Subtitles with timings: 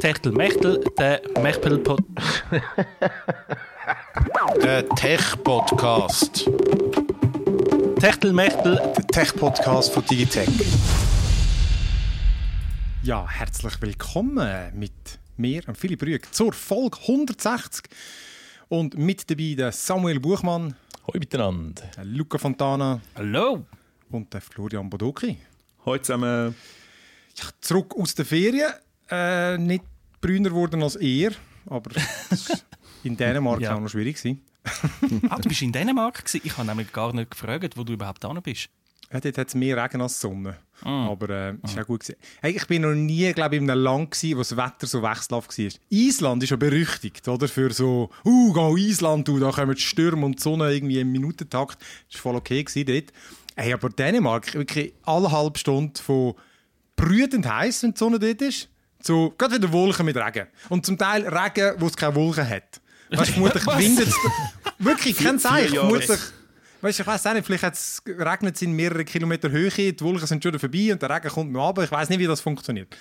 [0.00, 2.00] Techtel Mechtel, der Mechtel Pod.
[4.62, 6.48] Der Tech-Podcast.
[7.98, 8.76] Techtel Mechtel.
[8.76, 10.48] Der Tech-Podcast von Digitech.
[13.02, 14.92] Ja, herzlich willkommen mit
[15.36, 17.84] mir, Philipp Rüeg, zur Folge 160.
[18.68, 20.74] Und mit dabei der Samuel Buchmann,
[21.06, 21.82] Hallo miteinander.
[21.96, 23.64] der Luca Fontana Hallo.
[24.10, 25.38] und der Florian Bodoki.
[25.84, 26.54] Hallo zusammen.
[27.36, 28.72] Ja, zurück aus der Ferien.
[29.10, 29.84] Äh, nicht
[30.20, 31.32] brüner geworden als er,
[31.66, 32.02] aber war
[33.04, 33.74] in Dänemark Ja.
[33.74, 34.16] auch noch schwierig.
[34.16, 34.42] Gewesen.
[35.30, 36.40] Ah, du bist in Dänemark gewesen?
[36.44, 38.68] Ich habe nämlich gar nicht gefragt, wo du überhaupt da bist.
[39.10, 40.58] Ja, dort hat es mehr Regen als Sonne.
[40.82, 41.08] Ah.
[41.08, 42.18] Aber äh, ist auch gut gewesen.
[42.42, 45.02] Hey, ich bin noch nie, glaube ich, in einem Land gewesen, wo das Wetter so
[45.02, 45.68] wechselhaft war.
[45.88, 47.48] Island ist ja berüchtigt, oder?
[47.48, 51.10] Für so, uh, geh Island, du, da kommen die Stürme und die Sonne irgendwie im
[51.10, 51.78] Minutentakt.
[52.10, 53.12] Das war voll okay gewesen dort.
[53.56, 56.34] Hey, aber Dänemark, wirklich alle halbe Stunde von
[56.94, 58.68] brütend heiß, wenn die Sonne dort ist,
[59.00, 60.46] zu gerade wieder Wolken mit Regen.
[60.68, 62.80] Und zum Teil Regen, wo es keine Wolken hat.
[63.10, 64.14] Weißt du, vermutlich windet es.
[64.78, 65.74] Wirklich, kein Zeichen.
[65.74, 66.20] Vermutlich.
[66.80, 70.26] Weißt du, ich weiß auch nicht, vielleicht regnet es in mehreren Kilometer Höhe, die Wolken
[70.28, 71.82] sind schon vorbei und der Regen kommt noch runter.
[71.82, 72.96] Ich weiß nicht, wie das funktioniert.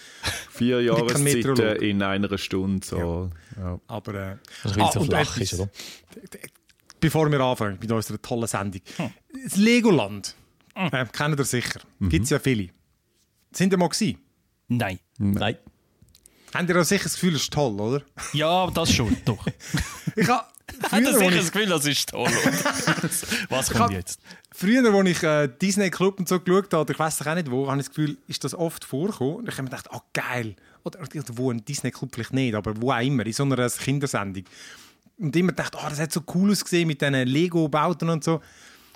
[0.50, 2.86] Vier Jahreszeiten in einer Stunde.
[2.86, 3.30] So.
[3.56, 3.80] Ja.
[3.88, 5.70] Aber äh, Also es so und flach ist, oder?
[7.00, 8.82] Bevor wir anfangen mit unserer tollen Sendung.
[9.46, 10.36] Das Legoland,
[10.74, 11.80] äh, kennt ihr sicher.
[12.00, 12.70] Gibt es ja viele.
[13.52, 14.18] Sind ihr mal gewesen?
[14.70, 15.00] Nein.
[15.20, 15.58] Nein.
[16.54, 18.02] Habt ihr auch sicher das Gefühl, es ist toll, oder?
[18.34, 19.46] Ja, das schon, doch.
[20.16, 20.28] Ich
[20.92, 22.30] habe früher, er sicher ich, das Gefühl, das ist toll.
[23.50, 24.20] Was kommt jetzt?
[24.58, 27.52] früher, als ich äh, Disney Club und so geschaut habe, oder ich weiß auch nicht
[27.52, 29.36] wo, habe ich das Gefühl, ist das oft vorgekommen.
[29.36, 30.56] Und ich habe mir gedacht, oh geil.
[30.84, 33.70] Oder, oder wo, ein Disney Club vielleicht nicht, aber wo auch immer, in so einer
[33.70, 34.44] Kindersendung.
[35.20, 38.42] Und immer gedacht, oh, das hat so cool ausgesehen mit diesen Lego-Bauten und so.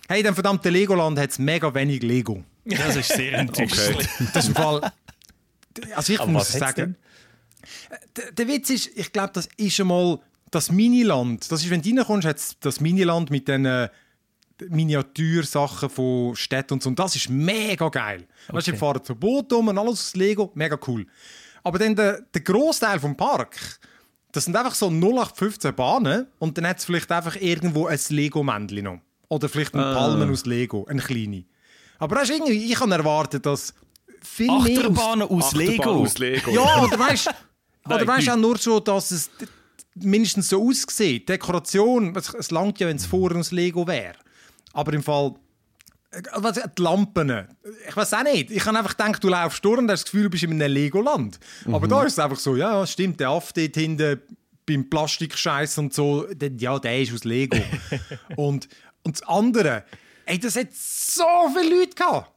[0.07, 2.43] Hey, in dem verdammten Legoland hat es mega wenig Lego.
[2.65, 4.07] Das ist sehr enttäuschend.
[4.33, 4.91] Das ist im Fall.
[5.95, 6.95] Also ich Aber muss sagen,
[8.15, 11.51] der, der Witz ist, ich glaube, das ist schon mal das Miniland.
[11.51, 13.89] Das ist, wenn du reinkommst, hat das Miniland mit den äh,
[14.69, 16.89] Miniatursachen von Städten und so.
[16.89, 18.27] Und das ist mega geil.
[18.49, 21.05] Weißt du, wir fahren zu Boot um und alles aus Lego, mega cool.
[21.63, 23.79] Aber dann der, der Großteil vom Park,
[24.31, 28.83] das sind einfach so 0815 Bahnen und dann hat es vielleicht einfach irgendwo ein Lego-Männchen
[28.83, 28.99] noch.
[29.29, 31.45] Oder vielleicht eine Palmen aus Lego, eine kleine.
[31.99, 33.73] Aber das ist irgendwie, ich habe erwartet, dass
[34.21, 36.03] viel mehr aus Achterbahnen aus Achterbahn Lego.
[36.03, 36.51] Aus Lego.
[36.51, 37.29] ja, oder weißt
[37.85, 38.31] oder weißt nicht.
[38.31, 39.29] auch nur so, dass es
[39.95, 41.27] mindestens so aussieht.
[41.27, 44.15] Dekoration, es, es langt ja, wenn es vorher aus Lego wäre.
[44.73, 45.33] Aber im Fall.
[46.11, 47.47] äh, Was, die Lampen.
[47.87, 48.51] Ich weiß auch nicht.
[48.51, 50.73] Ich habe einfach gedacht, du laufst durch und hast das Gefühl, du bist in einem
[50.73, 51.39] Legoland.
[51.65, 54.21] Aber da ist es einfach so, ja, stimmt, der Aff dort hinten
[54.65, 57.57] beim Plastikscheiß und so, der, ja, der ist aus Lego.
[58.35, 58.69] und,
[59.03, 59.83] und das andere,
[60.25, 61.25] ey, das hat so
[61.57, 62.31] viele Leute gehabt.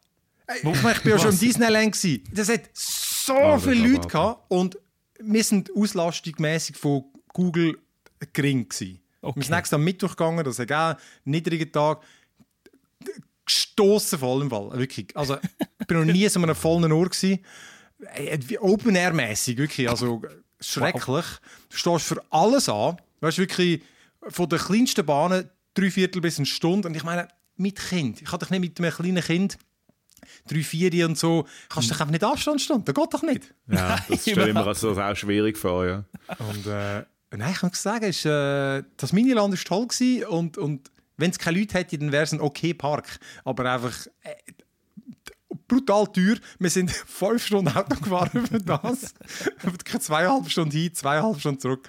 [0.56, 1.92] Ich, meine, ich bin ja schon im Disneyland.
[1.92, 2.22] Gewesen.
[2.32, 4.76] Das hat so das viele Leute gehabt und
[5.26, 7.78] wir sind auslastungsmäßig von Google
[8.32, 9.00] gering gewesen.
[9.20, 9.40] Okay.
[9.40, 12.02] Wir sind nächstes am Mittwoch gegangen, das ist auch ein niedriger Tag.
[13.46, 15.14] Gestossen voll im Fall, wirklich.
[15.16, 15.36] Also,
[15.80, 17.44] ich bin noch nie so einem vollen Ohr gewesen.
[18.14, 20.22] Ey, wie Open Air mäßig wirklich, also
[20.60, 21.26] schrecklich.
[21.68, 23.82] Du stehst für alles an, weißt wirklich
[24.28, 28.22] von den kleinsten Bahnen drei Viertel bis eine Stunde und ich meine mit Kind.
[28.22, 29.58] Ich kann dich nicht mit einem kleinen Kind
[30.46, 32.84] drei, vier und so, kannst du dich einfach nicht Abstand stehen.
[32.84, 33.54] Das geht doch nicht.
[33.68, 35.86] Ja, das stelle ich mir also auch schwierig vor.
[35.86, 36.04] Ja.
[36.38, 37.04] Und äh,
[37.36, 41.38] nein, ich muss sagen, ist, äh, das Miniland war toll gewesen und, und wenn es
[41.38, 43.18] keine Leute hätte, dann wäre es ein okay Park.
[43.44, 44.34] Aber einfach äh,
[45.68, 46.36] brutal teuer.
[46.58, 49.14] Wir sind fünf Stunden Auto gefahren über das.
[50.00, 51.88] zweieinhalb Stunden hin, zweieinhalb Stunden zurück.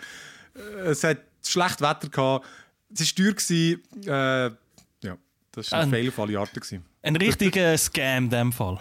[0.55, 2.45] Äh, Es hat schlecht Wetter gehabt.
[2.93, 3.33] Es war teuer.
[3.33, 3.83] Gewesen.
[4.05, 5.17] Äh, ja,
[5.51, 5.91] das war ein Ähm.
[5.91, 6.59] Fail auf alle Arten.
[6.59, 6.85] Gewesen.
[7.05, 8.79] Ein richtiger Scam in dem Fall.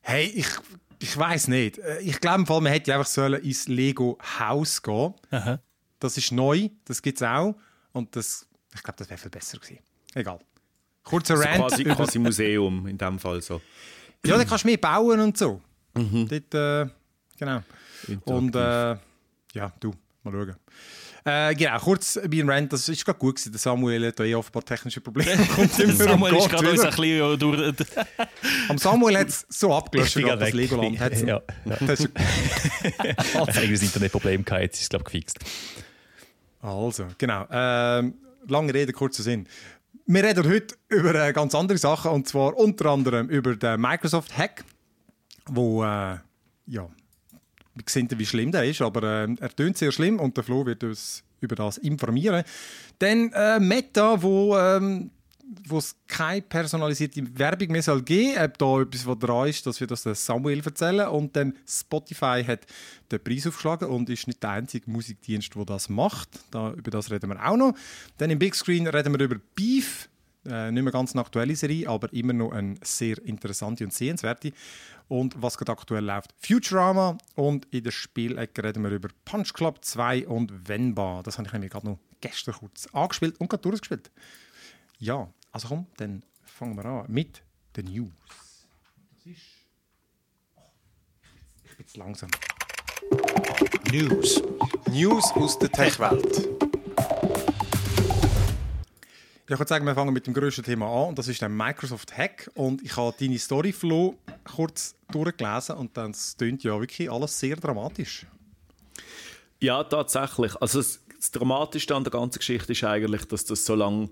[0.00, 0.46] Hey, ich,
[1.00, 1.78] ich weiß nicht.
[1.78, 5.14] Äh, Ich glaube, im Fall, man hätte einfach sollen ins Lego Haus gehen.
[5.30, 5.60] Aha.
[6.00, 7.54] Das ist neu, das gibt es auch.
[7.92, 9.78] Und das, ich glaube, das wäre viel besser gewesen.
[10.14, 10.38] Egal.
[11.04, 11.56] Kurzer So Rant.
[11.58, 13.42] quasi, quasi Museum in dem Fall.
[13.42, 13.60] So.
[14.24, 15.60] Ja, da kannst du mehr bauen und so.
[15.94, 16.86] Dort, äh,
[17.38, 17.62] genau.
[18.24, 18.96] Und äh,
[19.52, 20.56] ja, du, mal schauen.
[21.24, 23.52] Äh, genau, kurz bei Rant, das ist gerade gut gewesen.
[23.52, 25.46] Der Samuel hat eh offenbar technische Probleme.
[25.54, 27.74] Kommt immer Samuel ist gerade uns ein bisschen durch.
[28.68, 30.52] Am Samuel hat es so abgelöscht, gerade das.
[30.52, 30.98] Legoland.
[30.98, 31.76] Hat's- Ja, ja.
[31.86, 32.08] Das ist,
[33.34, 35.38] habe ein Internetproblem gehabt, jetzt ist es, glaube ich, gefixt.
[36.60, 37.46] Also, genau.
[37.50, 38.14] Ähm,
[38.48, 39.46] lange Rede, kurzer Sinn.
[40.06, 44.64] Wir reden heute über äh, ganz andere Sachen und zwar unter anderem über den Microsoft-Hack,
[45.46, 46.16] wo, äh,
[46.66, 46.88] ja,
[47.74, 50.66] wir sehen, wie schlimm der ist, aber äh, er tönt sehr schlimm und der Flo
[50.66, 52.44] wird uns über das informieren.
[52.98, 55.10] Dann äh, Meta, wo ähm,
[55.70, 58.44] es keine personalisierte Werbung mehr soll geben soll.
[58.44, 61.08] Ob da etwas, was dran ist, dass wir das Samuel erzählen.
[61.08, 62.60] Und dann Spotify hat
[63.10, 66.28] den Preis aufgeschlagen und ist nicht der einzige Musikdienst, der das macht.
[66.50, 67.74] Da, über das reden wir auch noch.
[68.18, 70.08] Dann im Big Screen reden wir über Beef.
[70.44, 74.52] Äh, nicht mehr ganz eine aktuelle Serie, aber immer noch eine sehr interessante und sehenswerte.
[75.08, 77.16] Und was gerade aktuell läuft, Futurama.
[77.34, 81.22] Und in der Spielecke reden wir über Punch Club 2 und Venba.
[81.22, 84.10] Das habe ich nämlich gerade noch gestern kurz angespielt und gerade durchgespielt.
[84.98, 87.42] Ja, also komm, dann fangen wir an mit
[87.76, 88.12] den News.
[89.14, 89.42] Das ist.
[90.56, 90.62] Oh,
[91.64, 92.30] ich bin zu langsam.
[93.92, 94.42] News.
[94.90, 96.61] News aus der Tech-Welt.
[99.48, 101.48] Ja, ich würde sagen, wir fangen mit dem grössten Thema an und das ist der
[101.48, 102.48] Microsoft Hack.
[102.54, 107.56] Und ich habe deine Story Flow kurz durchgelesen und dann klingt ja wirklich alles sehr
[107.56, 108.24] dramatisch.
[109.58, 110.54] Ja, tatsächlich.
[110.62, 114.10] Also das, das Dramatischste an der ganzen Geschichte ist eigentlich, dass das so lange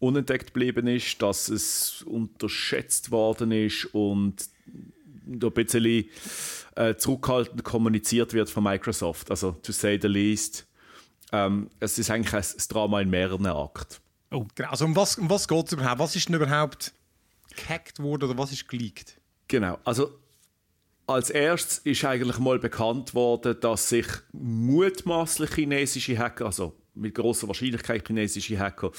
[0.00, 4.48] unentdeckt geblieben ist, dass es unterschätzt worden ist und
[5.24, 6.06] ein bisschen
[6.74, 9.30] äh, zurückhaltend kommuniziert wird von Microsoft.
[9.30, 10.66] Also, to say the least.
[11.30, 14.07] Ähm, es ist eigentlich ein Drama in mehreren Akten.
[14.30, 15.98] Genau, also um was, um was geht es überhaupt?
[15.98, 16.92] Was ist denn überhaupt
[17.56, 19.20] gehackt worden oder was ist geleakt?
[19.48, 20.18] Genau, also
[21.06, 27.48] als erstes ist eigentlich mal bekannt worden, dass sich mutmaßlich chinesische Hacker, also mit großer
[27.48, 28.92] Wahrscheinlichkeit chinesische Hacker,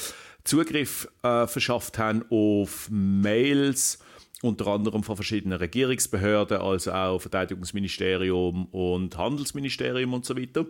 [0.44, 4.00] Zugriff äh, verschafft haben auf Mails,
[4.42, 10.66] unter anderem von verschiedenen Regierungsbehörden, also auch Verteidigungsministerium und Handelsministerium und so weiter.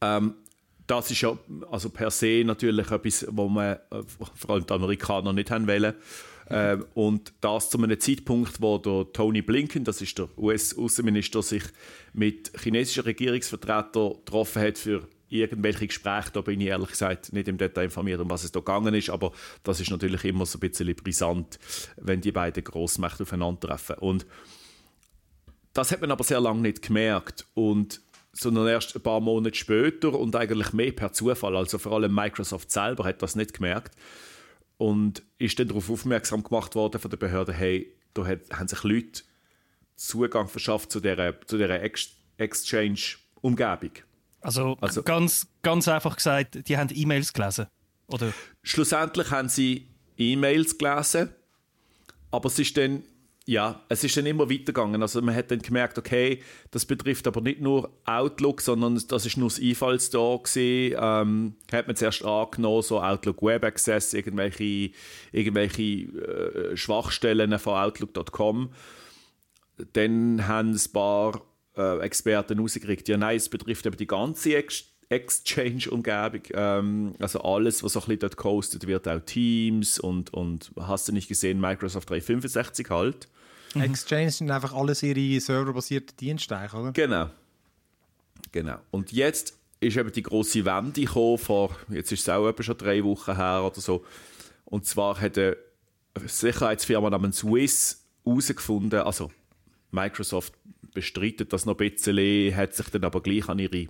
[0.00, 0.34] Ähm,
[0.86, 1.36] das ist ja
[1.70, 4.02] also per se natürlich etwas, wo man äh,
[4.34, 5.94] vor allem die Amerikaner nicht haben wollen.
[6.48, 11.64] Äh, und das zu einem Zeitpunkt, wo der Tony Blinken, das ist der US-Außenminister, sich
[12.12, 16.30] mit chinesischen Regierungsvertretern getroffen hat für irgendwelche Gespräche.
[16.32, 19.10] Da bin ich ehrlich gesagt nicht im Detail informiert, um was es da gegangen ist,
[19.10, 19.32] aber
[19.64, 21.58] das ist natürlich immer so ein bisschen brisant,
[21.96, 23.96] wenn die beiden Großmächte aufeinandertreffen.
[23.96, 24.26] Und
[25.72, 28.00] das hat man aber sehr lange nicht gemerkt und
[28.38, 31.56] sondern erst ein paar Monate später und eigentlich mehr per Zufall.
[31.56, 33.94] Also vor allem Microsoft selber hat das nicht gemerkt
[34.76, 38.82] und ist dann darauf aufmerksam gemacht worden von der Behörde, hey, da hat, haben sich
[38.82, 39.22] Leute
[39.96, 43.92] Zugang verschafft zu dieser, zu dieser Ex Exchange-Umgebung.
[44.42, 47.66] Also, Also- ganz, ganz einfach gesagt, die haben E-Mails gelesen.
[48.08, 48.32] Oder?
[48.62, 49.88] Schlussendlich haben sie
[50.18, 51.30] E-Mails gelesen,
[52.30, 53.02] aber es ist dann
[53.48, 55.00] ja, es ist dann immer weitergegangen.
[55.00, 59.36] Also man hat dann gemerkt, okay, das betrifft aber nicht nur Outlook, sondern das ist
[59.36, 60.96] nur das Einfallstor gewesen.
[61.00, 64.90] Ähm, hat man zuerst angenommen, so Outlook Web Access, irgendwelche,
[65.30, 68.72] irgendwelche äh, Schwachstellen von Outlook.com.
[69.92, 71.40] Dann haben ein paar
[71.76, 77.84] äh, Experten rausgekriegt, ja nein, es betrifft eben die ganze Ex Exchange-Umgebung, ähm, also alles,
[77.84, 81.60] was so ein bisschen dort gehostet wird, auch Teams und, und hast du nicht gesehen,
[81.60, 83.28] Microsoft 365 halt.
[83.80, 86.92] Exchange sind einfach alles ihre serverbasierten Dienste, oder?
[86.92, 87.30] Genau.
[88.52, 88.78] Genau.
[88.90, 92.78] Und jetzt ist eben die große Wende gekommen, vor, jetzt ist es auch etwa schon
[92.78, 94.04] drei Wochen her oder so.
[94.64, 95.56] Und zwar hat eine
[96.24, 99.30] Sicherheitsfirma namens Swiss herausgefunden, also
[99.90, 100.54] Microsoft
[100.94, 103.86] bestreitet das noch ein bisschen, hat sich dann aber gleich an ihre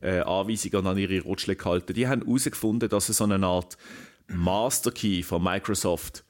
[0.00, 1.94] äh, Anweisungen und an ihre Rutschle gehalten.
[1.94, 3.76] Die haben herausgefunden, dass es so eine Art
[4.26, 6.24] Master Key von Microsoft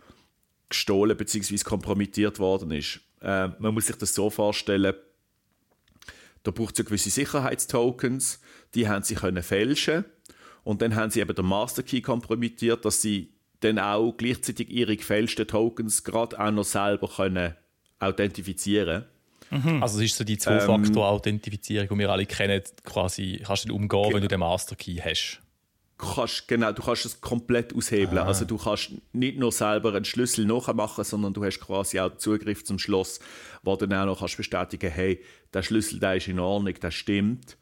[0.73, 1.57] gestohlen bzw.
[1.59, 3.01] kompromittiert worden ist.
[3.21, 4.95] Äh, man muss sich das so vorstellen,
[6.43, 8.41] da braucht es ja gewisse Sicherheitstokens,
[8.75, 10.05] die haben sie können fälschen
[10.64, 14.97] und dann haben sie eben den Master Key kompromittiert, dass sie dann auch gleichzeitig ihre
[14.97, 17.55] gefälschten Tokens gerade auch noch selber können
[18.00, 19.05] authentifizieren
[19.81, 24.14] Also es ist so die Zwei-Faktor-Authentifizierung, die wir alle kennen, quasi kannst du nicht umgehen,
[24.14, 25.41] wenn du den Master Key hast.
[26.06, 28.18] Kannst, genau, du kannst es komplett aushebeln.
[28.18, 32.64] Also du kannst nicht nur selber einen Schlüssel nachmachen, sondern du hast quasi auch Zugriff
[32.64, 33.21] zum Schloss,
[33.62, 36.90] wo du dann auch noch kannst bestätigen hey, der Schlüssel der ist in Ordnung, der
[36.90, 37.56] stimmt.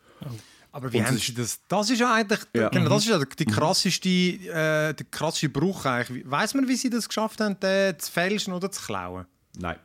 [0.72, 1.60] Aber wie Und haben sie das?
[1.66, 2.68] Das ist ja eigentlich Ja.
[2.68, 6.30] Genau, das ist ja die krasseste, äh, der krasseste Bruch eigentlich.
[6.30, 9.26] Weiß man, wie sie das geschafft haben, den zu fälschen oder zu klauen?
[9.58, 9.78] Nein.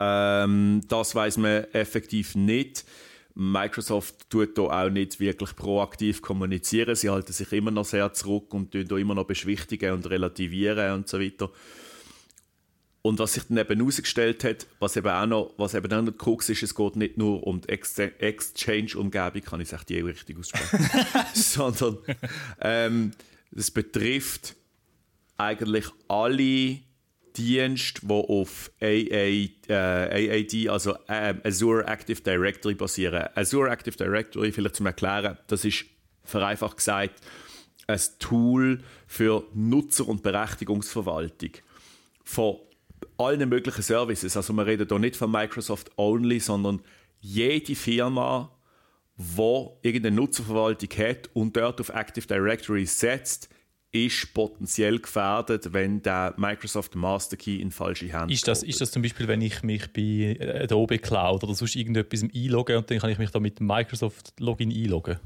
[0.00, 2.84] Ähm, das weiß man effektiv nicht.
[3.40, 6.96] Microsoft tut da auch nicht wirklich proaktiv kommunizieren.
[6.96, 10.92] Sie halten sich immer noch sehr zurück und tun da immer noch beschwichtigen und relativieren
[10.92, 11.48] und so weiter.
[13.00, 16.10] Und was sich dann eben herausgestellt hat, was eben auch noch, was eben auch noch
[16.10, 19.88] die Krux ist, es geht nicht nur um die Ex Exchange-Umgebung, kann ich es echt
[19.90, 20.90] je richtig aussprechen,
[21.34, 21.98] sondern
[22.60, 23.12] ähm,
[23.54, 24.56] es betrifft
[25.36, 26.80] eigentlich alle
[27.38, 33.28] Dienste, die auf AA, äh, AAD, also ähm, Azure Active Directory basieren.
[33.34, 35.84] Azure Active Directory, vielleicht zum Erklären, das ist
[36.24, 37.20] vereinfacht gesagt
[37.88, 41.52] ein Tool für Nutzer- und Berechtigungsverwaltung
[42.22, 42.58] von
[43.16, 44.36] allen möglichen Services.
[44.36, 46.82] Also wir reden hier nicht von Microsoft only, sondern
[47.20, 48.52] jede Firma,
[49.16, 53.48] die irgendeine Nutzerverwaltung hat und dort auf Active Directory setzt,
[53.90, 58.90] ist potenziell gefährdet, wenn der Microsoft Master Key in falsche Hände ist das, ist das
[58.90, 63.10] zum Beispiel, wenn ich mich bei Adobe Cloud oder sonst irgendetwas einlogge und dann kann
[63.10, 65.18] ich mich da mit Microsoft Login einloggen?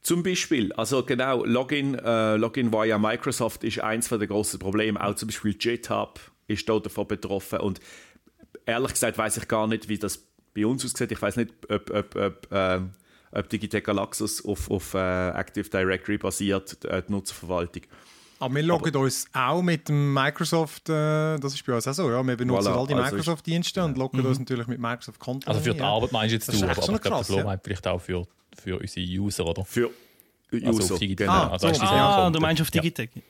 [0.00, 5.02] Zum Beispiel, also genau, Login, äh, Login via Microsoft ist eins der grossen Probleme.
[5.02, 7.60] Auch zum Beispiel GitHub ist da davon betroffen.
[7.60, 7.80] Und
[8.64, 11.12] ehrlich gesagt weiß ich gar nicht, wie das bei uns aussieht.
[11.12, 12.80] Ich weiß nicht, ob, ob, ob, äh,
[13.32, 17.82] ob Digitec Galaxus auf, auf äh, Active Directory basiert, äh, die Nutzerverwaltung.
[18.40, 21.92] Aber wir loggen Aber, uns auch mit dem Microsoft, äh, das ist bei uns auch
[21.92, 24.28] so, ja, wir benutzen voilà, all die also Microsoft-Dienste und loggen ja.
[24.28, 25.48] uns natürlich mit Microsoft-Konten.
[25.48, 27.58] Also für die Arbeit meinst du jetzt du, aber, aber ich glaube, das ja.
[27.62, 28.26] vielleicht auch für
[28.60, 29.64] für unsere User, oder?
[29.64, 29.90] Für
[30.52, 31.26] User, also auf Digitec.
[31.26, 31.32] Genau.
[31.32, 31.82] Ah, also so.
[31.82, 33.10] ah du meinst auf Digitec.
[33.14, 33.22] Ja,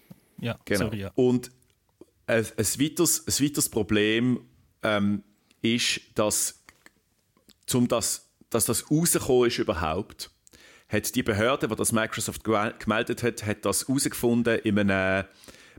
[0.52, 0.84] ja genau.
[0.86, 1.10] Sorry, ja.
[1.14, 1.50] Und
[2.26, 4.40] ein, ein, weiteres, ein weiteres Problem
[4.82, 5.22] ähm,
[5.62, 6.62] ist, dass,
[7.66, 10.30] zum das, dass das rausgekommen ist überhaupt,
[10.88, 14.60] hat die Behörde, die das Microsoft gemeldet hat, hat das herausgefunden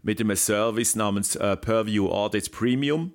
[0.04, 3.14] mit einem Service namens äh, Purview Audit Premium.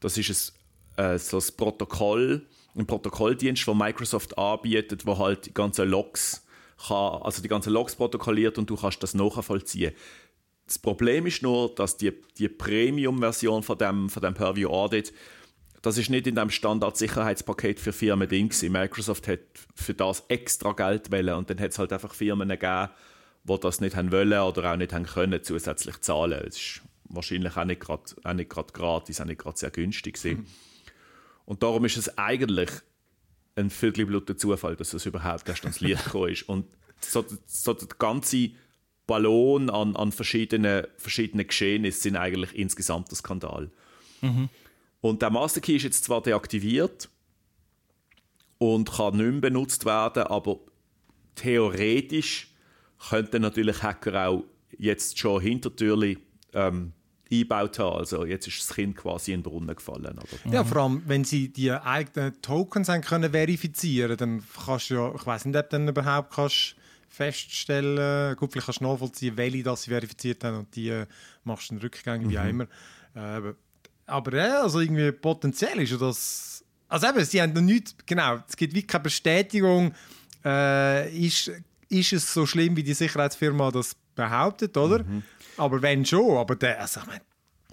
[0.00, 0.52] Das ist
[0.96, 6.46] ein, äh, so ein Protokoll, ein Protokolldienst, den Microsoft anbietet, wo halt die ganzen Logs
[6.86, 9.92] kann, also die ganzen Logs protokolliert und du kannst das nachvollziehen.
[10.66, 15.12] Das Problem ist nur, dass die, die Premium-Version von dem, von dem Purview Audit,
[15.82, 19.40] das ist nicht in dem Standard-Sicherheitspaket für Firmen drin Microsoft hat
[19.74, 22.90] für das extra Geld wollen und dann hat es halt einfach Firmen gegeben,
[23.44, 26.44] die das nicht haben wollen oder auch nicht haben können, zusätzlich zahlen.
[26.46, 30.46] Es ist wahrscheinlich auch nicht gerade gratis, auch nicht gerade sehr günstig Mhm.
[31.46, 32.70] Und darum ist es eigentlich
[33.56, 36.48] ein viertelbluter Zufall, dass es überhaupt erst ans Licht gekommen ist.
[36.48, 36.66] Und
[37.00, 38.50] so, so der ganze
[39.06, 43.70] Ballon an, an verschiedenen, verschiedenen Geschehnissen sind eigentlich insgesamt ein Skandal.
[44.20, 44.48] Mhm.
[45.00, 47.08] Und der Master Key ist jetzt zwar deaktiviert
[48.58, 50.58] und kann nicht mehr benutzt werden, aber
[51.34, 52.48] theoretisch
[53.08, 54.44] könnten natürlich Hacker auch
[54.76, 56.18] jetzt schon hintertürlich
[56.52, 56.92] ähm,
[57.30, 57.96] eingebaut haben.
[57.98, 60.18] Also jetzt ist das Kind quasi in den Brunnen gefallen.
[60.18, 60.52] Oder?
[60.52, 65.14] Ja, vor allem, wenn sie die eigenen Tokens haben können verifizieren dann kannst du ja,
[65.14, 66.76] ich weiß nicht, ob du dann überhaupt kannst
[67.08, 71.04] feststellen, gut, vielleicht kannst du nachvollziehen, welche das sie verifiziert haben und die
[71.44, 72.48] machst du einen Rückgang, wie mhm.
[72.48, 72.66] immer.
[73.14, 73.54] Äh,
[74.10, 76.64] aber ja, also irgendwie potenziell ist ja das...
[76.88, 79.94] Also eben, sie haben noch nichts, genau, es gibt wie keine Bestätigung,
[80.44, 81.52] äh, ist,
[81.88, 85.04] ist es so schlimm, wie die Sicherheitsfirma das behauptet, oder?
[85.04, 85.22] Mhm.
[85.56, 87.20] Aber wenn schon, aber der, also ich meine,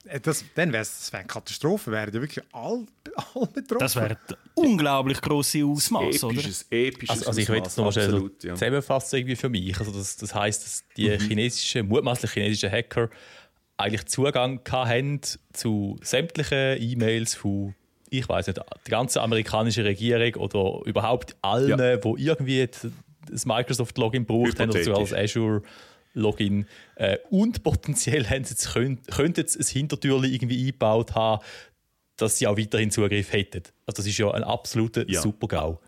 [0.05, 2.85] äh, das, dann wäre es wär eine Katastrophe, wären ja wirklich alle,
[3.33, 3.79] all betroffen.
[3.79, 4.17] Das wäre
[4.53, 6.41] unglaublich grosse Ausmaß, oder?
[6.69, 9.77] Episches also, also ich will jetzt noch schnell zusammenfassen irgendwie für mich.
[9.79, 11.19] Also das, das heisst, dass die mhm.
[11.19, 13.09] chinesischen, mutmaßlich chinesischen Hacker
[13.77, 15.21] eigentlich Zugang haben
[15.53, 17.75] zu sämtlichen E-Mails von
[18.09, 22.03] ich weiß nicht, die ganze amerikanische Regierung oder überhaupt allen, ja.
[22.03, 22.67] wo irgendwie
[23.29, 25.61] das Microsoft-Login braucht, haben oder sogar das Azure
[26.13, 26.65] Login.
[26.95, 31.43] Äh, und potenziell haben sie jetzt, könnt, könnten sie ein Hintertürchen irgendwie eingebaut haben,
[32.15, 33.63] dass sie auch weiterhin Zugriff hätten.
[33.85, 35.21] Also das ist ja ein absoluter ja.
[35.21, 35.79] Super-GAU.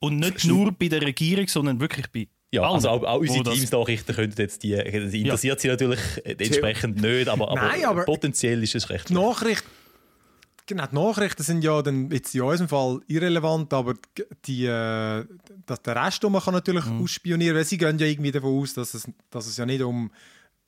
[0.00, 3.44] Und nicht nur bei der Regierung, sondern wirklich bei ja, allen, also auch, auch unsere
[3.44, 5.56] Teams-Nachrichten könnten jetzt die, das interessiert ja.
[5.58, 9.10] sie natürlich entsprechend nicht, aber, aber, Nein, aber potenziell ist es recht.
[9.10, 9.64] Nachricht,
[10.68, 13.94] Genau, die Nachrichten sind ja dann jetzt in unserem Fall irrelevant, aber
[14.44, 15.24] die, äh,
[15.64, 17.02] dass der Rest man kann natürlich mhm.
[17.02, 20.10] ausspionieren, weil sie gehen ja irgendwie davon aus, dass es, dass es ja nicht um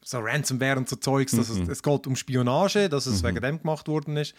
[0.02, 1.64] so Ransomware und so Zeugs, dass mhm.
[1.64, 3.28] es, es geht um Spionage, dass es mhm.
[3.28, 4.34] wegen dem gemacht worden ist.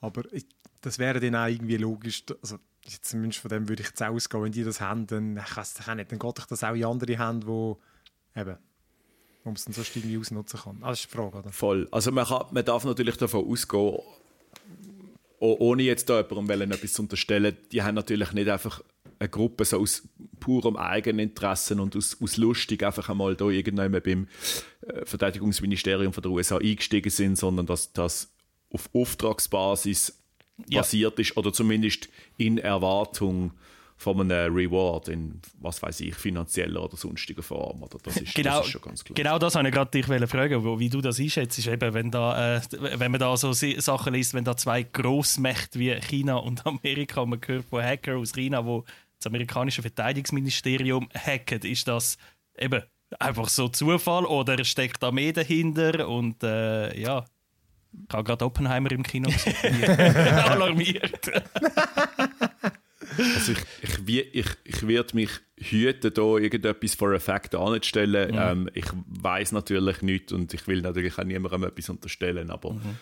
[0.00, 0.46] Aber ich,
[0.80, 2.56] das wäre dann auch irgendwie logisch, also
[3.02, 5.94] zumindest von dem würde ich jetzt ausgehen, wenn die das haben, dann, ich weiß ich
[5.94, 7.80] nicht, dann geht ich das auch in andere Hände, wo
[8.36, 8.56] eben
[9.44, 10.78] wo man es dann sonst irgendwie ausnutzen kann.
[10.82, 11.50] Ah, das ist die Frage, oder?
[11.50, 11.88] Voll.
[11.90, 13.98] Also man, kann, man darf natürlich davon ausgehen,
[15.38, 18.82] ohne jetzt da jemandem etwas zu unterstellen, die haben natürlich nicht einfach
[19.18, 20.02] eine Gruppe so aus
[20.38, 24.28] purem Eigeninteresse und aus, aus lustig einfach einmal da irgendwann beim
[24.82, 28.32] äh, Verteidigungsministerium von der USA eingestiegen sind, sondern dass das
[28.70, 30.21] auf Auftragsbasis
[30.68, 30.80] ja.
[30.80, 33.52] basiert ist oder zumindest in Erwartung
[34.02, 37.84] von einem Reward in, was weiß ich, finanzieller oder sonstiger Form.
[37.84, 39.14] Oder das, ist, genau, das ist schon ganz klar.
[39.14, 41.58] Genau das wollte ich gerade dich fragen, wie du das einschätzt.
[41.58, 42.60] Ist eben, wenn, da, äh,
[42.98, 47.40] wenn man da so Sachen liest, wenn da zwei Großmächte wie China und Amerika, man
[47.46, 48.84] hört von Hacker aus China, wo
[49.18, 52.18] das amerikanische Verteidigungsministerium hacken, ist das
[52.58, 52.82] eben
[53.20, 56.08] einfach so Zufall oder steckt da mehr dahinter?
[56.08, 57.24] Und äh, ja,
[58.08, 59.30] ich habe gerade Oppenheimer im Kino
[59.62, 61.30] alarmiert.
[63.18, 68.32] Also ich, ich, ich, ich werde mich hüten, da irgendetwas for a fact anzustellen.
[68.32, 68.40] Mhm.
[68.40, 72.96] Ähm, ich weiß natürlich nicht und ich will natürlich auch niemandem etwas unterstellen, aber mhm.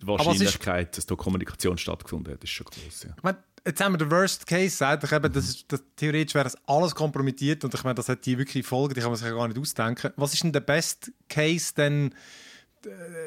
[0.00, 3.04] die Wahrscheinlichkeit, ist, dass da Kommunikation stattgefunden hat, ist schon groß.
[3.04, 3.10] Ja.
[3.16, 6.44] Ich meine, jetzt haben wir den Worst Case, eigentlich eben, das ist, das, theoretisch wäre
[6.44, 9.26] das alles kompromittiert und ich meine, das hat die wirklich Folgen, die kann man sich
[9.26, 10.12] ja gar nicht ausdenken.
[10.16, 12.14] Was ist denn der Best Case denn,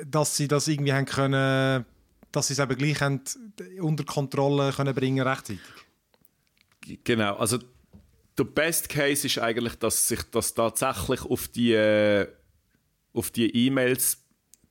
[0.05, 1.85] dass sie das irgendwie haben können,
[2.31, 3.21] dass sie es eben gleich haben,
[3.81, 5.61] unter Kontrolle können bringen rechtzeitig?
[7.03, 7.59] Genau, also
[8.37, 12.27] der Best Case ist eigentlich, dass sich das tatsächlich auf die äh,
[13.13, 14.19] auf die E-Mails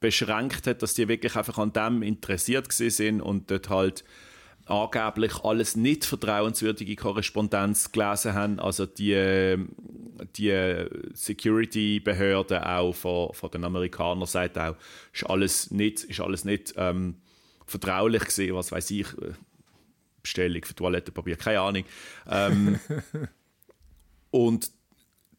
[0.01, 4.05] beschränkt hat, dass die wirklich einfach an dem interessiert sind und dort halt
[4.71, 8.61] angeblich alles nicht vertrauenswürdige Korrespondenz gelesen haben.
[8.61, 9.57] Also die,
[10.37, 14.77] die Security-Behörde auch von, von den Amerikanern sagt auch,
[15.13, 17.17] ist alles nicht, ist alles nicht ähm,
[17.67, 19.33] vertraulich gewesen, was weiß ich, äh,
[20.23, 21.85] Bestellung für Toilettenpapier, keine Ahnung.
[22.29, 22.81] Ähm,
[24.31, 24.71] und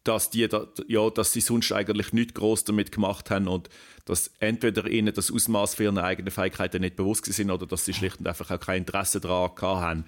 [0.03, 0.47] dass, die,
[0.87, 3.69] ja, dass sie sonst eigentlich nichts groß damit gemacht haben und
[4.09, 7.93] dass entweder ihnen das Ausmaß für ihre eigenen Fähigkeiten nicht bewusst sind oder dass sie
[7.93, 10.05] schlicht und einfach auch kein Interesse daran haben.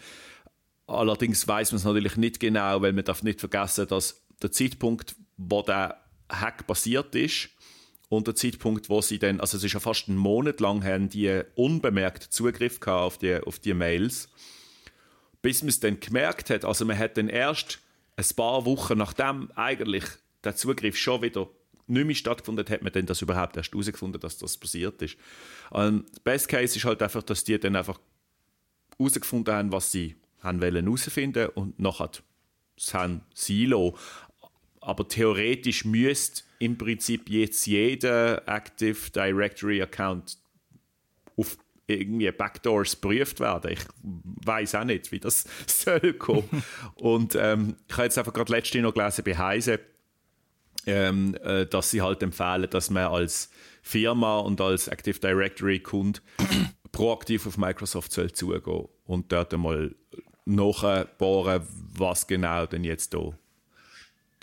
[0.87, 5.15] Allerdings weiß man es natürlich nicht genau, weil man darf nicht vergessen, dass der Zeitpunkt,
[5.37, 7.49] wo der Hack passiert ist
[8.09, 11.07] und der Zeitpunkt, wo sie dann, also es ist ja fast einen Monat lang, haben
[11.07, 14.29] die unbemerkt Zugriff auf die, auf die Mails,
[15.43, 16.65] bis man es dann gemerkt hat.
[16.65, 17.79] Also man hat dann erst
[18.15, 20.05] ein paar Wochen nachdem eigentlich
[20.43, 21.47] der Zugriff schon wieder
[21.87, 25.17] nicht mehr stattgefunden hat, hat man dann das überhaupt erst herausgefunden, dass das passiert ist.
[25.71, 27.99] Das Best Case ist halt einfach, dass die dann einfach
[28.97, 32.11] herausgefunden haben, was sie haben wollen herausfinden und nachher
[32.75, 33.97] das haben Silo.
[34.79, 40.37] Aber theoretisch müsste im Prinzip jetzt jeder Active Directory Account
[41.37, 41.57] auf
[41.87, 43.71] irgendwie Backdoors geprüft werden.
[43.71, 46.63] Ich weiß auch nicht, wie das soll kommen.
[46.95, 49.79] und ähm, ich habe jetzt einfach gerade letzte noch gelesen bei Heise,
[50.85, 53.49] ähm, äh, dass sie halt empfehlen, dass man als
[53.81, 56.19] Firma und als Active Directory Kunde
[56.91, 59.95] proaktiv auf Microsoft soll zugehen und dort einmal
[60.45, 63.31] nachbohren, was genau denn jetzt da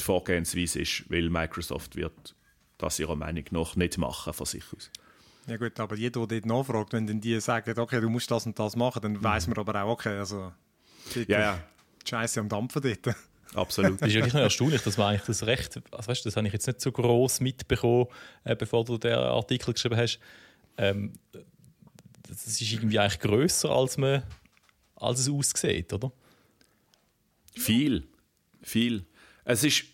[0.00, 2.34] die Vorgehensweise ist, weil Microsoft wird
[2.78, 4.90] das ihrer Meinung nach nicht machen von sich aus.
[5.48, 8.46] Ja gut, aber jeder, der dort nachfragt, wenn dann die sagen, okay, du musst das
[8.46, 9.24] und das machen, dann mhm.
[9.24, 10.52] weiß man aber auch, okay, also
[11.26, 11.64] ja, ja.
[12.04, 13.16] Scheiße am Dampfen dort.
[13.54, 14.00] Absolut.
[14.00, 16.52] Das ist wirklich noch erstaunlich, dass man eigentlich das Recht, also weißt, das habe ich
[16.52, 18.06] jetzt nicht so groß mitbekommen,
[18.44, 20.18] äh, bevor du den Artikel geschrieben hast.
[20.76, 21.14] Ähm,
[22.28, 24.22] das ist irgendwie eigentlich grösser, als, man,
[24.96, 26.12] als es aussieht, oder?
[27.54, 28.06] Viel,
[28.62, 29.04] viel.
[29.44, 29.84] Es ist,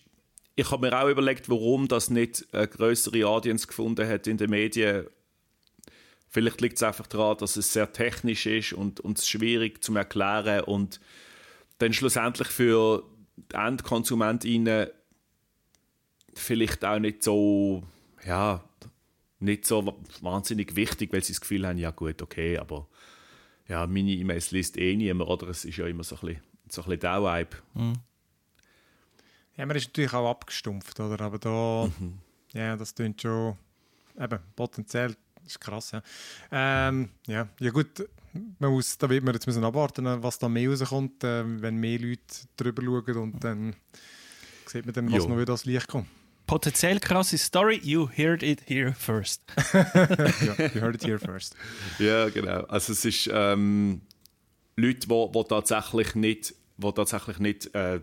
[0.56, 4.50] ich habe mir auch überlegt, warum das nicht eine größere Audience gefunden hat in den
[4.50, 5.06] Medien
[6.34, 9.94] Vielleicht liegt es einfach daran, dass es sehr technisch ist und, und es schwierig zu
[9.94, 10.98] erklären und
[11.78, 13.04] dann schlussendlich für
[13.36, 14.88] die EndkonsumentInnen
[16.34, 17.82] vielleicht auch nicht so,
[18.24, 18.62] ja,
[19.40, 22.88] nicht so wahnsinnig wichtig, weil sie das Gefühl haben, ja gut, okay, aber
[23.68, 25.48] ja, meine E-Mails liest eh niemand, oder?
[25.48, 27.56] Es ist ja immer so ein bisschen, so ein bisschen der Vibe.
[27.74, 27.92] Mhm.
[29.56, 31.20] Ja, man ist natürlich auch abgestumpft, oder?
[31.20, 32.18] Aber da, mhm.
[32.52, 33.56] ja, das klingt schon,
[34.18, 36.02] eben, potenziell das ist krass, ja.
[36.50, 37.48] Ähm, ja.
[37.60, 38.08] ja gut,
[38.58, 41.98] man muss, da wird man jetzt müssen abwarten, was da mehr rauskommt, äh, wenn mehr
[41.98, 42.22] Leute
[42.56, 43.76] drüber schauen und dann
[44.66, 45.28] sieht man dann, was jo.
[45.28, 46.08] noch wieder das Licht kommt.
[46.46, 49.42] Potenziell krasse Story, you heard it here first.
[49.72, 51.56] ja, you heard it here first.
[51.98, 52.64] ja, genau.
[52.64, 54.02] Also es ist ähm,
[54.76, 58.00] Leute, die wo, wo tatsächlich nicht, wo tatsächlich nicht äh,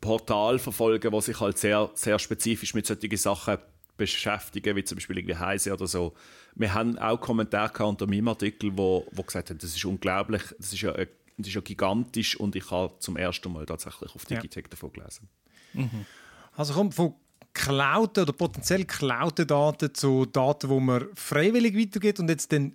[0.00, 3.58] Portal verfolgen, die sich halt sehr, sehr spezifisch mit solchen Sachen
[4.02, 6.14] beschäftigen, wie zum Beispiel irgendwie Heise oder so.
[6.54, 10.72] Wir haben auch Kommentare unter meinem Artikel, wo, wo gesagt haben, das ist unglaublich, das
[10.72, 14.64] ist ja, das ist ja gigantisch und ich habe zum ersten Mal tatsächlich auf Digitech
[14.64, 14.70] ja.
[14.70, 15.28] davon gelesen.
[15.72, 16.06] Mhm.
[16.54, 17.14] Also kommt von
[17.54, 22.74] geklauten oder potenziell geklauten Daten zu Daten, wo man freiwillig weitergeht und jetzt dann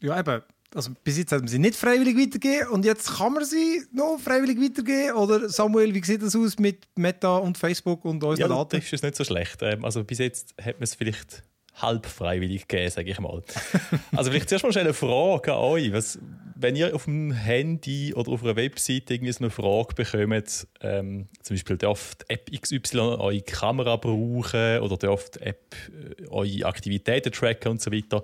[0.00, 0.42] ja eben
[0.74, 4.18] also bis jetzt hat man sie nicht freiwillig weitergegeben und jetzt kann man sie noch
[4.18, 5.16] freiwillig weitergeben.
[5.16, 8.80] Oder Samuel, wie sieht das aus mit Meta und Facebook und unseren ja, Daten?
[8.80, 9.62] Das ist nicht so schlecht.
[9.62, 13.42] Ähm, also bis jetzt hat man es vielleicht halb freiwillig gegeben, sage ich mal.
[14.16, 15.92] also vielleicht zuerst mal eine Frage an euch.
[15.92, 16.18] Was,
[16.54, 21.28] wenn ihr auf dem Handy oder auf einer Webseite irgendwie so eine Frage bekommt, ähm,
[21.42, 25.74] zum Beispiel darf die App XY eure Kamera brauchen oder darf die App
[26.18, 28.22] äh, eure Aktivitäten tracken und so weiter,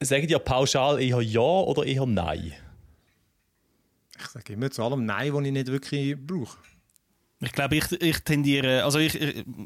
[0.00, 2.52] Sagen ihr pauschal eher ja oder eher nein?
[4.18, 6.58] Ich sage immer zu allem Nein, was ich nicht wirklich brauche.
[7.40, 9.12] Ich glaube, ich, ich tendiere, also ich,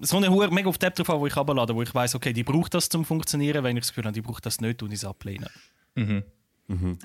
[0.01, 2.33] so eine Hure mega auf die App drauf wo ich runterlade, wo ich weiß, okay,
[2.33, 3.62] die braucht das zum Funktionieren.
[3.62, 5.49] Wenn ich das Gefühl habe, die braucht das nicht, und ich es ablehnen.
[5.95, 6.25] Mhm.
[6.66, 6.99] Mhm.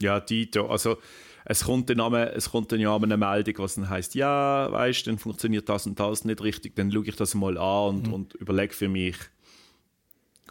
[0.00, 0.66] Ja, Dito.
[0.66, 0.98] Also,
[1.44, 5.06] es kommt dann, einmal, es kommt dann ja eine Meldung, was dann heißt, ja, weißt,
[5.06, 8.12] dann funktioniert das und das nicht richtig, dann schaue ich das mal an und, mhm.
[8.12, 9.16] und überlege für mich,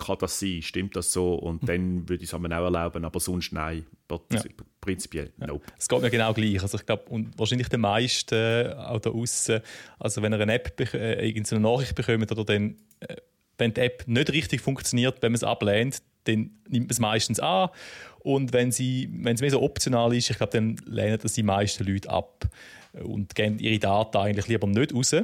[0.01, 1.35] kann das sein, stimmt das so?
[1.35, 1.67] Und mhm.
[1.67, 4.41] dann würde ich es auch erlauben, aber sonst nein, ja.
[4.81, 5.65] prinzipiell nope.
[5.77, 6.61] Es geht mir genau gleich.
[6.61, 9.61] Also ich glaube, und wahrscheinlich den meisten äh, auch da außen,
[9.99, 13.15] also wenn ihr eine App, äh, irgendeine Nachricht bekommt oder dann, äh,
[13.57, 17.39] wenn die App nicht richtig funktioniert, wenn man es ablehnt, dann nimmt man es meistens
[17.39, 17.69] an.
[18.19, 21.43] Und wenn, sie, wenn es mehr so optional ist, ich glaube, dann lehnen das die
[21.43, 22.47] meisten Leute ab
[22.93, 25.15] und geben ihre Daten eigentlich lieber nicht raus.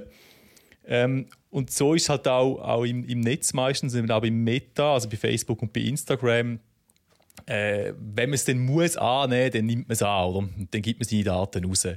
[0.88, 4.94] Ähm, und so ist es halt auch, auch im, im Netz meistens, auch im Meta,
[4.94, 6.60] also bei Facebook und bei Instagram.
[7.46, 10.50] Äh, wenn man es dann muss annehmen, dann nimmt man es an, oder?
[10.72, 11.88] Dann gibt man seine Daten raus.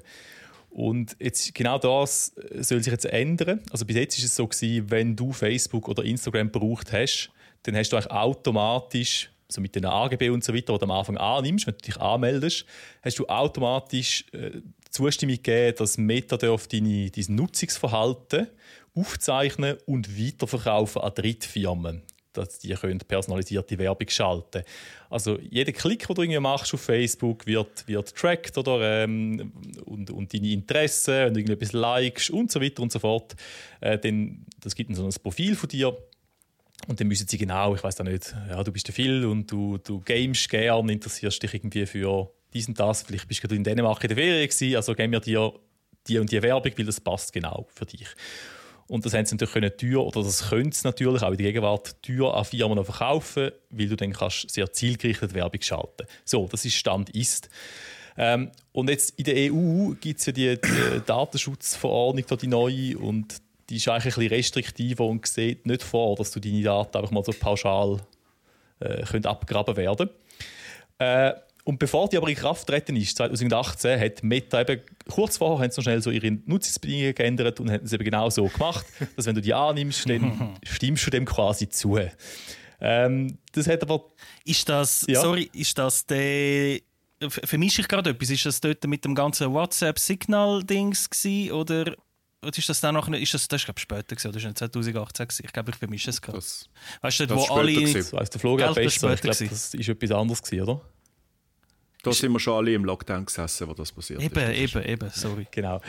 [0.70, 3.60] Und jetzt, genau das soll sich jetzt ändern.
[3.70, 7.30] Also bis jetzt ist es so gewesen, wenn du Facebook oder Instagram gebraucht hast,
[7.64, 11.16] dann hast du eigentlich automatisch so mit den AGB und so weiter, du am Anfang
[11.16, 12.64] annimmst, wenn du dich anmeldest,
[13.02, 18.48] hast du automatisch äh, Zustimmung gegeben, dass Meta dein Nutzungsverhalten
[18.94, 22.02] aufzeichnen und weiterverkaufen an Drittfirmen.
[22.32, 24.62] Dass die können personalisierte Werbung schalten
[25.08, 29.52] Also jeder Klick, den du irgendwie machst auf Facebook, wird, wird tracked oder, ähm,
[29.84, 33.34] und, und deine Interessen, wenn du irgendetwas likest und so weiter und so fort.
[33.80, 35.96] Äh, dann, das gibt dann so ein Profil von dir
[36.86, 39.50] und dann müssen sie genau, ich weiß auch nicht, ja, du bist der Phil und
[39.50, 43.02] du, du gamest gern, interessierst dich irgendwie für dies und das.
[43.02, 45.52] Vielleicht bist du in Dänemark in der Ferien gewesen, also geben wir dir
[46.06, 48.06] die und die Werbung, weil das passt genau für dich.
[48.90, 51.46] Und das haben sie natürlich können teuer, oder das können sie natürlich auch in der
[51.46, 56.08] Gegenwart teuer an Firmen verkaufen, weil du dann kannst sehr zielgerichtet Werbung schalten.
[56.24, 57.48] So, das ist Stand ist.
[58.18, 63.36] Ähm, und jetzt in der EU gibt es ja die, die Datenschutzverordnung, die neue, und
[63.68, 67.12] die ist eigentlich ein bisschen restriktiver und sieht nicht vor, dass du deine Daten einfach
[67.12, 68.00] mal so pauschal
[68.80, 70.10] äh, abgraben werden
[70.98, 71.32] äh,
[71.70, 75.70] und bevor die aber in Kraft treten ist, 2018, hat Meta eben, kurz vorher haben
[75.70, 78.84] sie schnell so ihre Nutzungsbedingungen geändert und haben es eben genau so gemacht,
[79.16, 81.96] dass wenn du die annimmst, dann stimmst du dem quasi zu.
[82.80, 84.04] Ähm, das hat aber...
[84.44, 85.20] Ist das, ja.
[85.20, 86.80] sorry, ist das der
[87.28, 88.30] vermische ich gerade etwas.
[88.30, 91.08] Ist das dort mit dem ganzen WhatsApp-Signal-Dings
[91.52, 91.94] oder
[92.42, 94.44] oder ist das dann noch ist das, das ist, glaube ich, später gewesen, oder ist
[94.46, 95.42] das 2018 gewesen?
[95.44, 96.42] Ich glaube, ich vermische es gerade.
[97.02, 97.92] Weißt du, wo alle...
[97.92, 99.12] Das weißt, der Flug hat besser.
[99.12, 100.80] Ich glaube, das ist etwas anderes gewesen, oder?
[102.02, 104.74] Da sind wir schon alle im Lockdown gesessen, wo das passiert eben, ist.
[104.74, 105.46] Eben, eben, sorry.
[105.50, 105.80] genau.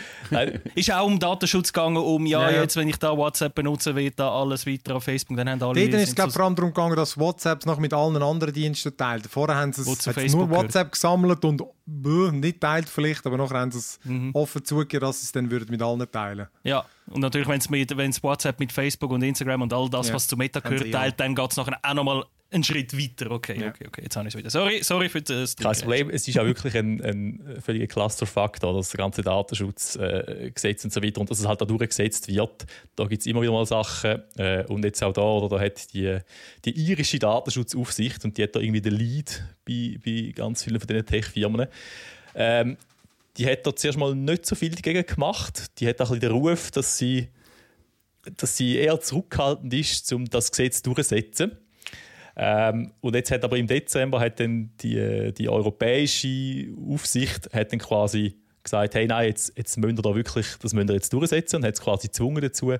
[0.76, 4.20] ist auch um Datenschutz gegangen, um, ja, ja, jetzt, wenn ich da WhatsApp benutze, wird
[4.20, 5.90] da alles weiter auf Facebook, dann haben alle...
[5.90, 8.96] Dort ist es, glaube vor allem darum gegangen, dass WhatsApp noch mit allen anderen Diensten
[8.96, 9.28] teilt.
[9.28, 10.92] Vorher haben sie es nur WhatsApp gehört.
[10.92, 14.32] gesammelt und bäh, nicht teilt vielleicht, aber nachher haben sie es mhm.
[14.34, 18.60] offen zugegeben, dass sie es dann mit allen teilen Ja, und natürlich, wenn es WhatsApp
[18.60, 20.14] mit Facebook und Instagram und all das, ja.
[20.14, 23.32] was zu Meta gehört, teilt, dann geht es nachher auch nochmal einen Schritt weiter.
[23.32, 23.70] Okay, ja.
[23.70, 24.50] okay, okay, jetzt habe ich es wieder.
[24.50, 25.56] Sorry, sorry für das.
[25.56, 30.94] Kein Problem, es ist auch wirklich ein, ein völliger Clusterfaktor, das ganze Datenschutzgesetz äh, und
[30.94, 32.66] so weiter und dass es halt da durchgesetzt wird.
[32.96, 35.94] Da gibt es immer wieder mal Sachen äh, und jetzt auch da, oder da hat
[35.94, 36.20] die,
[36.66, 40.88] die irische Datenschutzaufsicht und die hat da irgendwie den Lead bei, bei ganz vielen von
[40.88, 41.68] diesen Tech-Firmen.
[42.36, 42.78] Ähm,
[43.38, 45.80] die hat da zuerst mal nicht so viel dagegen gemacht.
[45.80, 47.30] Die hat auch ein bisschen den Ruf, dass sie,
[48.36, 51.58] dass sie eher zurückhaltend ist, um das Gesetz durchzusetzen.
[52.36, 57.80] Ähm, und jetzt hat aber im Dezember hat dann die, die europäische Aufsicht hat dann
[57.80, 61.58] quasi gesagt, hey, nein, jetzt, jetzt müsst ihr da wirklich, das müsst ihr jetzt durchsetzen
[61.58, 62.74] und hat es quasi gezwungen dazu.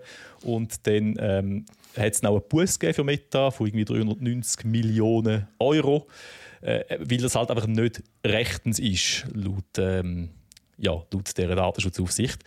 [0.44, 1.66] Und dann ähm,
[1.98, 6.08] hat es auch einen Buß für Meta von irgendwie 390 Millionen Euro,
[6.62, 10.30] äh, weil das halt einfach nicht rechtens ist, laut, ähm,
[10.78, 12.44] ja, laut dieser Datenschutzaufsicht,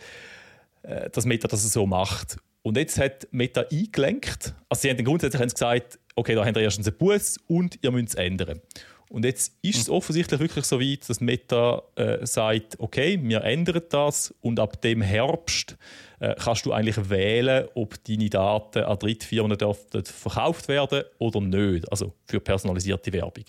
[0.83, 2.37] äh, dass Meta das so macht.
[2.61, 6.87] Und jetzt hat Meta eingelenkt, also sie haben grundsätzlich gesagt, okay, da habt ihr erstens
[6.87, 8.61] einen Bus und ihr müsst es ändern.
[9.09, 9.93] Und jetzt ist es hm.
[9.93, 15.01] offensichtlich wirklich so weit, dass Meta äh, sagt, okay, wir ändern das und ab dem
[15.01, 15.77] Herbst
[16.19, 19.57] äh, kannst du eigentlich wählen, ob deine Daten an Drittfirmen
[20.03, 23.45] verkauft werden oder nicht, also für personalisierte Werbung.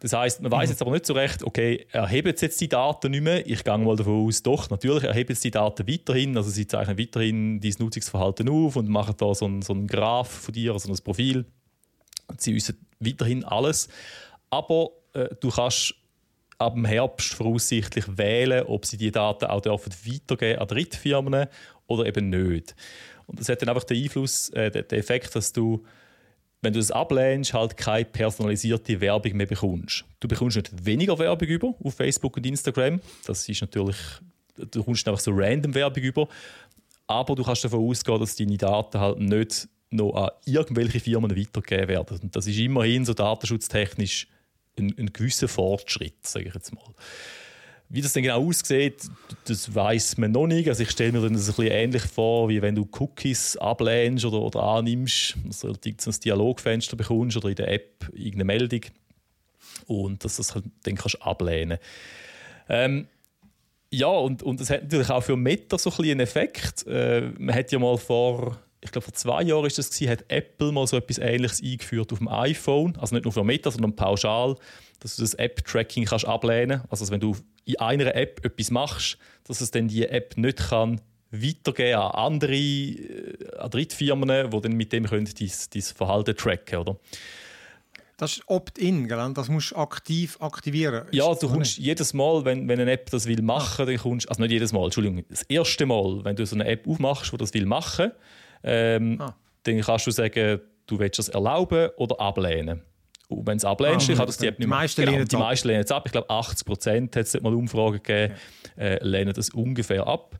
[0.00, 0.72] Das heißt, man weiß mhm.
[0.72, 3.46] jetzt aber nicht so recht, okay, erheben jetzt die Daten nicht mehr?
[3.46, 6.36] Ich gehe mal davon aus, doch, natürlich erheben sie die Daten weiterhin.
[6.36, 10.28] Also sie zeichnen weiterhin dein Nutzungsverhalten auf und machen da so einen, so einen Graph
[10.28, 11.44] von dir, also ein Profil.
[12.38, 13.88] Sie wissen weiterhin alles.
[14.50, 15.94] Aber äh, du kannst
[16.58, 21.46] ab dem Herbst voraussichtlich wählen, ob sie die Daten auch dürfen weitergeben an Drittfirmen
[21.86, 22.74] oder eben nicht.
[23.26, 25.84] Und das hat dann einfach den Einfluss, äh, den Effekt, dass du,
[26.60, 30.04] wenn du das ablehnst, halt keine personalisierte Werbung mehr bekommst.
[30.20, 33.00] Du bekommst nicht weniger Werbung über auf Facebook und Instagram.
[33.26, 33.96] Das ist natürlich,
[34.56, 36.28] du bekommst einfach so random Werbung über.
[37.06, 41.88] Aber du kannst davon ausgehen, dass deine Daten halt nicht noch an irgendwelche Firmen weitergegeben
[41.88, 42.18] werden.
[42.22, 44.28] Und das ist immerhin so datenschutztechnisch
[44.78, 46.94] ein, ein gewisser Fortschritt, sage ich jetzt mal.
[47.88, 49.10] Wie das dann genau aussieht,
[49.44, 50.66] das weiß man noch nicht.
[50.68, 54.40] Also ich stelle mir das ein bisschen ähnlich vor, wie wenn du Cookies ablehnst oder,
[54.40, 58.80] oder annimmst, also ein Dialogfenster bekommst oder in der App irgendeine Meldung
[59.86, 61.78] und dass das halt dann kannst ablehnen
[62.68, 63.06] ähm,
[63.90, 66.86] ja, und, und das hat natürlich auch für Meta so ein einen Effekt.
[66.86, 70.24] Äh, man hat ja mal vor, ich glaube vor zwei Jahren ist das gewesen, hat
[70.28, 73.94] Apple mal so etwas Ähnliches eingeführt auf dem iPhone, also nicht nur für Meta, sondern
[73.94, 74.56] pauschal,
[74.98, 76.82] dass du das App-Tracking kannst ablehnen.
[76.90, 81.00] Also wenn du in einer App etwas machst, dass es dann die App nicht kann
[81.30, 86.78] weitergeben an andere, äh, an Drittfirmen, die dann mit dem können dein, dein Verhalten tracken,
[86.78, 86.96] oder?
[88.18, 91.06] Das ist Opt-in, das musst du aktiv aktivieren.
[91.10, 93.86] Ja, du kommst jedes Mal, wenn, wenn eine App das will machen, ah.
[93.86, 96.86] dann kommst also nicht jedes Mal, Entschuldigung, das erste Mal, wenn du so eine App
[96.86, 98.12] aufmachst, die das will machen,
[98.64, 99.34] ähm, ah.
[99.64, 102.82] dann kannst du sagen, du willst das erlauben oder ablehnen.
[103.28, 104.86] Und wenn du es ablehnst, ah, kann das die App nicht mehr.
[104.86, 106.02] Die genau, die meisten lehnen es ab.
[106.06, 108.34] Ich glaube, 80 Prozent hat es mal Umfragen gegeben,
[108.76, 108.82] ja.
[108.82, 110.38] äh, lehnen das ungefähr ab.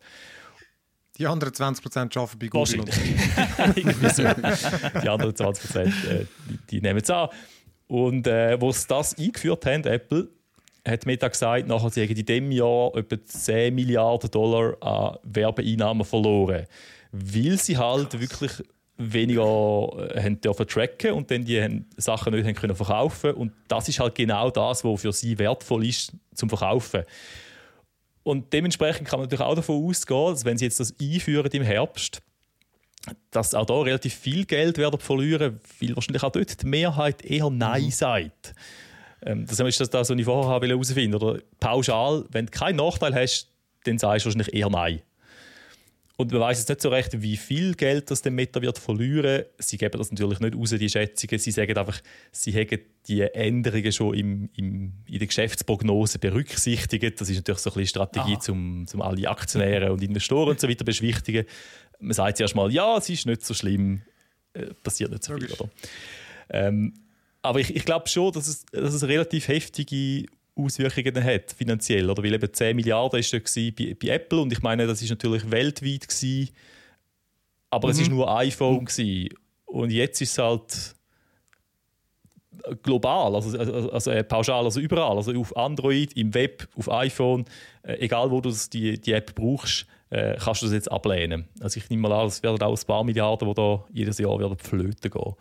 [1.18, 2.84] Die anderen 20 Prozent arbeiten bei Google.
[5.02, 7.28] die anderen 20 Prozent, äh, die, die nehmen es an.
[7.86, 10.28] Und äh, wo sie das eingeführt haben, Apple,
[10.86, 16.66] hat Meta gesagt, nachher sie in diesem Jahr etwa 10 Milliarden Dollar an Werbeeinnahmen verloren.
[17.12, 18.20] Weil sie halt Krass.
[18.20, 18.52] wirklich
[18.96, 23.88] weniger äh, haben dürfen tracken und dann die Sachen nicht haben können verkaufen und das
[23.88, 27.02] ist halt genau das, was für sie wertvoll ist zum Verkaufen.
[28.22, 31.62] Und dementsprechend kann man natürlich auch davon ausgehen, dass wenn sie jetzt das einführen im
[31.62, 32.22] Herbst,
[33.30, 37.50] dass auch da relativ viel Geld werden verlieren, weil wahrscheinlich auch dort die Mehrheit eher
[37.50, 37.90] Nein mhm.
[37.90, 38.54] sagt.
[39.22, 41.44] Ähm, das ist das, was ich vorher herausfinden wollte.
[41.58, 43.48] Pauschal, wenn du keinen Nachteil hast,
[43.84, 45.02] dann sagst du wahrscheinlich eher Nein.
[46.22, 49.44] Und man weiß jetzt nicht so recht, wie viel Geld das der Meta wird verlieren.
[49.58, 51.38] Sie geben das natürlich nicht raus, die Schätzungen.
[51.38, 57.20] Sie sagen einfach, sie haben die Änderungen schon im, im, in der Geschäftsprognose berücksichtigt.
[57.20, 60.68] Das ist natürlich so ein bisschen Strategie, um zum alle Aktionäre und Investoren und so
[60.68, 61.44] weiter beschwichtigen
[62.02, 64.02] man sagt zuerst mal, ja, es ist nicht so schlimm,
[64.54, 65.48] äh, passiert nicht so viel.
[66.50, 66.94] Ähm,
[67.40, 72.08] aber ich, ich glaube schon, dass es, dass es relativ heftige Auswirkungen hat, finanziell.
[72.08, 72.22] Oder?
[72.22, 76.08] Weil eben 10 Milliarden war bei, bei Apple und ich meine, das ist natürlich weltweit
[76.08, 76.50] gewesen,
[77.70, 77.92] aber mhm.
[77.92, 79.28] es war nur iPhone gewesen.
[79.66, 80.94] und jetzt ist es halt
[82.82, 87.44] global, also, also, also äh, pauschal, also überall, also auf Android, im Web, auf iPhone,
[87.82, 91.48] äh, egal wo du die, die App brauchst, äh, kannst du das jetzt ablehnen.
[91.60, 94.38] Also ich nehme mal an, es werden auch ein paar Milliarden, die da jedes Jahr
[94.38, 95.34] werden flöten gehen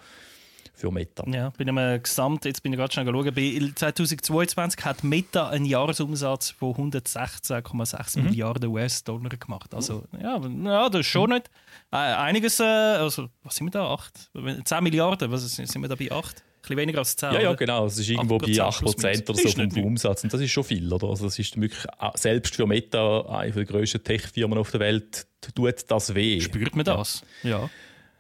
[0.73, 1.23] für Meta.
[1.27, 5.65] Ja, bin im Gesamt, jetzt bin ich gerade schnell schauen, bei 2022 hat Meta einen
[5.65, 8.25] Jahresumsatz von 116,6 mhm.
[8.25, 9.73] Milliarden US-Dollar gemacht.
[9.73, 11.49] Also ja, ja, das ist schon nicht
[11.91, 14.31] äh, einiges, äh, also was sind wir da, 8?
[14.65, 16.43] 10 Milliarden, was sind wir da bei 8?
[16.61, 17.33] bisschen weniger als 10.
[17.33, 17.85] Ja, ja, genau.
[17.85, 20.23] Es ist irgendwo bei 8% oder so vom Umsatz.
[20.23, 20.91] Und das ist schon viel.
[20.91, 21.07] Oder?
[21.07, 25.85] Also das ist wirklich, selbst für Meta, eine der grössten Tech-Firmen auf der Welt, tut
[25.87, 26.39] das weh.
[26.39, 27.23] Spürt man das?
[27.43, 27.49] Ja.
[27.49, 27.69] ja.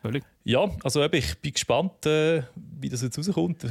[0.01, 0.23] Völlig.
[0.43, 2.43] Ja, also ich bin gespannt, äh,
[2.79, 3.63] wie das jetzt rauskommt.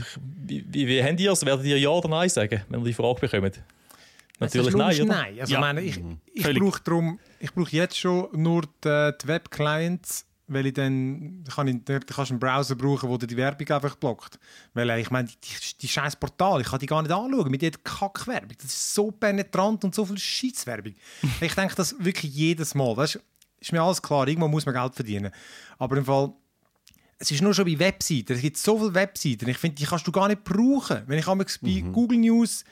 [0.47, 1.45] Wie, wie, wie habt ihr es?
[1.45, 3.61] Werdet ihr Ja oder Nein sagen, wenn ihr die Frage bekommt?
[4.39, 5.05] Natürlich nein, oder?
[5.05, 5.41] Nein.
[5.41, 5.61] Also ja.
[5.61, 6.01] meine, ich,
[6.33, 11.69] ich brauche darum, ich brauche jetzt schon nur die, die Web-Clients weil ich dann, kann
[11.69, 14.39] ich, dann kannst du einen Browser brauchen, der die Werbung einfach blockt.
[14.75, 17.63] Weil äh, ich meine, die, die scheiß Portal, ich kann die gar nicht anschauen mit
[17.63, 18.57] jeder Kackwerbung.
[18.57, 20.95] Das ist so penetrant und so viel Scheißwerbung.
[21.41, 22.97] ich denke das wirklich jedes Mal.
[22.97, 23.21] Weißt,
[23.61, 25.31] ist mir alles klar, irgendwo muss man Geld verdienen.
[25.79, 26.33] Aber im Fall,
[27.19, 28.33] es ist nur schon bei Webseiten.
[28.33, 29.49] Es gibt so viele Webseiten.
[29.49, 31.03] Ich finde, die kannst du gar nicht brauchen.
[31.07, 31.93] Wenn ich einmal bei mhm.
[31.93, 32.65] Google News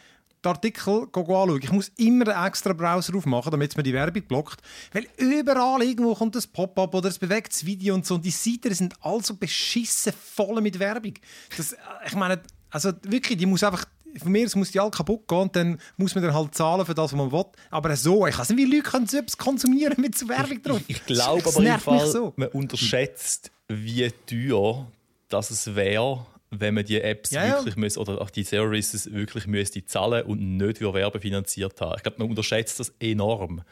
[0.42, 1.60] die Artikel anschauen.
[1.62, 4.62] Ich muss immer einen extra Browser aufmachen, damit es mir die Werbung blockt.
[4.92, 8.14] Weil überall irgendwo kommt ein Pop-up oder ein bewegtes Video und so.
[8.14, 11.14] Und die Seiten sind also beschissen voll mit Werbung.
[11.56, 13.84] Das, ich meine, also wirklich, die muss einfach
[14.16, 16.84] von mir aus muss die alle kaputt gehen und dann muss man dann halt zahlen
[16.86, 17.44] für das, was man will.
[17.70, 20.80] Aber so, ich weiß nicht, wie Leute können so etwas konsumieren mit so Werbung drauf.
[20.86, 22.32] Ich, ich glaube aber im Fall, so.
[22.36, 24.90] man unterschätzt, wie teuer
[25.28, 27.80] das es wäre, wenn man die Apps ja, wirklich ja.
[27.80, 31.94] Muss, oder auch die Services wirklich müsste zahlen und nicht wie werbefinanziert haben.
[31.96, 33.62] Ich glaube, man unterschätzt das enorm.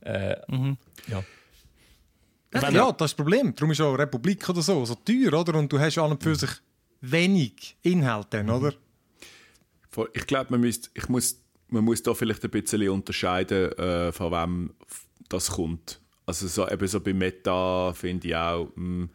[0.00, 0.76] Äh, mhm.
[1.08, 1.22] ja.
[2.54, 3.52] Ja, ja, das ist das Problem.
[3.54, 5.58] Darum ist auch Republik oder so so teuer, oder?
[5.58, 6.50] Und du hast an und für sich
[7.00, 8.72] wenig Inhalt dann, oder?
[10.12, 14.32] Ich glaube, man, müsst, ich muss, man muss da vielleicht ein bisschen unterscheiden, äh, von
[14.32, 14.74] wem
[15.28, 16.00] das kommt.
[16.26, 19.10] Also so, eben so bei Meta finde ich auch, mh, hm,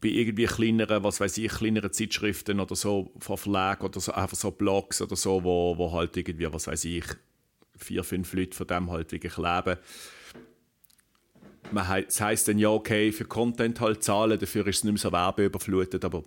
[0.00, 4.36] bei irgendwie kleineren, was weiß ich, kleineren Zeitschriften oder so von Verlagen oder so, einfach
[4.36, 7.04] so Blogs oder so, wo, wo halt irgendwie, was weiß ich,
[7.76, 9.78] vier, fünf Leute von dem halt wirklich leben.
[11.72, 15.00] Man, das heisst dann ja, okay, für Content halt zahlen, dafür ist es nicht mehr
[15.00, 16.22] so werbeüberflutet, aber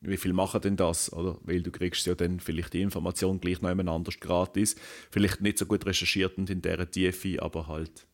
[0.00, 1.12] wie viel machen denn das?
[1.12, 1.38] Oder?
[1.42, 4.76] Weil du kriegst ja dann vielleicht die Information gleich noch jemand anders gratis.
[5.10, 8.06] Vielleicht nicht so gut recherchiert und in dieser Tiefe, aber halt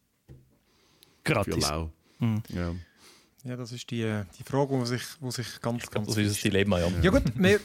[1.25, 1.55] gratis.
[1.55, 1.93] für lau.
[2.19, 2.43] Mhm.
[2.49, 2.75] Ja.
[3.45, 6.07] Ja, das ist die, die Frage, die sich, wo sich ganz, ganz...
[6.07, 6.89] Das ist das Dilemma, ja.
[7.03, 7.59] Ja gut, wir,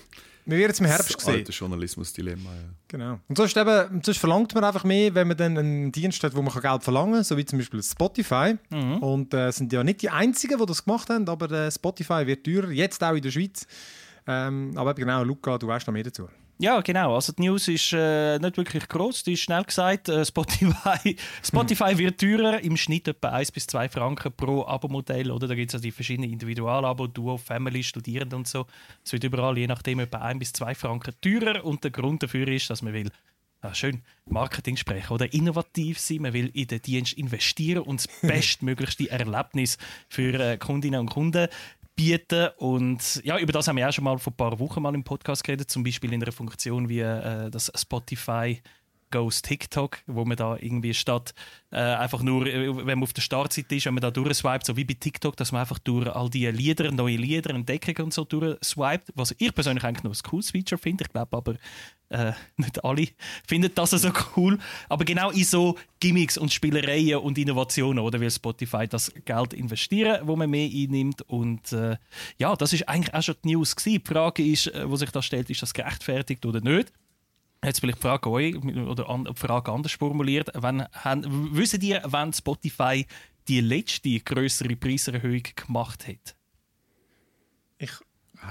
[0.46, 1.36] wir werden es im Herbst Das sehen.
[1.36, 2.70] alte Journalismus-Dilemma, ja.
[2.88, 3.20] Genau.
[3.28, 6.42] Und sonst, eben, sonst verlangt man einfach mehr, wenn man dann einen Dienst hat, wo
[6.42, 8.56] man Geld verlangen kann, so wie zum Beispiel Spotify.
[8.72, 12.44] Und äh, sind ja nicht die Einzigen, die das gemacht haben, aber äh, Spotify wird
[12.44, 13.68] teurer, jetzt auch in der Schweiz.
[14.28, 16.28] Ähm, aber genau, Luca, du weißt noch mehr dazu.
[16.60, 17.14] Ja, genau.
[17.14, 19.24] Also die News ist äh, nicht wirklich groß.
[19.24, 20.10] Die ist schnell gesagt.
[20.10, 25.30] Äh, Spotify, Spotify wird teurer, im Schnitt etwa 1 bis 2 Franken pro Abo-Modell.
[25.30, 25.48] Oder?
[25.48, 28.66] Da gibt es also die verschiedenen Individualabo, Duo, Family, Studierende und so.
[29.06, 31.64] Es wird überall je nachdem etwa 1 bis 2 Franken teurer.
[31.64, 33.12] Und der Grund dafür ist, dass man will
[33.62, 36.22] ah, schön Marketing sprechen oder innovativ sein.
[36.22, 39.78] Man will in den Dienst investieren und das bestmöglichste Erlebnis
[40.10, 41.48] für äh, Kundinnen und Kunden
[41.98, 42.50] bieten.
[42.58, 45.04] Und ja, über das haben wir auch schon mal vor ein paar Wochen mal im
[45.04, 48.62] Podcast geredet, zum Beispiel in einer Funktion wie äh, das Spotify
[49.12, 51.34] Goes TikTok, wo man da irgendwie statt
[51.72, 54.78] äh, einfach nur, äh, wenn man auf der Startseite ist, wenn man da durchswipet, so
[54.78, 58.24] wie bei TikTok, dass man einfach durch all die Lieder, neue Lieder, Entdeckungen und so
[58.24, 61.04] durchswipet, was ich persönlich eigentlich noch ein cooles Feature finde.
[61.06, 61.56] Ich glaube aber,
[62.10, 63.08] äh, nicht alle
[63.48, 64.58] finden das so cool.
[64.90, 70.28] Aber genau in so Gimmicks und Spielereien und Innovationen, oder will Spotify das Geld investieren,
[70.28, 71.22] wo man mehr einnimmt.
[71.24, 71.98] Und äh,
[72.38, 74.02] ja, das ist eigentlich auch schon die News gewesen.
[74.04, 76.92] Die Frage ist, äh, wo sich da stellt, ist das gerechtfertigt oder nicht?
[77.64, 80.52] Jetzt vielleicht die Frage euch, oder an, die Frage anders formuliert.
[80.56, 80.86] Haben,
[81.52, 83.06] wisst ihr, wann Spotify
[83.48, 86.36] die letzte größere Preiserhöhung gemacht hat?
[87.80, 87.92] Ich,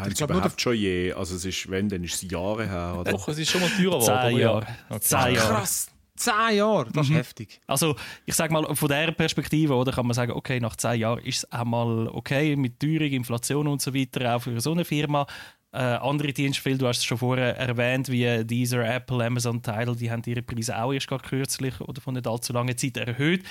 [0.09, 1.13] Ich sie glaub, nur schon je?
[1.13, 2.97] Also es ist, wenn, dann ist es Jahre her.
[3.01, 3.13] Oder?
[3.13, 4.31] Doch, es ist schon mal teurer geworden.
[4.31, 4.39] Zehn.
[4.39, 4.67] Jahre.
[4.89, 5.01] Okay.
[5.01, 5.37] Zehn Jahre.
[5.37, 7.61] krass, zehn Jahre, das ist heftig.
[7.67, 11.21] Also, ich sage mal, von dieser Perspektive oder, kann man sagen, okay, nach zehn Jahren
[11.21, 14.85] ist es auch mal okay mit Teuerung, Inflation und so weiter, auch für so eine
[14.85, 15.27] Firma.
[15.73, 19.97] Äh, andere Dienste, Phil, du hast es schon vorher erwähnt, wie Deezer, Apple, Amazon, Tidal,
[19.97, 23.45] die haben ihre Preise auch erst gerade kürzlich oder von nicht allzu langer Zeit erhöht.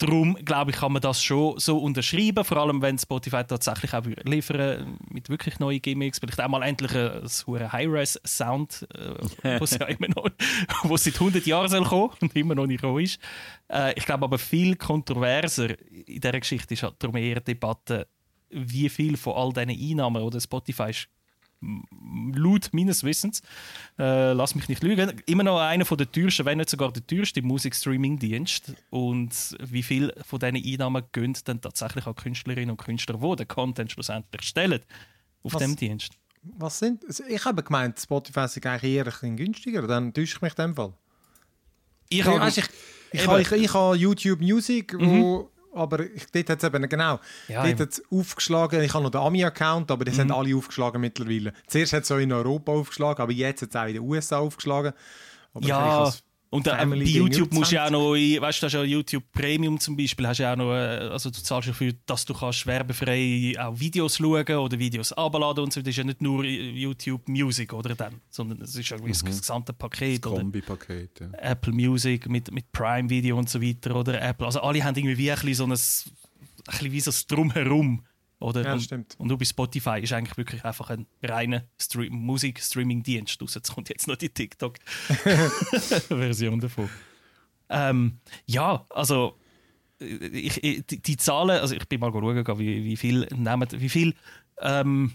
[0.00, 4.02] Darum, glaube ich, kann man das schon so unterschreiben, vor allem wenn Spotify tatsächlich auch
[4.24, 9.86] liefern mit wirklich neuen Gimmicks, vielleicht auch mal endlich ein so High-Res-Sound, äh, was ja
[9.88, 10.30] immer noch,
[10.84, 13.20] wo seit 100 Jahren soll kommen und immer noch nicht gekommen ist.
[13.68, 18.06] Äh, ich glaube aber viel kontroverser in dieser Geschichte ist halt darum eher die Debatte,
[18.48, 21.08] wie viel von all diesen Einnahmen oder Spotify ist
[21.62, 23.42] laut meines Wissens,
[23.98, 27.06] äh, lass mich nicht lügen, immer noch einer von der teuersten, wenn nicht sogar der
[27.06, 28.74] teuerste Musikstreaming-Dienst.
[28.90, 33.48] Und wie viel von diesen Einnahmen gehen dann tatsächlich an Künstlerinnen und Künstler, die den
[33.48, 34.80] Content schlussendlich stellen
[35.42, 35.60] auf Was?
[35.62, 36.12] dem Dienst?
[36.42, 37.04] Was sind?
[37.04, 40.52] also Ich habe gemeint, Spotify ist eigentlich eher ein bisschen günstiger, dann täusche ich mich
[40.58, 40.94] in dem Fall.
[42.08, 43.28] Ich Ich, habe- ich, ich, Eben.
[43.30, 45.98] habe, ich, ich habe YouTube Music, wo, aber
[46.32, 50.04] dort hat es eben, genau, Ja, dort hat's aufgeschlagen, ich habe noch den Ami-Account, aber
[50.04, 51.52] die sind alle aufgeschlagen mittlerweile.
[51.66, 54.38] Zuerst hat es auch in Europa aufgeschlagen, aber jetzt hat es auch in den USA
[54.38, 54.92] aufgeschlagen.
[55.54, 56.12] Aber Ja,
[56.50, 57.92] und äh, bei YouTube musst du ja auch 20.
[58.08, 60.56] noch, in- weißt du, das ist ja YouTube Premium zum Beispiel, hast du ja auch
[60.56, 65.12] noch, äh, also du zahlst dafür, dass du kannst werbefrei auch Videos schauen oder Videos
[65.12, 65.80] abladen und so.
[65.80, 69.24] Das ist ja nicht nur YouTube Music oder dann, sondern es ist ja irgendwie das
[69.24, 71.28] gesamte Paket oder Kombi-Paket, ja.
[71.38, 74.46] Apple Music mit, mit Prime Video und so weiter oder Apple.
[74.46, 75.76] Also alle haben irgendwie wie ein bisschen so ein, ein
[76.72, 78.02] bisschen wie so das Drumherum.
[78.40, 78.64] Oder?
[78.64, 79.14] Ja, und, stimmt.
[79.18, 83.40] und nur bei Spotify ist eigentlich wirklich einfach ein reiner Stream Musik-Streaming-Dienst.
[83.40, 83.54] Raus.
[83.54, 86.90] Jetzt kommt jetzt noch die TikTok-Version davon.
[87.68, 89.38] Ähm, ja, also
[90.00, 93.88] ich, ich, die, die Zahlen, also ich bin mal schauen, wie, wie viel nehmen, wie
[93.88, 94.14] viel
[94.60, 95.12] ähm,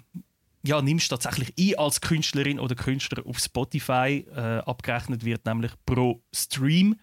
[0.64, 4.26] ja, nimmst du tatsächlich ein als Künstlerin oder Künstler auf Spotify.
[4.36, 6.96] Äh, abgerechnet wird nämlich pro Stream.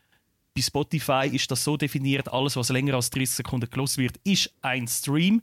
[0.55, 4.53] Bei Spotify ist das so definiert, alles, was länger als 30 Sekunden gelost wird, ist
[4.61, 5.43] ein Stream.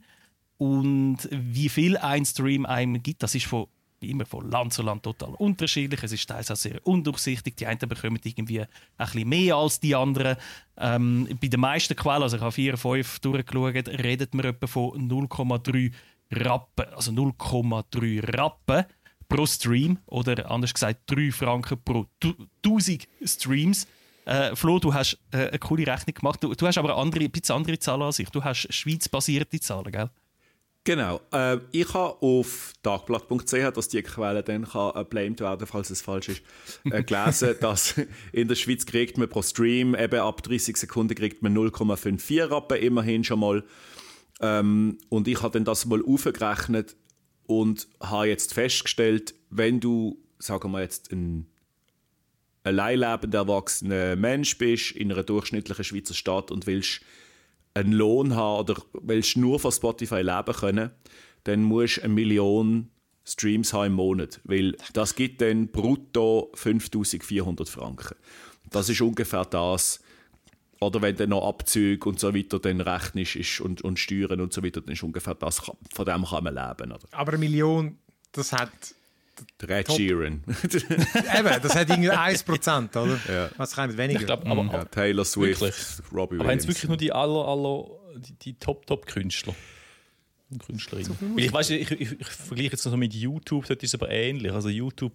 [0.60, 3.66] Und wie viel ein Stream einem gibt, das ist von,
[4.00, 6.02] wie immer von Land zu Land total unterschiedlich.
[6.02, 7.56] Es ist teils auch sehr undurchsichtig.
[7.56, 8.66] Die einen bekommen irgendwie ein
[8.98, 10.36] bisschen mehr als die anderen.
[10.76, 15.08] Ähm, bei den meisten Quellen, also ich habe vier, fünf durchgeschaut, redet man etwa von
[15.10, 15.92] 0,3
[16.32, 18.84] Rappen, also 0,3 Rappen
[19.30, 23.86] pro Stream oder anders gesagt 3 Franken pro tu- 1000 Streams.
[24.26, 26.44] Äh, Flo, du hast äh, eine coole Rechnung gemacht.
[26.44, 28.28] Du, du hast aber andere, ein bisschen andere Zahlen als ich.
[28.28, 30.10] Du hast schweizbasierte Zahlen, gell?
[30.84, 31.20] Genau.
[31.32, 36.00] Äh, ich habe auf tagblatt.ch, dass die Quelle dann kann äh, blamed werden, falls es
[36.00, 36.42] falsch ist,
[36.84, 38.00] äh, gelesen, dass
[38.32, 42.78] in der Schweiz kriegt man pro Stream eben ab 30 Sekunden kriegt man 0,54 Rappen,
[42.78, 43.64] immerhin schon mal.
[44.40, 46.96] Ähm, und ich habe dann das mal aufgerechnet
[47.46, 51.46] und habe jetzt festgestellt, wenn du, sagen wir jetzt, ein
[52.62, 57.02] allein lebender erwachsener Mensch bist in einer durchschnittlichen Schweizer Stadt und willst
[57.74, 60.90] einen Lohn haben oder willst nur von Spotify leben können,
[61.44, 62.90] dann musst du eine Million
[63.24, 68.16] Streams haben im Monat, weil das gibt dann brutto 5400 Franken.
[68.70, 70.00] Das ist ungefähr das,
[70.80, 74.52] oder wenn dann noch Abzüge und so weiter dann rechnest ist und, und Steuern und
[74.52, 76.92] so weiter, dann ist ungefähr das, von dem kann man leben.
[76.92, 77.06] Oder?
[77.12, 77.98] Aber eine Million,
[78.32, 78.70] das hat...
[79.62, 80.42] Red Sheeran.
[80.46, 83.18] Eben, das hat irgendwie 1%, oder?
[83.32, 83.50] Ja.
[83.56, 84.20] Was kann weniger?
[84.20, 85.76] Ich glaube, aber, ja, Taylor Swift, Wirklich?
[86.12, 86.62] Robbie aber haben Williams.
[86.64, 87.86] es wirklich nur die aller, aller
[88.16, 89.54] die, die Top-Top-Künstler?
[90.50, 91.16] und Künstlerinnen.
[91.36, 94.52] Ich, weiss, ich, ich, ich vergleiche jetzt noch mit YouTube, dort ist es aber ähnlich.
[94.52, 95.12] Also YouTube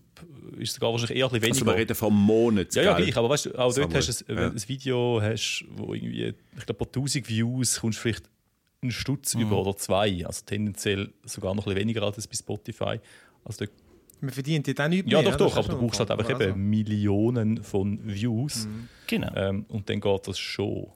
[0.57, 1.73] ist sogar wahrscheinlich eher ein bisschen Also weniger.
[1.73, 4.34] wir reden vom Monat, Ja, ja, gleich, aber weißt du, auch dort Samuel, hast du
[4.34, 4.47] ein, ja.
[4.47, 8.30] ein Video, hast, wo irgendwie, ich glaube, pro 1000 Views kommst du vielleicht
[8.82, 10.26] einen Stutz über oder zwei.
[10.26, 12.99] Also tendenziell sogar noch ein bisschen weniger als bei Spotify.
[13.43, 13.71] Also dort,
[14.26, 15.32] Man verdient ja dann nicht ja, mehr.
[15.32, 18.67] doch, das doch, ist aber du brauchst halt ein einfach eben Millionen von Views.
[19.07, 19.32] Genau.
[19.36, 20.88] Ähm, und dann geht das schon.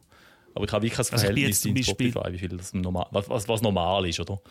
[0.55, 2.73] Aber ich habe wirklich kein Also Verhältnis jetzt zum in Beispiel- Spotify, wie viel das
[2.73, 4.41] normal, was, was, was normal ist, oder?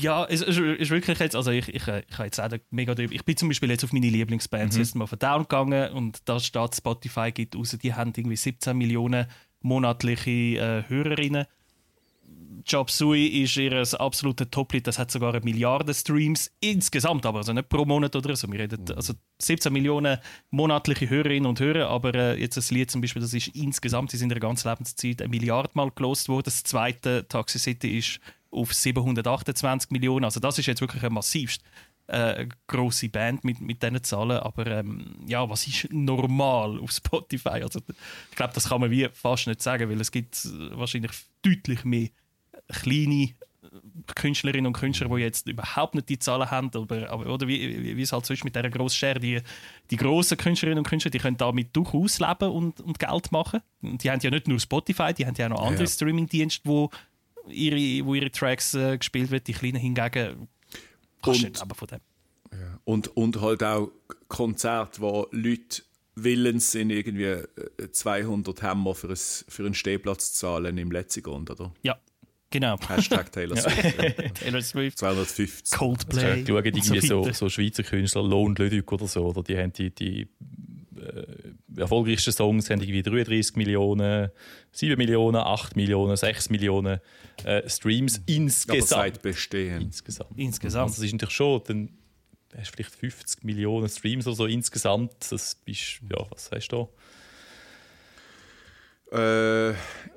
[0.00, 3.12] Ja, es ist, ist wirklich jetzt, also ich, ich, ich habe jetzt auch mega drüber.
[3.14, 6.40] Ich bin zum Beispiel jetzt auf meine Lieblingsband System of a Down gegangen und da
[6.40, 9.26] steht Spotify gibt raus, die haben irgendwie 17 Millionen
[9.60, 11.44] monatliche äh, Hörerinnen.
[12.66, 17.52] Job Sui ist ihr absoluter Top-Lied, das hat sogar eine Milliarde Streams insgesamt, aber also
[17.52, 18.50] nicht pro Monat oder so.
[18.50, 20.18] Wir reden also 17 Millionen
[20.50, 24.30] monatliche Hörerinnen und Hörer, aber äh, jetzt das Lied zum Beispiel, das ist insgesamt in
[24.30, 26.44] ihrer ganzen Lebenszeit eine Milliarde Mal gelost worden.
[26.44, 31.62] Das zweite Taxi City ist auf 728 Millionen, also das ist jetzt wirklich eine massivst
[32.10, 37.62] äh, große Band mit, mit diesen Zahlen, aber ähm, ja, was ist normal auf Spotify?
[37.62, 37.80] Also,
[38.30, 42.08] ich glaube, das kann man wie fast nicht sagen, weil es gibt wahrscheinlich deutlich mehr
[42.72, 43.32] kleine äh,
[44.14, 47.96] Künstlerinnen und Künstler, die jetzt überhaupt nicht die Zahlen haben, aber, aber oder wie, wie,
[47.96, 49.40] wie es halt so ist mit dieser grossen Schere, die,
[49.90, 53.60] die grossen Künstlerinnen und Künstler, die können damit durchaus leben und, und Geld machen.
[53.82, 55.88] Und die haben ja nicht nur Spotify, die haben ja auch noch andere Ja.
[55.90, 56.90] Streaming-Dienste, wo
[57.48, 59.44] ihre, wo ihre Tracks äh, gespielt werden.
[59.46, 60.48] Die Kleinen hingegen
[61.22, 62.00] kannst Und- nicht leben von dem.
[62.84, 63.92] Und, und halt auch
[64.26, 65.82] Konzerte, wo Leute
[66.16, 67.46] willens sind, irgendwie äh,
[67.92, 71.72] 200 Hammer für, ein, für einen Stehplatz zu zahlen im letzten Grund, oder?
[71.82, 71.96] Ja,
[72.50, 72.76] genau.
[72.88, 74.34] Hashtag Taylor Swift.
[74.34, 75.78] Taylor Swift, 250.
[75.78, 76.40] Coldplay.
[76.40, 79.72] Ich schaue und irgendwie so, so Schweizer Künstler, Lohn Lüdük oder so, oder die haben
[79.72, 80.28] die, die
[81.00, 84.30] äh, erfolgreichsten Songs haben irgendwie 33 Millionen,
[84.72, 87.00] 7 Millionen, 8 Millionen, 6 Millionen
[87.44, 88.88] äh, Streams Aber insgesamt.
[88.88, 89.82] seit Bestehen.
[89.82, 90.30] insgesamt.
[90.36, 90.82] Insgesamt.
[90.90, 91.88] Also das ist natürlich schon, dann
[92.56, 95.12] hast du vielleicht 50 Millionen Streams oder so insgesamt.
[95.30, 96.88] Das bist, ja, was hast du
[99.12, 99.70] Äh,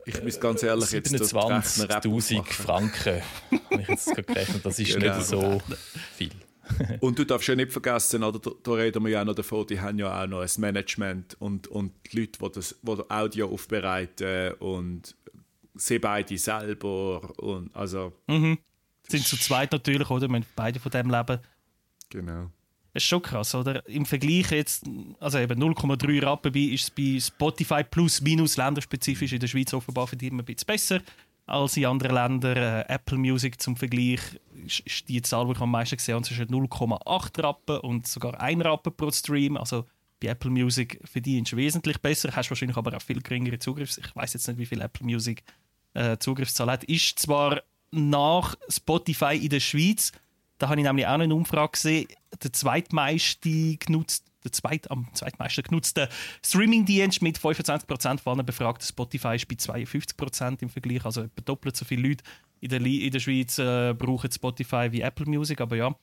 [0.06, 2.54] ich muss ganz ehrlich jetzt dort rechnen, Rap 27'000 aufmachen.
[2.54, 3.22] Franken.
[3.72, 4.66] Habe ich jetzt gerade gerechnet.
[4.66, 5.16] Das ist Genau.
[5.18, 5.62] nicht so
[6.16, 6.32] viel.
[7.02, 9.68] Und du darfst ja nicht vergessen, oder, da, da reden wir ja auch noch davon,
[9.68, 13.10] die haben ja auch noch ein Management und, und die Leute, die das die das
[13.10, 15.14] Audio aufbereiten und
[15.76, 17.38] sie beide selber.
[17.38, 20.30] Und, also, sind zu zweit natürlich, oder?
[20.30, 21.40] Wir beide von dem leben.
[22.10, 22.50] genau.
[22.94, 23.88] Ist schon krass, oder?
[23.88, 24.86] Im Vergleich jetzt,
[25.20, 29.74] also eben 0,3 Rappen bei, ist es bei Spotify plus minus länderspezifisch in der Schweiz
[29.74, 31.02] offenbar verdient man ein bisschen besser
[31.46, 32.58] als in anderen Ländern.
[32.58, 34.20] Äh, Apple Music zum Vergleich
[34.66, 38.40] ist, ist die Zahl, die ich am meisten gesehen habe, zwischen 0,8 Rappen und sogar
[38.40, 39.58] 1 Rappen pro Stream.
[39.58, 39.86] Also
[40.22, 43.98] bei Apple Music verdienst du wesentlich besser, hast wahrscheinlich aber auch viel geringere Zugriffs.
[43.98, 45.44] Ich weiß jetzt nicht, wie viel Apple Music
[45.94, 46.84] äh, Zugriffszahl hat.
[46.86, 50.12] Ist zwar nach Spotify in der Schweiz,
[50.64, 52.08] da habe ich nämlich auch eine Umfrage gesehen,
[52.42, 56.08] der zweitmeiste genutzt, der zweit, am zweitmeisten genutzte
[56.42, 61.04] Streamingdienst mit 25% von allen befragten Spotify ist bei 52% im Vergleich.
[61.04, 62.24] Also etwa doppelt so viele Leute
[62.62, 65.60] in der, in der Schweiz äh, brauchen Spotify wie Apple Music.
[65.60, 65.94] Aber ja,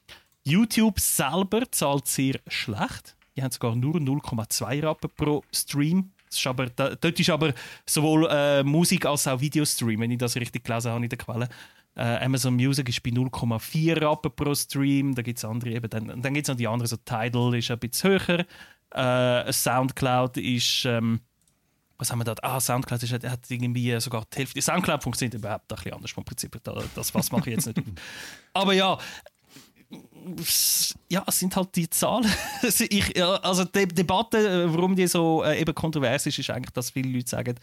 [0.44, 3.16] YouTube selber zahlt sehr schlecht.
[3.34, 6.12] Die haben sogar nur 0,2 Rappen pro Stream.
[6.30, 7.54] Ist aber, da, dort ist aber
[7.88, 11.48] sowohl äh, Musik als auch Videostream, wenn ich das richtig gelesen habe in der Quelle.
[12.00, 15.14] Äh, Amazon Music ist bei 0,4 Rappen pro Stream.
[15.14, 15.90] Da gibt es andere eben.
[15.90, 18.46] Dann, dann gibt es noch die anderen, so Tidal ist ein bisschen höher.
[19.46, 20.86] Äh, Soundcloud ist.
[20.86, 21.20] Ähm,
[21.98, 22.34] was haben wir da?
[22.40, 24.62] Ah, Soundcloud ist, hat irgendwie sogar die Hälfte.
[24.62, 26.58] Soundcloud funktioniert überhaupt ein bisschen anders vom Prinzip.
[26.94, 27.82] Das was mache ich jetzt nicht.
[28.54, 28.96] Aber ja,
[31.08, 32.30] ja, es sind halt die Zahlen.
[32.62, 36.90] ich, also die Debatte, äh, warum die so äh, eben kontrovers ist, ist eigentlich, dass
[36.90, 37.56] viele Leute sagen,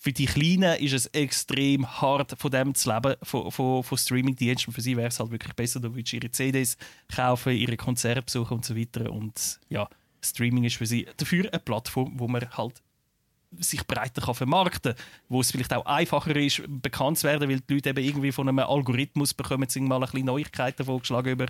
[0.00, 4.72] für die Kleinen ist es extrem hart, von dem zu leben, von, von, von Streaming-Diensten.
[4.72, 6.76] Für sie wäre es halt wirklich besser, da würdest du ihre CDs
[7.12, 9.10] kaufen, ihre Konzerte besuchen und so weiter.
[9.10, 9.88] Und ja,
[10.22, 12.80] Streaming ist für sie dafür eine Plattform, wo man halt
[13.58, 17.60] sich breiter kann vermarkten kann, wo es vielleicht auch einfacher ist, bekannt zu werden, weil
[17.60, 21.46] die Leute eben irgendwie von einem Algorithmus bekommen sie mal ein bisschen Neuigkeiten vorgeschlagen über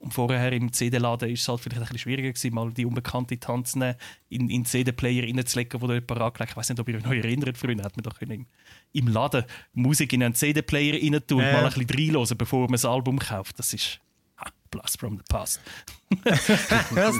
[0.00, 3.38] und vorher im CD-Laden ist es halt vielleicht ein bisschen schwieriger gewesen, mal die unbekannte
[3.38, 3.94] Tanzen in,
[4.28, 7.12] in den CD-Player reinzulegen, wo da jemand angelegt Ich weiß nicht, ob ihr euch noch
[7.12, 8.46] erinnert, früher hat man doch im,
[8.92, 9.44] im Laden
[9.74, 11.52] Musik in einen CD-Player rein tun und Ja.
[11.52, 13.58] mal ein bisschen reinhören, bevor man das Album kauft.
[13.58, 14.00] Das ist...
[14.70, 15.60] Blast from the past.
[16.24, 16.48] das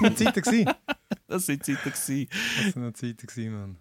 [0.00, 0.40] waren Zeiten.
[0.40, 0.70] gewesen.
[1.26, 1.90] Das sind Zeiten.
[1.90, 2.28] gewesen.
[2.64, 3.76] Das waren Zeiten, gewesen, Mann.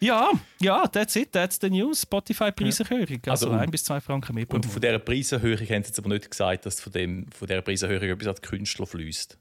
[0.00, 0.30] Ja,
[0.60, 2.02] ja, that's it, that's the news.
[2.02, 3.20] Spotify-Preiserhöhung.
[3.26, 5.98] Also, Also, ein bis zwei Franken mehr pro Und von dieser Preiserhöhung haben sie jetzt
[5.98, 9.38] aber nicht gesagt, dass von, dem, von dieser Preiserhöhung etwas an die Künstler fließt.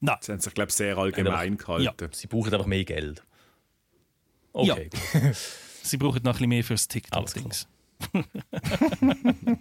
[0.00, 1.84] Nein, Sie haben sich, glaube ich, sehr allgemein gehalten.
[1.84, 2.08] Ja.
[2.12, 3.22] Sie brauchen einfach mehr Geld.
[4.52, 5.36] Okay, gut.
[5.82, 7.68] sie brauchen noch ein bisschen mehr fürs Alles TikTok-Dings.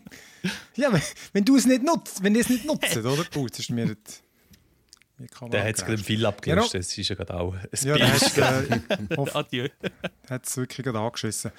[0.76, 1.02] Ja, wenn,
[1.34, 3.26] wenn du es nicht nutzt, wenn ihr es nicht nutzt, oder?
[3.36, 4.24] Oh, jetzt ist mir das...
[5.52, 6.74] Der hat es gerade viel abgelöst.
[6.74, 8.90] Das ist ja gerade auch ein Ja, der Bild.
[8.90, 9.68] hat äh, Adieu.
[10.30, 11.52] hat es wirklich gerade angeschissen.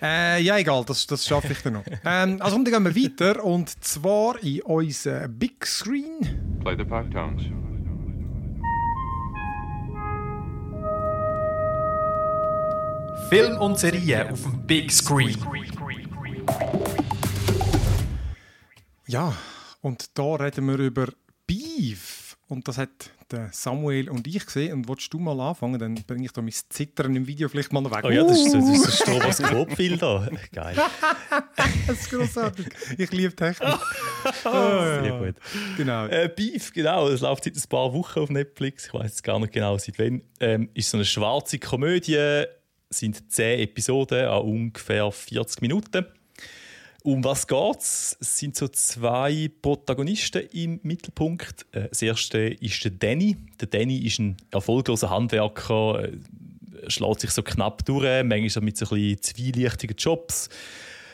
[0.00, 1.84] Äh, ja, egal, das, das schaffe ich dann noch.
[2.04, 6.58] ähm, also, und dann gehen wir weiter und zwar in unseren Big Screen.
[6.62, 7.42] Play the pipe tones.
[13.28, 15.36] Film und Serie auf dem Big Screen.
[19.06, 19.34] Ja,
[19.82, 21.08] und da reden wir über
[21.46, 22.19] Beef.
[22.50, 22.90] Und das hat
[23.30, 24.72] der Samuel und ich gesehen.
[24.72, 27.80] Und willst du mal anfangen, dann bringe ich da mein Zittern im Video vielleicht mal
[27.80, 28.04] noch weg.
[28.04, 30.30] Oh ja, das ist, so- das ist ein Stroboskop-Filter.
[30.52, 30.76] Geil.
[31.86, 32.66] das ist großartig.
[32.98, 33.68] Ich liebe Technik.
[34.42, 35.36] Sehr gut.
[35.76, 36.06] Genau.
[36.06, 37.08] Äh, Beef, genau.
[37.08, 38.86] Das läuft seit ein paar Wochen auf Netflix.
[38.86, 40.22] Ich weiß jetzt gar nicht genau seit wann.
[40.40, 42.44] Ähm, ist so eine schwarze Komödie.
[42.90, 46.04] Sind zehn Episoden an ungefähr 40 Minuten.
[47.02, 48.16] Um was geht's?
[48.20, 51.64] Es sind so zwei Protagonisten im Mittelpunkt.
[51.72, 53.36] Äh, Das erste ist der Danny.
[53.60, 56.10] Der Danny ist ein erfolgloser Handwerker, äh,
[56.88, 60.50] schlägt sich so knapp durch, manchmal mit so ein bisschen zwielichtigen Jobs.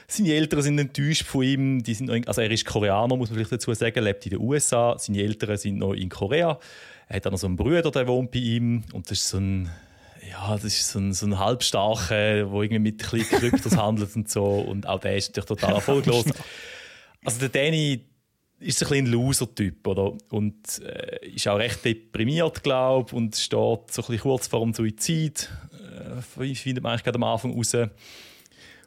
[0.09, 1.83] Seine Eltern sind enttäuscht von ihm.
[1.83, 4.31] Die sind noch in, also er ist Koreaner, muss man vielleicht dazu sagen, lebt in
[4.31, 4.97] den USA.
[4.99, 6.59] Seine Eltern sind noch in Korea.
[7.09, 8.85] Er hat dann noch so einen Bruder, der wohnt bei ihm.
[8.93, 9.71] Und das ist so ein,
[10.31, 14.15] ja, das ist so ein, so ein Halbstarker, der irgendwie mit ein bisschen Kryptos handelt
[14.17, 14.45] und so.
[14.45, 16.25] Und auch der ist natürlich total erfolglos.
[17.25, 18.05] Also der Danny
[18.59, 20.13] ist ein bisschen ein Loser-Typ, oder?
[20.31, 24.61] Und äh, ist auch recht deprimiert, glaube ich, und steht so ein bisschen kurz vor
[24.61, 25.51] dem Suizid.
[25.73, 27.77] Äh, findet man eigentlich gerade am Anfang raus.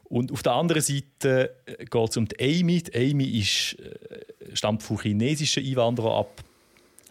[0.04, 2.82] Und auf der anderen Seite geht es um die Amy.
[2.82, 6.42] Die Amy ist, äh, stammt von chinesischen Einwanderern ab,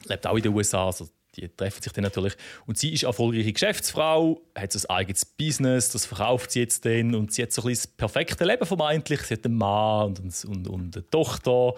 [0.06, 2.36] lebt auch in den USA, also die treffen sich dann natürlich.
[2.66, 7.34] Und sie ist erfolgreiche Geschäftsfrau, hat ein eigenes Business, das verkauft sie jetzt dann und
[7.34, 9.22] sie hat so ein das perfekte Leben vermeintlich.
[9.22, 11.74] Sie hat einen Mann und, und, und eine Tochter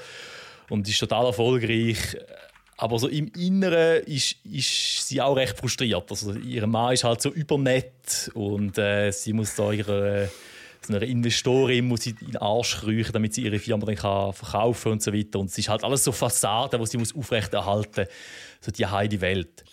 [0.70, 2.18] und ist total erfolgreich.
[2.78, 6.10] Aber so im Inneren ist, ist sie auch recht frustriert.
[6.10, 10.30] Also ihr Mann ist halt so übernett und äh, sie muss da ihre
[10.84, 14.34] so einer Investorin muss sie in den Arsch kriechen, damit sie ihre Firma dann kann
[14.34, 15.40] verkaufen und so weiter.
[15.40, 18.08] Und es ist halt alles so Fassaden, die sie muss aufrechterhalten
[18.62, 19.66] so die heile Welt.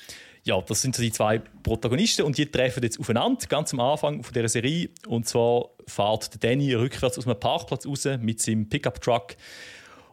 [0.45, 4.23] Ja, das sind so die zwei Protagonisten und die treffen jetzt aufeinander, ganz am Anfang
[4.23, 4.89] von dieser Serie.
[5.07, 9.37] Und zwar fährt der Danny rückwärts aus einem Parkplatz raus mit seinem Pickup-Truck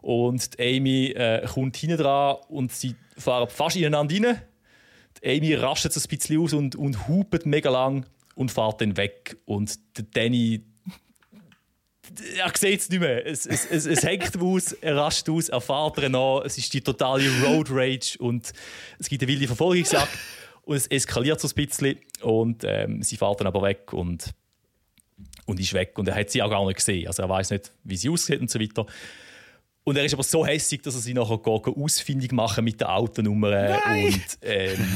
[0.06, 4.42] und Amy äh, kommt hinten dran und sie fahren fast ineinander rein.
[5.24, 8.06] Die Amy rastet so ein bisschen aus und, und hupet mega lang
[8.36, 9.38] und fährt dann weg.
[9.46, 10.62] Und der Danny
[12.38, 13.26] er sieht es nicht mehr.
[13.26, 16.42] Es, es, es, es hängt aus, er rastet aus, er fährt ihn an.
[16.46, 18.52] Es ist die totale Road Rage und
[19.00, 20.18] es gibt eine wilde Verfolgungsjagd.
[20.64, 21.98] und es eskaliert so ein bisschen.
[22.22, 24.34] Und ähm, sie fährt dann aber weg und,
[25.46, 25.98] und ist weg.
[25.98, 27.08] Und er hat sie auch gar nicht gesehen.
[27.08, 28.86] Also er weiß nicht, wie sie aussieht und so weiter.
[29.84, 32.96] Und er ist aber so hässig, dass er sie nachher geht, ausfindig machen mit der
[32.96, 34.88] Autonummer und ähm,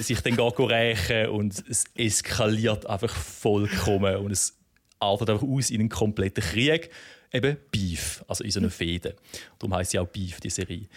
[0.00, 4.57] sich dann rächen und es eskaliert einfach vollkommen und es
[5.00, 6.90] artet einfach aus in einen kompletten Krieg.
[7.32, 9.14] Eben Beef, also in so einer Fehde.
[9.58, 10.88] Darum heisst sie auch Beef, die Serie.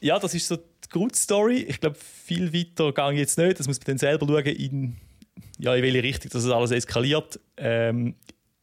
[0.00, 1.62] Ja, das ist so die Grundstory.
[1.62, 3.58] Ich glaube, viel weiter gehe jetzt nicht.
[3.58, 4.96] Das muss man dann selber schauen, in,
[5.58, 7.40] ja, in welche Richtung das alles eskaliert.
[7.56, 8.14] Ähm,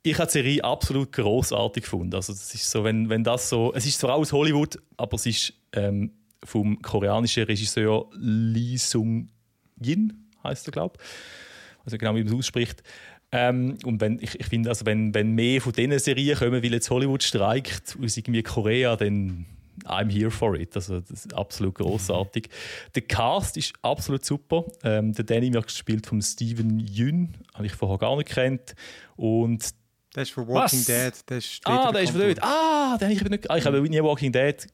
[0.03, 2.15] ich habe die Serie absolut großartig gefunden.
[2.15, 5.25] Also das ist so, wenn, wenn das so, es ist zwar aus Hollywood, aber es
[5.25, 9.29] ist ähm, vom koreanischen Regisseur Lee Sung
[9.81, 11.05] Yin, heißt er, glaube ich.
[11.83, 12.83] Also genau, wie man es ausspricht.
[13.31, 16.73] Ähm, und wenn, ich, ich finde, also wenn, wenn mehr von diesen Serien kommen, weil
[16.73, 19.45] jetzt Hollywood streikt aus irgendwie Korea, dann
[19.85, 20.75] I'm here for it.
[20.75, 22.49] Also das ist absolut großartig.
[22.95, 24.65] Der Cast ist absolut super.
[24.83, 28.75] Ähm, der Danny wird gespielt von Steven Yeun, habe ich vorher gar nicht kennt.
[29.15, 29.69] Und
[30.15, 30.85] Der ist von Walking Was?
[30.85, 31.13] Dead.
[31.29, 32.41] Der ist ah, der ist von dort.
[32.41, 33.51] Ah, den habe ich nicht.
[33.51, 34.67] Ah, ich habe nie Walking Dead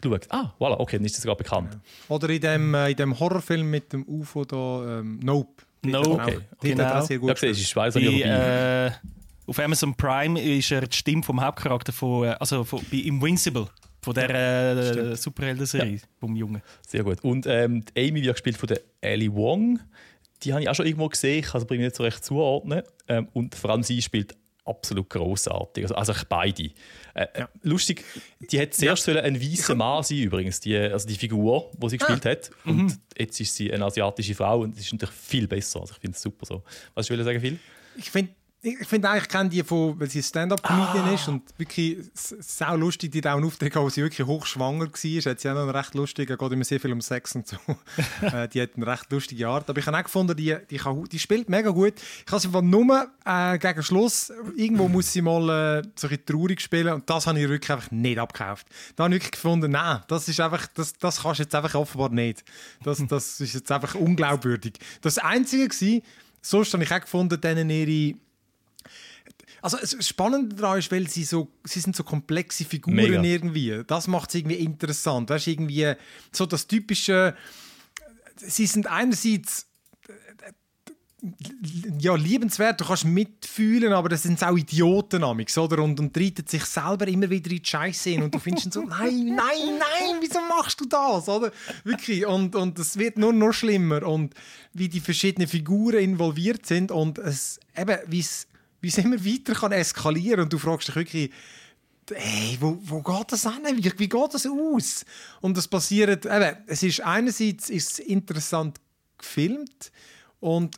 [0.00, 0.26] geschaut.
[0.30, 1.78] Ah, voilà, okay, dann ist das sogar bekannt.
[2.08, 5.62] Oder in dem, äh, in dem Horrorfilm mit dem UFO da, ähm, Nope.
[5.92, 6.38] Dort okay.
[6.60, 6.84] Genau.
[6.84, 8.90] auch sehr gut Ja, ich weiß äh,
[9.46, 13.66] auf Amazon Prime ist er die Stimme vom Hauptcharakter von, äh, also von, bei Invincible,
[14.02, 16.62] von der äh, Superhelden-Serie vom Jungen.
[16.86, 17.22] Sehr gut.
[17.22, 19.80] Und ähm, die Amy wird gespielt von der Ellie Wong.
[20.42, 22.82] Die habe ich auch schon irgendwo gesehen, ich kann sie nicht so recht zuordnen.
[23.08, 24.34] Ähm, und vor allem sie spielt
[24.64, 25.84] absolut großartig.
[25.84, 26.70] Also, also beide.
[27.14, 27.48] Äh, ja.
[27.62, 28.04] Lustig,
[28.50, 29.20] die hätte zuerst ja.
[29.20, 32.30] ein weißer Mann sein übrigens, die, also die Figur, die sie gespielt ah.
[32.30, 32.50] hat.
[32.64, 32.98] Und mhm.
[33.16, 35.80] jetzt ist sie eine asiatische Frau und das ist natürlich viel besser.
[35.80, 36.62] Also ich finde es super so.
[36.94, 37.58] Was ich will sagen, Phil?
[37.96, 38.32] Ich finde
[38.66, 41.12] ich finde eigentlich, ich kenne die von, weil sie Stand-Up-Comedian ah.
[41.12, 45.30] ist und wirklich sau lustig, die da auch Auftritt wo sie wirklich hochschwanger war.
[45.30, 47.56] Hat sie auch noch einen recht lustigen, geht immer sehr viel um Sex und so.
[48.22, 49.68] Äh, die hat eine recht lustige Art.
[49.68, 51.94] Aber ich habe auch gefunden, die, die, kann, die spielt mega gut.
[52.24, 56.24] Ich habe sie von nur äh, gegen Schluss, irgendwo muss sie mal äh, so ein
[56.24, 58.66] traurig spielen und das habe ich wirklich einfach nicht abgekauft.
[58.96, 61.74] Da habe ich wirklich gefunden, nein, das ist einfach, das, das kannst du jetzt einfach
[61.74, 62.44] offenbar nicht.
[62.82, 64.74] Das, das ist jetzt einfach unglaubwürdig.
[65.02, 66.00] Das Einzige war,
[66.40, 68.16] sonst habe ich auch gefunden, denen ihre
[69.64, 73.22] also das Spannende daran ist, weil sie so, sie sind so komplexe Figuren Mega.
[73.22, 73.82] irgendwie.
[73.86, 75.30] Das macht es irgendwie interessant.
[75.30, 75.94] Weißt irgendwie
[76.32, 77.34] so das typische.
[78.36, 79.66] Sie sind einerseits
[81.98, 85.82] ja, liebenswert, du kannst mitfühlen, aber das sind auch Idioten amix, oder?
[85.82, 88.82] Und, und reitet sich selber immer wieder in die Scheiße hin und du findest so,
[88.84, 91.50] nein, nein, nein, wieso machst du das, oder?
[91.84, 94.34] Wirklich, und, und es wird nur noch schlimmer und
[94.74, 98.46] wie die verschiedenen Figuren involviert sind und es, eben, wie es
[98.84, 101.30] wie es immer weiter kann eskalieren und du fragst dich wirklich,
[102.12, 103.62] hey, wo, wo geht das hin?
[103.76, 105.04] Wie, wie geht das aus?
[105.40, 108.78] Und das passiert, eben, es ist einerseits ist es interessant
[109.18, 109.90] gefilmt
[110.40, 110.76] und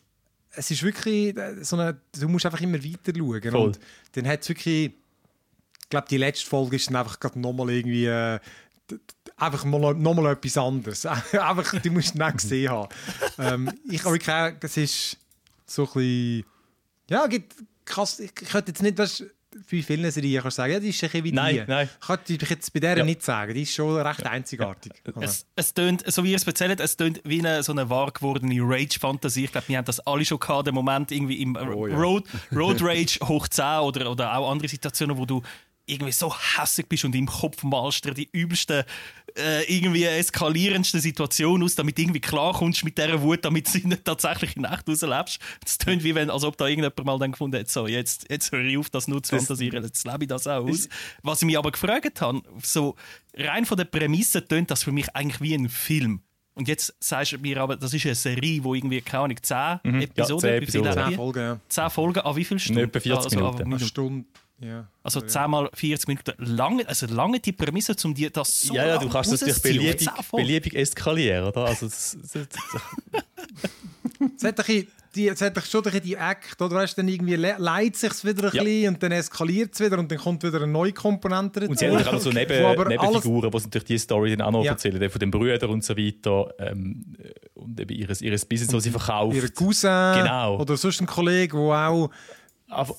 [0.50, 3.42] es ist wirklich so eine, du musst einfach immer weiter schauen.
[3.42, 3.66] Voll.
[3.66, 3.80] Und
[4.12, 4.92] dann hat es wirklich,
[5.82, 8.38] ich glaube, die letzte Folge ist dann einfach gerade nochmal irgendwie, äh,
[9.36, 11.04] einfach mal, nochmal etwas anderes.
[11.06, 12.88] einfach, die musst du nicht gesehen haben.
[13.38, 15.18] ähm, ich habe wirklich, es ist
[15.66, 16.44] so ein bisschen,
[17.10, 17.54] ja, gibt,
[17.86, 19.24] krass, ich könnte jetzt nicht, weißt,
[19.70, 21.64] bei vielen Serien kannst du sagen, ja, die ist ein bisschen wie nein, die.
[21.66, 21.88] Nein.
[22.00, 23.04] Könnte ich jetzt bei der ja.
[23.04, 23.54] nicht sagen.
[23.54, 24.30] Die ist schon recht ja.
[24.30, 24.92] einzigartig.
[25.20, 28.10] Es, es tönt, so wie ihr es erzählt, es tönt wie eine, so eine wahr
[28.10, 29.44] gewordene Rage-Fantasie.
[29.44, 31.96] Ich glaube, wir haben das alle schon gehabt, den Moment irgendwie im oh, ja.
[31.96, 32.24] Road,
[32.54, 35.42] Road Rage hoch 10 oder, oder auch andere Situationen, wo du
[35.86, 38.82] irgendwie so hässlich bist und im Kopf malst dir die übelsten,
[39.36, 44.04] äh, irgendwie eskalierendsten Situationen aus, damit du irgendwie klarkommst mit dieser Wut, damit du nicht
[44.04, 45.38] tatsächlich in Nacht rauslebst.
[45.62, 48.52] Das tönt wie wenn, als ob da irgendjemand mal dann gefunden hat, so, jetzt, jetzt
[48.52, 50.88] höre ich auf, das nur zu fantasieren, jetzt lebe ich das auch aus.
[51.22, 52.96] Was ich mich aber gefragt habe, so
[53.34, 56.22] rein von der Prämisse tönt das für mich eigentlich wie ein Film.
[56.54, 59.80] Und jetzt sagst du mir aber, das ist eine Serie, wo irgendwie, keine Ahnung, 10
[59.82, 60.00] mhm.
[60.00, 60.92] Episoden, ja, 10 Episoden.
[60.92, 61.60] 10 Folgen, ja.
[61.68, 62.84] 10 Folgen, an wie viel Stunden?
[62.84, 63.62] Etwa 40 also, Minuten.
[63.62, 64.24] Eine Stunde.
[64.58, 64.88] Ja.
[65.02, 66.32] Also 10 mal 40 Minuten.
[66.38, 69.62] Lange, also lange die Prämisse, um dir das so Ja, ja, du kannst das natürlich
[69.62, 71.66] beliebig, beliebig eskalieren, oder?
[71.66, 72.48] Also, das, das, das.
[74.36, 74.86] es hat ein
[75.16, 78.62] die, es hat schon die Act, oder weißt, dann irgendwie leitet sich wieder ein ja.
[78.62, 81.70] bisschen und dann eskaliert es wieder und dann kommt wieder eine neue Komponente dazu.
[81.70, 84.72] Und sie haben auch so Neben, Nebenfiguren, die natürlich diese Story dann auch noch ja.
[84.72, 87.16] erzählen, von den Brüdern und so weiter ähm,
[87.54, 89.36] und eben ihres, ihres Business, das sie verkaufen.
[89.36, 90.60] Ihr Cousin genau.
[90.60, 92.10] oder sonst ein Kollege, der auch
[92.68, 92.96] aber,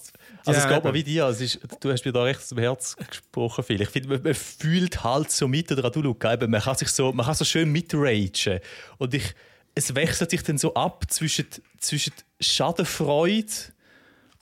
[0.47, 2.57] also ja, es geht mir wie dir, es ist, du hast mir da recht zum
[2.57, 3.81] Herz gesprochen, Phil.
[3.81, 6.89] Ich finde, man, man, fühlt halt so mit, oder auch du, Luca, man kann sich
[6.89, 8.59] so, man kann so schön mitragen.
[8.97, 9.33] Und ich,
[9.75, 11.45] es wechselt sich dann so ab zwischen,
[11.79, 13.45] zwischen Schadenfreude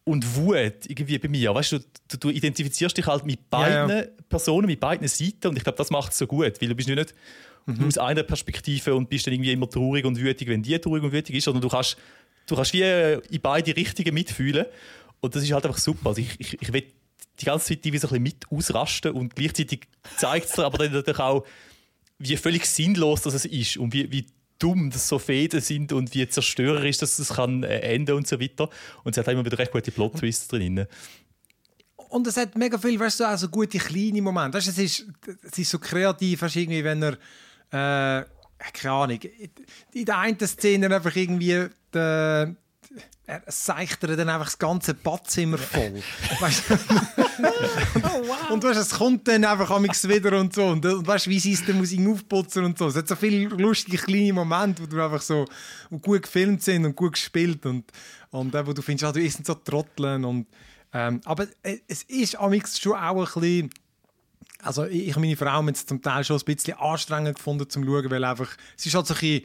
[0.05, 1.53] und Wut irgendwie bei mir.
[1.53, 4.07] Weißt du, du, du identifizierst dich halt mit beiden ja, ja.
[4.29, 6.87] Personen, mit beiden Seiten und ich glaube, das macht es so gut, weil du bist
[6.87, 7.13] nicht
[7.65, 7.87] mhm.
[7.87, 11.11] aus einer Perspektive und bist dann irgendwie immer traurig und wütig, wenn die traurig und
[11.11, 11.97] wütig ist, sondern du kannst,
[12.47, 14.65] du kannst wie in beide Richtungen mitfühlen
[15.21, 16.09] und das ist halt einfach super.
[16.09, 16.83] Also ich, ich, ich will
[17.39, 19.87] die ganze Zeit irgendwie so ein bisschen mit ausrasten und gleichzeitig
[20.17, 21.45] zeigt es aber dann natürlich auch,
[22.17, 24.25] wie völlig sinnlos das ist und wie, wie
[24.59, 28.39] dumm das so Fäden sind und wie zerstörerisch das, das kann äh, enden und so
[28.39, 28.69] weiter.
[29.03, 30.85] Und es hat immer wieder recht gute Plot-Twists drin.
[32.09, 34.57] Und es hat mega viel, weißt du, also gute kleine Momente.
[34.57, 35.05] Weißt, es, ist,
[35.43, 37.13] es ist so kreativ, weißt, irgendwie, wenn er,
[38.21, 38.25] äh,
[38.73, 39.19] keine Ahnung,
[39.93, 42.55] in der einen Szene einfach irgendwie die,
[43.27, 46.01] er seichtert dann einfach das ganze Badzimmer voll.
[46.39, 48.49] weißt, oh, wow.
[48.51, 50.67] Und weißt, es kommt dann einfach am wieder und so.
[50.67, 52.87] Und, und weißt, wie sie es dann muss aufputzen und so.
[52.87, 55.45] Es hat so viele lustige kleine Momente, wo du einfach so
[56.01, 57.91] gut gefilmt sind und gut gespielt und,
[58.31, 60.47] und wo du findest, ah, du sind so Trotteln und
[60.93, 61.47] ähm, aber
[61.87, 63.69] es ist amix schon auch ein bisschen
[64.61, 67.83] also ich und meine Frau haben es zum Teil schon ein bisschen anstrengend gefunden zum
[67.83, 69.43] Schauen, weil einfach es ist halt so ein bisschen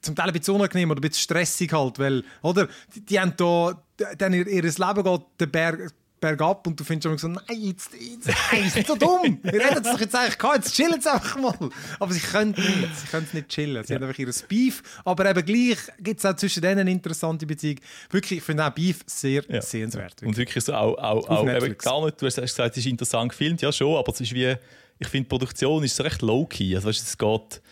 [0.00, 3.34] zum Teil ein bisschen unangenehm oder ein bisschen stressig halt, weil, oder, die, die haben
[3.36, 3.82] da,
[4.16, 8.28] dann ihr, ihr Leben geht den Berg, bergab und du findest so, nein, jetzt, jetzt,
[8.50, 9.38] nein, ist so dumm.
[9.42, 11.70] Wir hätten es doch jetzt eigentlich gehabt, jetzt chillen sie einfach mal.
[11.98, 13.84] Aber sie können nicht, sie können nicht chillen.
[13.84, 13.98] Sie ja.
[13.98, 14.82] haben einfach ihr Beef.
[15.04, 17.76] Aber eben gleich gibt es auch zwischen denen eine interessante Beziehung.
[18.10, 19.62] Wirklich, ich finde auch Beef sehr ja.
[19.62, 20.12] sehenswert.
[20.12, 20.28] Wirklich.
[20.28, 23.30] Und wirklich so auch, auch, auch eben gar nicht, du hast gesagt, es ist interessant
[23.30, 24.54] gefilmt, ja schon, aber es ist wie,
[24.98, 26.74] ich finde, die Produktion ist so recht low-key.
[26.74, 27.62] Also weißt, es geht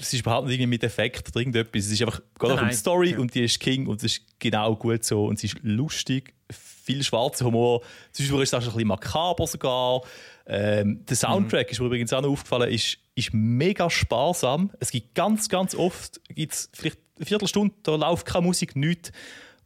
[0.00, 1.86] es ist überhaupt nicht mit Effekt oder irgendetwas.
[1.86, 3.18] Es ist einfach geht Nein, um die Story ja.
[3.18, 5.26] und die ist King und es ist genau gut so.
[5.26, 7.82] Und sie ist lustig, viel schwarzer Humor.
[8.12, 10.02] Zwischendurch ist es auch schon ein bisschen makaber sogar.
[10.46, 14.70] Ähm, der Soundtrack ist mir übrigens auch noch aufgefallen, ist, ist mega sparsam.
[14.80, 19.12] Es gibt ganz, ganz oft gibt's vielleicht eine Viertelstunde, da läuft keine Musik, nichts.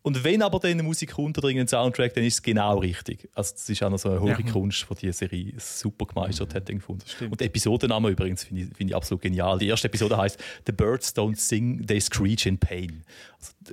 [0.06, 3.28] Und wenn aber dann eine Musik kommt oder irgendein Soundtrack, dann ist es genau richtig.
[3.34, 4.52] Also das ist auch noch so eine hohe Ja.
[4.52, 6.68] Kunst, die diese Serie super gemeistert hat.
[6.68, 7.02] den gefunden.
[7.28, 9.58] Und der Episodenname übrigens finde ich, finde ich absolut genial.
[9.58, 13.02] Die erste Episode heißt The Birds Don't Sing, They Screech in Pain.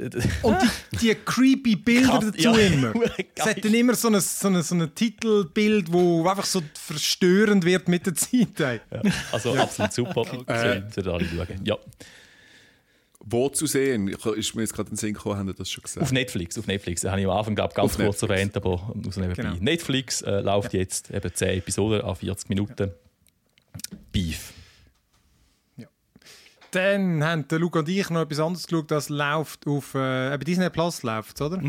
[0.01, 0.57] Also, Und
[0.93, 2.57] die, die creepy Bilder Krass, dazu ja.
[2.67, 2.93] immer.
[3.35, 7.63] Es hat dann immer so ein, so ein, so ein Titelbild, wo einfach so verstörend
[7.63, 8.49] wird mit der Zeit.
[8.57, 8.79] ja,
[9.31, 10.23] also absolut super.
[10.47, 11.61] Äh, Sollten alle schauen.
[11.63, 11.77] Ja.
[13.25, 14.09] Wo zu sehen?
[14.09, 16.03] Ich- Ist mir jetzt gerade in den Sinn gekommen, haben Sie das schon gesagt?
[16.03, 17.01] Auf Netflix, auf Netflix.
[17.01, 18.31] Das habe ich am Anfang glaub, ganz Auf kurz Netflix.
[18.31, 18.71] erwähnt, aber
[19.07, 19.41] aus nebenbei.
[19.41, 19.55] Genau.
[19.61, 22.91] Netflix äh, läuft jetzt eben 10 Episoden an 40 Minuten.
[24.11, 24.51] Beef.
[26.71, 30.43] Dann haben der Luca und ich noch etwas anderes geschaut, das läuft auf äh, eben
[30.43, 31.61] Disney Plus, läuft oder?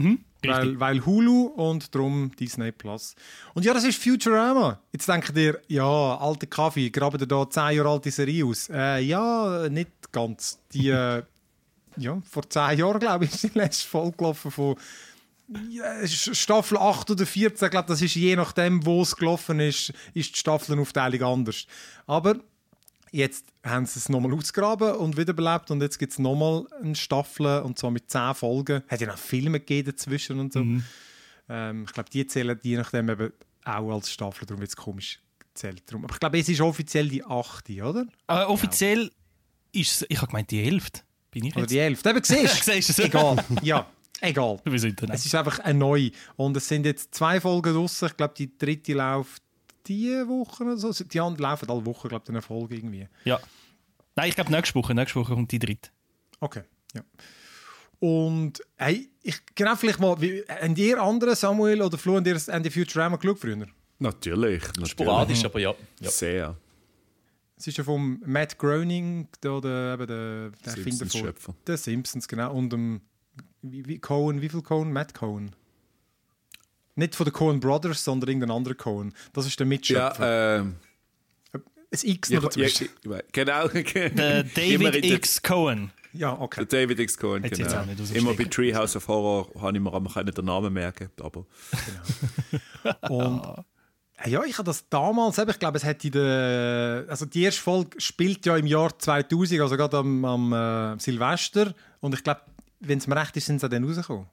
[0.42, 3.14] weil, weil Hulu und darum Disney Plus.
[3.52, 4.80] Und ja, das ist Futurama.
[4.92, 5.84] Jetzt denkt ihr, ja,
[6.16, 8.70] alter Kaffee, graben da 10 Jahre alte Serie aus?
[8.70, 10.58] Äh, ja, nicht ganz.
[10.72, 11.22] Die, äh,
[11.96, 14.76] ja, vor 10 Jahren, glaube ich, ist die letzte Folge gelaufen von
[16.02, 19.92] es Staffel 8 oder 14, ich glaube, das ist je nachdem, wo es gelaufen ist,
[20.14, 21.66] ist die Staffelnaufteilung anders.
[22.06, 22.36] Aber
[23.12, 27.60] jetzt haben sie es nochmal ausgegraben und wiederbelebt und jetzt gibt es nochmal eine Staffel
[27.60, 28.82] und zwar mit 10 Folgen.
[28.88, 30.64] Hat ja noch Filme gegeben dazwischen und so.
[31.48, 33.32] Ähm, ich glaube, die zählen je nachdem eben
[33.64, 35.82] auch als Staffel, darum wird es komisch gezählt.
[35.86, 36.04] Darum.
[36.04, 38.06] Aber ich glaube, es ist offiziell die 8, oder?
[38.28, 39.10] Äh, offiziell
[39.72, 41.02] ist es, ich habe gemeint, die Hälfte.
[41.34, 41.72] Bin ich Oder jetzt?
[41.72, 42.06] die 11.
[42.06, 43.02] Eben, siehst du?
[43.02, 43.44] Egal.
[43.62, 43.86] Ja,
[44.20, 44.60] egal.
[44.64, 45.10] Wir sind dann.
[45.10, 46.12] Es ist einfach eine neue.
[46.36, 48.06] Und es sind jetzt zwei Folgen draussen.
[48.06, 49.42] Ich glaube, die dritte läuft
[49.84, 50.92] diese Woche oder so.
[50.92, 53.08] Die anderen laufen alle Wochen, glaube ich, eine Folge irgendwie.
[53.24, 53.40] Ja.
[54.14, 55.90] Nein, ich glaube, nächste Woche, nächste Woche kommt die dritte.
[56.38, 56.62] Okay,
[56.94, 57.02] ja.
[57.98, 62.36] Und hey, ich genau vielleicht mal, wie, haben ihr andere, Samuel oder Flo, habt ihr
[62.36, 63.66] habt ihr Futurama geschaut früher?
[63.98, 64.62] Natürlich.
[64.62, 64.90] natürlich.
[64.90, 65.74] Sporadisch, aber ja.
[66.00, 66.10] ja.
[66.10, 66.56] Sehr.
[67.56, 71.54] Es ist ja vom Matt Groening, der, der, eben der, der Erfinder von Simpsons-Schöpfer.
[71.66, 72.52] der Simpsons, genau.
[72.52, 73.00] Und dem
[73.62, 74.92] wie, wie Cohen, wie viel Cohen?
[74.92, 75.54] Matt Cohen.
[76.96, 79.14] Nicht von den Cohen Brothers, sondern irgendein anderer Cohen.
[79.32, 80.26] Das ist der Mitschöpfer.
[80.26, 80.76] Ja, ähm,
[81.52, 81.62] Ein
[82.02, 82.88] X noch dazwischen.
[83.04, 83.68] ja, genau.
[83.68, 85.42] Der David X.
[85.42, 85.90] Cohen.
[86.12, 86.64] Ja, okay.
[86.66, 87.18] Der David X.
[87.18, 87.84] Cohen, jetzt genau.
[88.14, 88.44] Immer bei.
[88.44, 91.46] Treehouse of Horror habe ich mir den Namen merken, aber
[93.08, 93.62] Und äh,
[94.26, 98.00] ja, ich habe das damals, ich glaube, es hat in der, also die erste Folge
[98.00, 101.74] spielt ja im Jahr 2000, also gerade am, am äh, Silvester.
[102.00, 102.40] Und ich glaube,
[102.80, 104.26] wenn es mir recht ist, sind sie dann rausgekommen.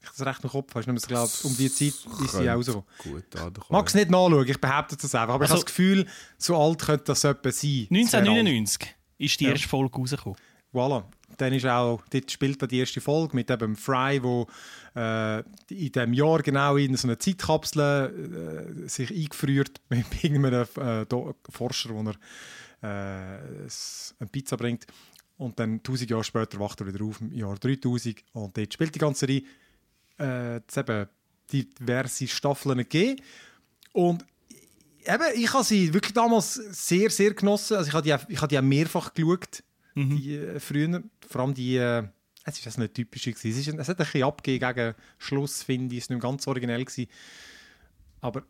[0.00, 2.32] Ich habe das recht im Kopf, hast du nicht mehr glaube um die Zeit ist
[2.32, 2.86] sie auch rausgekommen.
[3.04, 3.24] gut.
[3.34, 5.34] Ja, Mag es nicht nachschauen, ich behaupte das einfach.
[5.34, 7.86] Aber ich Also- habe das Gefühl, so alt könnte das etwa sein.
[7.90, 9.50] 1999 ist die Ja.
[9.52, 10.36] erste Folge rausgekommen.
[10.74, 11.04] Voilà.
[11.38, 14.46] Dann ist auch, dort spielt er die erste Folge mit eben Fry, wo
[14.94, 21.34] äh, in diesem Jahr genau in so eine Zeitkapsel äh, sich eingefriert mit irgendeinem äh,
[21.50, 22.14] Forscher, wo er
[22.82, 23.68] äh,
[24.20, 24.86] eine Pizza bringt.
[25.36, 28.94] Und dann 1000 Jahre später wacht er wieder auf im Jahr 3000 und dort spielt
[28.94, 29.42] die ganze Serie
[30.18, 31.08] äh, es eben
[31.52, 33.20] diverse Staffeln gegeben.
[33.92, 34.24] Und
[35.04, 37.76] eben, ich habe sie wirklich damals sehr, sehr genossen.
[37.76, 39.62] Also ich habe die, ich die auch mehrfach geschaut,
[39.94, 41.02] die äh, früher.
[41.28, 42.04] Vor allem die, äh,
[42.44, 43.50] es ist das nicht typisch gewesen.
[43.50, 46.02] Es, ist, es hat ein bisschen abgegeben gegen Schluss, finde ich.
[46.02, 46.84] Es war nicht ganz originell.
[46.84, 47.08] Gewesen.
[48.20, 48.42] Aber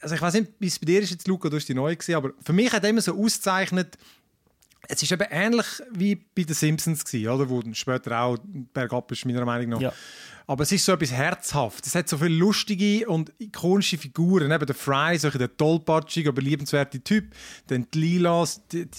[0.00, 1.96] also ich weiß nicht, wie es bei dir ist jetzt, Luca, du hast die neue
[1.96, 3.98] gesehen, aber für mich hat immer so ausgezeichnet,
[4.88, 7.48] es ist eben ähnlich wie bei den Simpsons gewesen, oder?
[7.48, 8.38] Wo später auch
[8.72, 9.80] bergab ist, meiner Meinung nach.
[9.80, 9.92] Ja.
[10.46, 11.84] Aber es ist so etwas herzhaft.
[11.86, 14.52] Es hat so viele lustige und ikonische Figuren.
[14.52, 17.34] Eben der Fry, so ein der tollpatschige, aber liebenswerte Typ.
[17.66, 18.98] Dann die Lilas, die, die,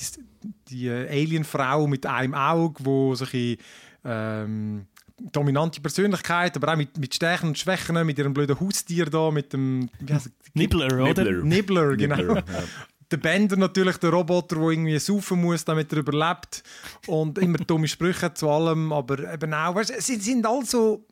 [0.70, 3.58] die Alien-Frau mit einem Auge, wo so ein bisschen,
[4.04, 4.88] ähm,
[5.20, 9.54] dominante Persönlichkeit, aber auch mit, mit Stärken und Schwächen, mit ihrem blöden Haustier da, mit
[9.54, 10.32] dem wie heisst er?
[10.54, 11.24] Nibbler, oder?
[11.24, 11.44] Nibbler.
[11.44, 12.16] Nibbler, genau.
[12.16, 12.64] Nibbler, ja.
[13.10, 16.62] Der Bender natürlich, der Roboter, der irgendwie saufen muss, damit er überlebt.
[17.06, 21.06] Und immer dumme Sprüche zu allem, aber eben auch, weißt, sie sind alle so,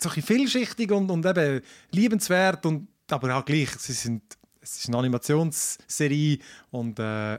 [0.00, 4.22] so vielschichtig und, und eben liebenswert, und, aber auch gleich, sie sind,
[4.62, 6.38] es ist eine Animationsserie
[6.70, 7.38] und äh,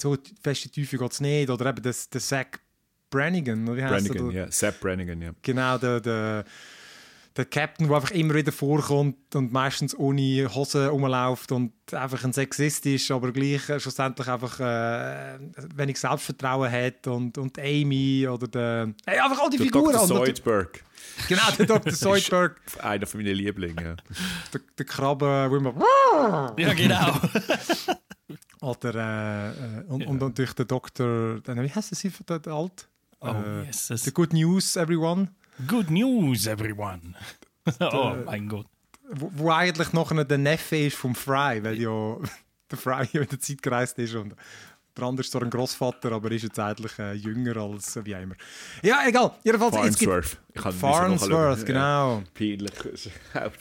[0.00, 1.50] so feste Tiefe geht es nicht.
[1.50, 2.60] Oder eben das, der Zack
[3.10, 4.12] Brannigan, oder wie heißt er?
[4.14, 4.50] Brannigan, Der- ja.
[4.52, 5.30] Sepp Brannigan, ja.
[5.42, 6.44] Genau, der, der,
[7.36, 12.32] der Captain, der einfach immer wieder vorkommt und meistens ohne Hose rumläuft und einfach ein
[12.34, 15.38] Sexist ist, aber gleich schlussendlich einfach äh,
[15.74, 18.92] wenig Selbstvertrauen hat und, und Amy oder der...
[19.06, 19.92] Hey, einfach all die Der Figuren.
[19.94, 20.06] Dr.
[20.08, 20.84] Zoidberg.
[21.28, 21.92] Genau, der Dr.
[21.94, 23.84] Zoidberg, Einer von meinen Lieblingen.
[23.84, 23.96] Ja.
[24.52, 26.54] der, der Krabbe, wo immer...
[26.58, 27.18] Ja, genau.
[28.60, 30.08] Oder, äh, und, ja.
[30.08, 31.92] und natürlich der Doktor, wie heißt
[32.28, 32.88] der Alt?
[33.20, 33.88] Oh, äh, yes.
[33.88, 35.28] The Good News, Everyone.
[35.66, 37.14] Good News, Everyone.
[37.80, 38.66] oh mein Gott.
[39.10, 42.16] Wo, wo, eigentlich noch der Neffe ist vom Fry, weil ja
[42.70, 44.34] der Fry in der Zeit gereist ist und
[44.96, 48.12] der andere ist zwar ein Großvater, aber ist jetzt eigentlich äh, jünger als äh, wie
[48.12, 48.34] immer.
[48.82, 49.32] Ja, egal.
[49.44, 50.38] Jedenfalls, Farnsworth.
[50.54, 52.18] Farnsworth, genau.
[52.18, 52.72] Ja, peinlich.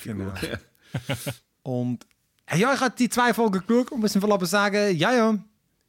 [0.04, 0.32] Genau.
[1.64, 2.06] und
[2.56, 5.38] ja, ich habe die zwei Folgen geschaut und muss aber sagen, ja, ja,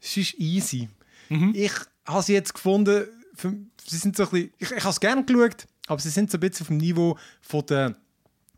[0.00, 0.88] es ist easy.
[1.28, 1.52] Mhm.
[1.54, 1.72] Ich
[2.06, 3.54] habe sie jetzt gefunden, für,
[3.84, 6.36] sie sind so ein bisschen, ich, ich habe es gerne geschaut, aber sie sind so
[6.36, 7.96] ein bisschen auf dem Niveau von der,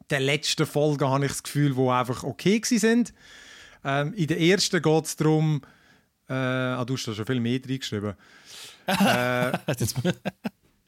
[0.09, 3.12] der letzten Folge, habe ich das Gefühl, wo einfach okay sind.
[3.84, 5.62] Ähm, in der ersten geht es darum,
[6.28, 8.14] äh, ah, du hast da schon viel mehr reingeschrieben.
[8.86, 9.53] äh,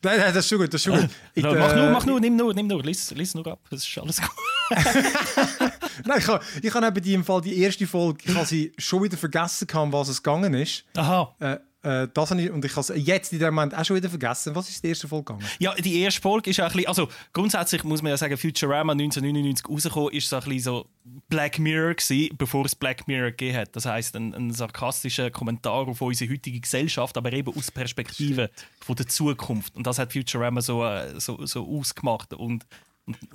[0.05, 1.11] Nein, nein, das ist schon gut, das ist schon gut.
[1.35, 3.87] Ich, no, mach nur, mach nur, nimm nur, nimm nur, lies, lies nur ab, das
[3.87, 4.31] ist alles gut.
[6.05, 8.73] nein, ich habe ich hab eben die, im Fall die erste Folge, ich habe sie
[8.79, 10.85] schon wieder vergessen, was es gegangen ist.
[10.97, 11.35] Aha.
[11.41, 13.97] Äh, äh, das habe ich, und ich habe es jetzt in dem Moment auch schon
[13.97, 14.55] wieder vergessen.
[14.55, 15.51] Was ist die erste Folge gegangen?
[15.59, 18.93] Ja, die erste Folge ist auch ein bisschen, also grundsätzlich muss man ja sagen, Futurama
[18.93, 20.87] 1999 rausgekommen, ist so ein bisschen so
[21.29, 23.75] Black Mirror gewesen, bevor es Black Mirror gegeben hat.
[23.75, 28.51] Das heisst, ein, ein sarkastischer Kommentar auf unsere heutige Gesellschaft, aber eben aus Perspektive
[28.81, 29.75] von der Zukunft.
[29.75, 32.65] Und das hat Futurama so, äh, so, so ausgemacht und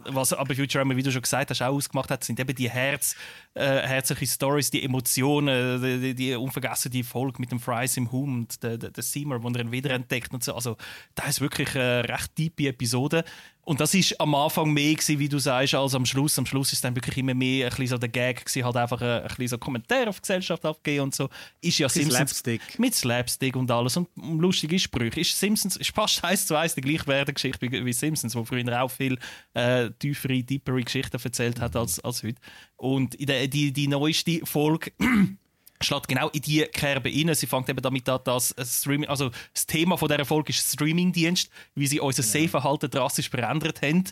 [0.05, 3.15] was aber Futurama, wie du schon gesagt hast, auch ausgemacht hat, sind eben die Herz,
[3.53, 8.63] äh, herzlichen Stories, die Emotionen, die, die, unvergessene Folge mit dem Fries im Hum und
[8.63, 10.55] der, der, Seymour, wo er ihn wiederentdeckt und so.
[10.55, 10.77] Also,
[11.15, 13.25] das ist wirklich eine recht tiefe Episode.
[13.67, 16.39] Und das ist am Anfang mehr gewesen, wie du sagst, als am Schluss.
[16.39, 19.01] Am Schluss ist dann wirklich immer mehr ein bisschen so der Gag gewesen, halt einfach
[19.01, 21.27] ein, ein bisschen so Kommentar auf die Gesellschaft abgeben und so.
[21.59, 22.79] Ist ja Simpsons Slapstick.
[22.79, 25.19] mit Slapstick und alles und lustige Sprüche.
[25.19, 28.81] Ist Simpsons ist fast eins zu eins die gleiche Geschichte wie, wie Simpsons, wo früher
[28.81, 29.19] auch viel
[29.53, 32.39] äh, tiefere, deepere Geschichten erzählt hat als, als heute.
[32.77, 34.93] Und die, die neueste Folge
[35.81, 37.33] schlägt genau in die Kerbe rein.
[37.35, 41.49] Sie fängt eben damit an, dass Streaming, also das Thema von dieser Folge ist Streamingdienst,
[41.75, 44.03] wie sie unser Sehverhalten drastisch verändert haben.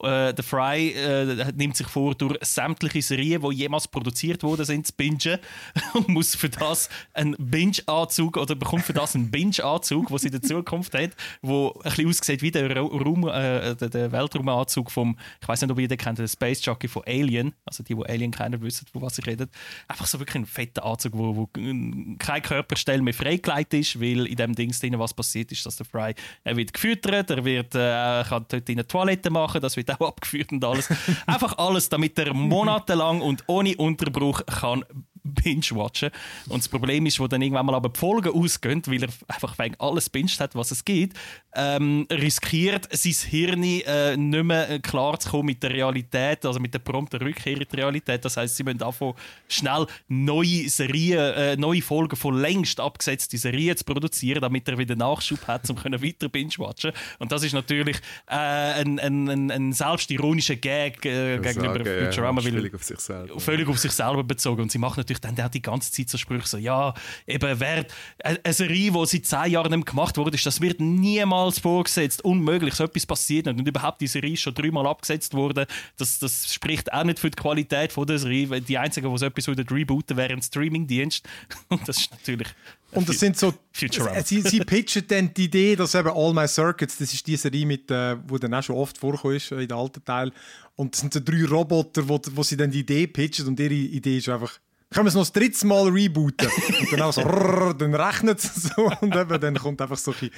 [0.00, 4.86] Äh, der Fry äh, nimmt sich vor, durch sämtliche Serien, die jemals produziert wurden, sind
[4.86, 5.38] zu bingen
[5.94, 10.32] und muss für das einen Binge-Anzug oder bekommt für das einen Binge-Anzug, den sie in
[10.32, 11.10] der Zukunft hat,
[11.42, 15.70] wo ein bisschen aussieht wie der, Raum, äh, der, der Weltraumanzug vom, ich weiß nicht,
[15.70, 18.86] ob ihr den kennt, der Space Jockey von Alien, also die, die Alien kennen, wissen,
[18.90, 19.48] von was ich rede.
[19.88, 24.36] Einfach so wirklich ein fetter Anzug, wo, wo keine Körperstelle mehr freigelegt ist, weil in
[24.36, 26.14] dem Ding drin was passiert ist, dass der Fry,
[26.44, 30.08] er wird gefüttert, er wird, äh, kann dort in eine Toilette machen, das wird auch
[30.08, 30.88] abgeführt und alles.
[31.26, 34.84] Einfach alles, damit er monatelang und ohne Unterbruch kann
[35.24, 36.10] binge-watchen.
[36.48, 39.58] Und das Problem ist, wo dann irgendwann mal aber die Folgen ausgehen, weil er einfach
[39.58, 41.16] wegen alles binged hat, was es gibt,
[41.54, 46.72] ähm, riskiert sein Hirn äh, nicht mehr klar zu kommen mit der Realität, also mit
[46.74, 48.24] der prompten Rückkehr in die Realität.
[48.24, 49.14] Das heißt, sie müssen davon
[49.48, 54.96] schnell neue Serien, äh, neue Folgen von längst abgesetzten Serien zu produzieren, damit er wieder
[54.96, 56.92] Nachschub hat, um weiter binge-watchen.
[57.18, 57.96] Und das ist natürlich
[58.26, 62.40] äh, ein, ein, ein, ein selbstironischer Gag äh, gegenüber sagen, Futurama.
[62.40, 63.40] Ja, völlig auf sich selber.
[63.40, 64.62] Völlig auf sich selber bezogen.
[64.62, 66.94] Und sie macht natürlich dann die ganze Zeit so Sprüche so, ja,
[67.26, 67.86] eben, wer,
[68.22, 72.24] eine Serie, die seit zehn Jahren nicht gemacht wurde, das wird niemals vorgesetzt.
[72.24, 73.58] Unmöglich, so etwas passiert nicht.
[73.58, 75.66] Und überhaupt, die Serie ist schon dreimal abgesetzt worden.
[75.96, 78.60] Das, das spricht auch nicht für die Qualität von der Serie.
[78.60, 81.28] Die einzigen, die so etwas rebooten, wären Streamingdienst.
[81.68, 82.48] Und das ist natürlich
[82.92, 83.54] und das sind so.
[83.72, 87.64] Sie, sie pitchen dann die Idee, dass eben All My Circuits, das ist die Serie,
[87.64, 90.30] mit, äh, wo dann auch schon oft vorkommt ist, in den alten Teil.
[90.76, 93.72] Und es sind so drei Roboter, wo, wo sie dann die Idee pitchen und ihre
[93.72, 94.58] Idee ist einfach,
[94.92, 96.48] können wir es noch das dritte Mal rebooten?
[96.80, 100.12] Und dann auch so, rrr, dann rechnet es so und eben, dann kommt einfach so
[100.20, 100.30] ein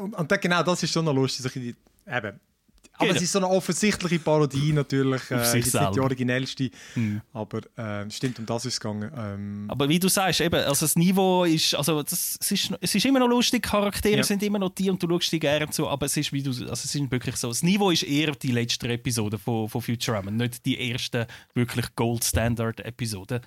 [0.00, 1.50] Und, und dann, genau das ist schon noch lustig.
[1.50, 1.76] So ein
[2.16, 2.40] eben,
[2.98, 5.22] aber es ist so eine offensichtliche Parodie natürlich.
[5.30, 6.70] Auf äh, sich nicht die originellste.
[6.94, 7.20] Mhm.
[7.32, 9.10] Aber äh, stimmt, um das ist es gegangen.
[9.16, 12.94] Ähm, aber wie du sagst, eben, also das Niveau ist, also das, es, ist, es
[12.94, 14.22] ist immer noch lustig, Charaktere ja.
[14.22, 16.50] sind immer noch die und du schaust die gerne zu, aber es ist, wie du,
[16.50, 20.30] also es ist wirklich so, das Niveau ist eher die letzte Episode von, von Futurama,
[20.30, 23.40] nicht die erste wirklich Gold Standard Episode.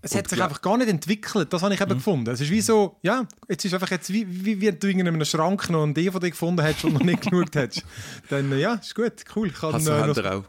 [0.00, 1.96] Es hat sich einfach gar nicht entwickelt, das habe ich eben mhm.
[1.96, 2.30] gefunden.
[2.30, 5.24] Es ist wie so, ja, jetzt ist einfach jetzt wie, wie, wie du in einem
[5.24, 7.82] Schrank noch einen DVD gefunden hast und noch nicht geschaut hast.
[8.28, 9.50] Dann, ja, ist gut, cool.
[9.50, 10.44] Kann, also äh, ihr auch...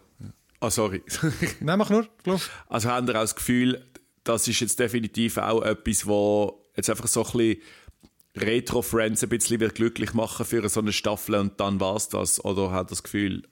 [0.61, 1.01] Ah, oh, sorry.
[1.61, 2.41] Nein, mach nur, glaub.
[2.67, 3.85] Also habt ihr auch das Gefühl,
[4.23, 7.61] das ist jetzt definitiv auch etwas, wo jetzt einfach so ein bisschen
[8.35, 12.43] Retro-Friends ein bisschen wieder glücklich machen für so eine Staffel und dann war es das?
[12.43, 13.43] Oder hat das Gefühl,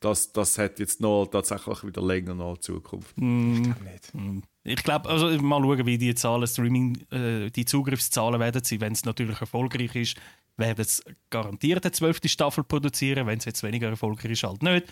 [0.00, 3.16] das, das hat jetzt noch tatsächlich wieder länger noch Zukunft?
[3.16, 3.54] Mm.
[3.54, 4.14] Ich glaube nicht.
[4.14, 4.38] Mm.
[4.64, 8.80] Ich glaube, also mal schauen, wie die Zahlen, Streaming, äh, die Zugriffszahlen werden sein.
[8.80, 10.16] Wenn es natürlich erfolgreich ist,
[10.56, 13.26] werden es garantiert eine zwölfte Staffel produzieren.
[13.26, 14.86] Wenn es jetzt weniger erfolgreich ist, halt nicht.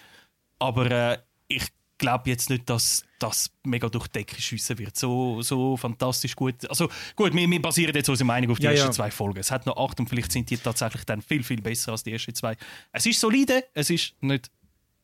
[0.59, 1.67] Aber äh, ich
[1.99, 4.97] glaube jetzt nicht, dass das mega durch die Decke schiessen wird.
[4.97, 6.69] So, so fantastisch gut.
[6.69, 8.93] Also gut, wir, wir basieren jetzt unsere Meinung auf die Ja, ersten ja.
[8.93, 9.39] zwei Folgen.
[9.39, 12.13] Es hat noch acht und vielleicht sind die tatsächlich dann viel, viel besser als die
[12.13, 12.57] ersten zwei.
[12.93, 14.51] Es ist solide, es ist nicht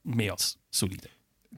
[0.05, 1.09] mehr als solide.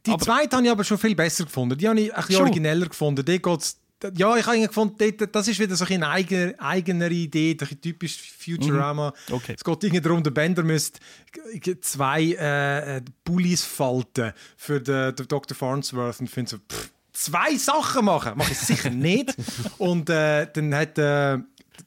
[0.07, 1.79] Die Aber- zweite habe ich aber schon viel besser gefunden.
[1.79, 2.43] Die habe ich ein bisschen Schon?
[2.47, 3.25] origineller gefunden.
[3.25, 3.79] Die geht's,
[4.17, 8.19] ja, ich habe gefunden, dort- das ist wieder so eine eigene, eigenere Idee, ein typisch
[8.39, 9.13] Futurama.
[9.29, 9.35] Mhm.
[9.35, 9.55] Okay.
[9.57, 10.99] Es geht irgendwie darum, der Bender müsste
[11.81, 15.57] zwei äh, äh, Pullis falten für den, den Dr.
[15.57, 19.35] Farnsworth und finde so, pff, zwei Sachen machen, mache ich sicher nicht.
[19.79, 21.39] und äh, dann hat äh,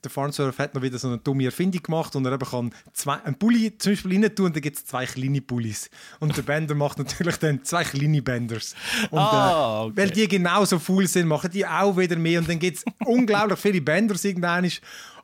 [0.03, 3.15] der Farnsworth hat noch wieder so eine dumme Erfindung gemacht und er eben kann zwei,
[3.23, 5.89] einen Pulli zum Beispiel rein tun und dann gibt es zwei kleine Pullis.
[6.19, 8.75] Und der Bender macht natürlich dann zwei kleine Benders.
[9.11, 9.97] Und, Ah, äh, okay.
[9.97, 13.59] Weil die genauso faul sind, machen die auch wieder mehr und dann gibt es unglaublich
[13.59, 14.69] viele Benders irgendwann.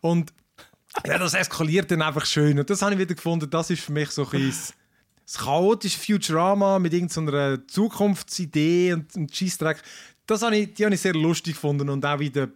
[0.02, 0.34] Und
[1.06, 2.60] ja, das eskaliert dann einfach schön.
[2.60, 4.76] Und das habe ich wieder gefunden, das ist für mich so ein bisschen
[5.26, 9.82] das chaotische Futurama mit irgendeiner Zukunftsidee und, und Scheissdreck.
[10.28, 12.50] Das habe ich, die habe ich sehr lustig gefunden und auch wieder,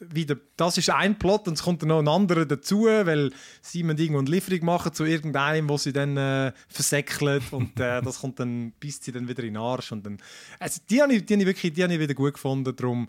[0.00, 3.30] wieder das ist ein Plot und es kommt dann noch ein anderer dazu, weil
[3.60, 8.02] sie müssen irgendwo eine Lieferung machen zu irgendeinem, wo sie dann äh, versäckelt und äh,
[8.02, 10.18] das kommt dann, beißt sie dann wieder in den Arsch und dann,
[10.58, 13.08] also die habe ich, die ich wirklich, die habe ich wieder gut gefunden, darum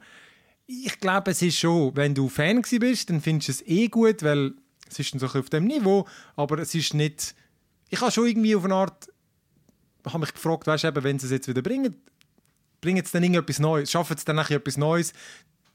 [0.66, 4.24] ich glaube, es ist schon, wenn du Fan bist, dann findest du es eh gut,
[4.24, 4.54] weil
[4.90, 7.36] es ist dann so auf dem Niveau, aber es ist nicht,
[7.90, 9.08] ich habe schon irgendwie auf eine Art,
[10.06, 11.96] habe mich gefragt, weißt du, wenn sie es jetzt wieder bringen,
[12.82, 15.14] bringen sie dann irgendetwas Neues, schaffen sie dann etwas Neues,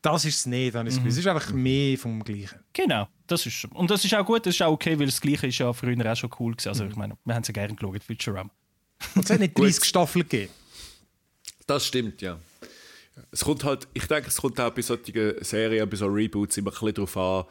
[0.03, 1.11] das ist es nicht, habe ich das Gefühl.
[1.13, 2.61] es ist einfach mehr vom Gleichen.
[2.73, 5.49] Genau, das ist Und das ist auch gut, das ist auch okay, weil das Gleiche
[5.49, 6.69] ist ja früher auch schon cool gewesen.
[6.69, 6.71] Mhm.
[6.71, 8.51] Also ich meine, wir haben es ja gerne geschaut, Futurama.
[9.15, 10.53] Und es hat nicht 30 Staffeln gegeben.
[11.67, 12.39] Das stimmt, ja.
[13.31, 16.71] Es kommt halt, ich denke, es kommt auch bei solchen Serien, bei so Reboots immer
[16.71, 17.45] ein bisschen darauf an,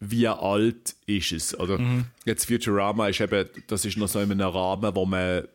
[0.00, 1.58] wie alt ist es.
[1.58, 1.80] Oder
[2.24, 5.46] jetzt Futurama ist eben, das ist noch so in einem Rahmen, wo man,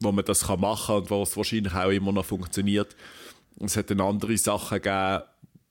[0.00, 2.96] wo man das kann machen und wo es wahrscheinlich auch immer noch funktioniert.
[3.60, 5.22] Es hat dann andere Sachen gegeben,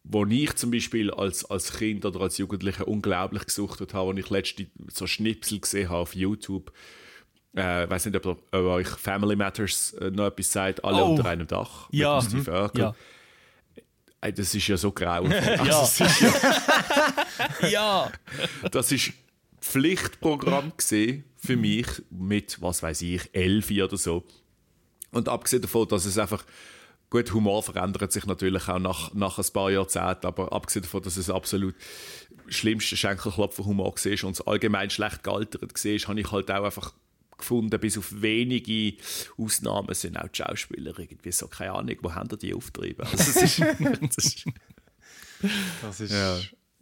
[0.09, 4.29] wo ich zum Beispiel als, als Kind oder als Jugendlicher unglaublich gesuchtet habe, wo ich
[4.29, 6.71] letzte so Schnipsel gesehen habe auf YouTube.
[7.55, 11.11] Äh, ich weiß nicht, ob, ob euch Family Matters äh, noch etwas sagt, alle Oh.
[11.11, 11.89] unter einem Dach.
[11.91, 12.81] Ja, Steve Urkel.
[12.81, 12.95] Ja.
[14.21, 15.39] Ey, das ist ja so grauenvoll.
[15.59, 15.79] Also, Ja.
[15.81, 16.21] das ist
[17.61, 18.11] ja ja.
[18.71, 19.11] das ist
[19.61, 24.23] Pflichtprogramm gesehen für mich mit, was weiß ich, elf oder so.
[25.11, 26.45] Und abgesehen davon, dass es einfach
[27.09, 31.17] gut Humor verändert sich natürlich auch nach, nach ein paar Jahrzehnten, aber abgesehen davon, dass
[31.17, 31.75] es absolut
[32.47, 36.93] schlimmste Schenkelklopfer-Humor war und es allgemein schlecht gealtert war, habe ich halt auch einfach
[37.37, 38.97] gefunden, bis auf wenige
[39.37, 43.05] Ausnahmen sind auch die Schauspieler irgendwie so, keine Ahnung, wo haben die auftrieben?
[43.05, 44.45] Also es ist, das ist,
[45.81, 46.11] Das ist.
[46.11, 46.39] Ja.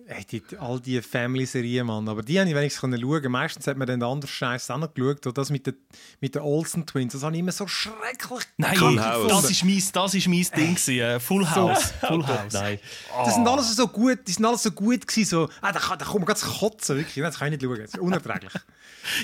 [0.08, 2.08] Ey, die, all die Family-Serien, Mann.
[2.08, 3.32] Aber die habe ich wenigstens schauen.
[3.32, 5.26] Meistens hat man dann den anderen Scheiß auch noch geschaut.
[5.26, 5.74] Und das mit den,
[6.22, 9.50] mit den Olsen-Twins, das habe ich immer so schrecklich Nein, Full das House.
[9.50, 10.76] ist mein, das ist mein Ding.
[10.76, 11.92] gewesen, äh, Full House.
[12.08, 12.54] Full House.
[12.54, 12.78] Nein.
[13.26, 15.98] Das sind alles so gut, die sind alles so gut gewesen, so, ah, da, kann-
[15.98, 18.54] da kommt man ganz kotzen, wirklich, das kann ich nicht schauen, das ist unerträglich.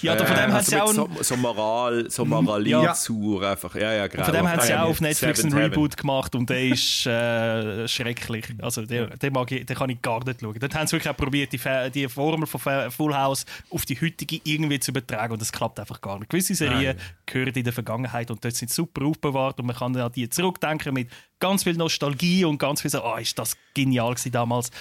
[0.04, 2.24] Ja, da- von dem Äh, hat sie auch also ein, mit so, so Moral, so
[2.24, 3.74] Moralizur einfach.
[3.76, 4.26] Ja, ja, genau.
[4.26, 8.46] von dem haben sie auch auf Netflix einen Reboot gemacht und der ist äh, schrecklich.
[8.62, 10.60] Also den, den, mag ich, den kann ich gar nicht schauen.
[10.72, 14.40] Dort haben sie wirklich auch probiert, die, die Formel von Full House auf die heutige
[14.46, 16.30] irgendwie zu übertragen und das klappt einfach gar nicht.
[16.30, 19.96] Gewisse Serien gehören in der Vergangenheit und dort sind sie super aufbewahrt und man kann
[19.98, 21.10] an die zurückdenken mit
[21.40, 24.72] ganz viel Nostalgie und ganz viel so, ah, ist das genial gewesen damals.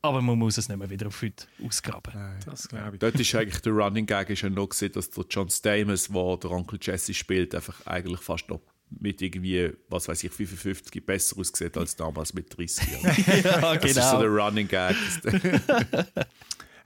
[0.00, 2.12] Aber man muss es nicht mehr wieder auf heute ausgraben.
[2.44, 2.98] Das glaube ich.
[3.00, 6.36] Dort ist eigentlich der Running Gag ist ja noch gesehen, dass der John Stamos, der
[6.36, 8.60] der Onkel Jesse spielt, einfach eigentlich fast noch
[9.00, 13.04] mit irgendwie, was weiß ich, 55 besser aussieht als damals mit 30 Jahren.
[13.44, 14.20] ja, Das ist so genau.
[14.20, 14.96] der Running Gag.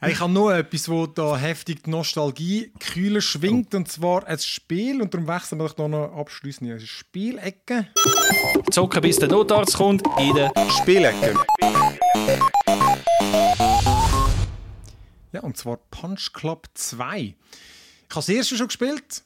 [0.07, 5.00] Ich habe noch etwas, wo da heftig die Nostalgie kühler schwingt, und zwar ein Spiel,
[5.00, 7.88] und darum wechseln wir doch da noch abschließend in eine Spielecke.
[8.70, 11.34] Zocken bis der Notarzt kommt in der Spielecke.
[15.32, 17.18] Ja, und zwar Punch Club 2.
[17.18, 17.34] Ich habe
[18.14, 19.22] das erste schon gespielt.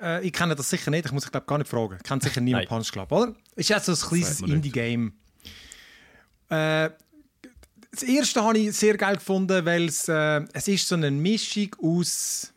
[0.00, 1.98] Äh, ich kenne das sicher nicht, ich muss ich glaube gar nicht fragen.
[2.02, 2.68] Kennt sicher niemand.
[2.68, 3.34] Punch Club, oder?
[3.56, 4.40] Ist jetzt so ein kleines.
[4.40, 5.12] Indie-Game.
[6.50, 6.90] Äh,
[7.90, 11.74] das erste habe ich sehr geil gefunden, weil es, äh, es ist so eine Mischung
[11.80, 12.50] aus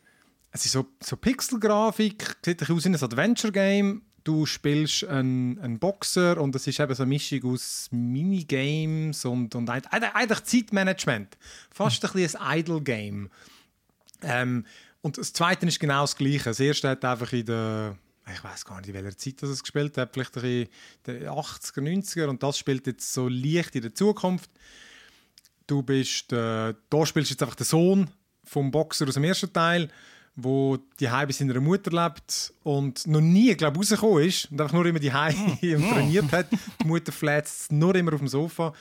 [0.51, 4.01] es ist so, so Pixelgrafik, sieht ein aus wie ein Adventure-Game.
[4.23, 9.53] Du spielst einen, einen Boxer und es ist eben so eine Mischung aus Minigames und,
[9.53, 11.37] und eig- eig- eigentlich Zeitmanagement.
[11.69, 13.29] Fast ein bisschen ein Idle-Game.
[14.23, 14.65] Ähm,
[15.01, 16.45] und das zweite ist genau das Gleiche.
[16.45, 17.97] Das erste hat einfach in der,
[18.33, 20.67] ich weiß gar nicht, in welcher Zeit das es gespielt hat, vielleicht in
[21.05, 24.49] den 80er, 90er und das spielt jetzt so leicht in der Zukunft.
[25.65, 28.09] Du bist, äh, da spielst du jetzt einfach den Sohn
[28.43, 29.89] vom Boxer aus dem ersten Teil,
[30.35, 34.73] wo die bei seiner Mutter lebt und noch nie, glaube ich, rausgekommen ist und einfach
[34.73, 35.89] nur immer die mm.
[35.91, 36.47] trainiert hat.
[36.81, 38.73] Die Mutter flätzt nur immer auf dem Sofa.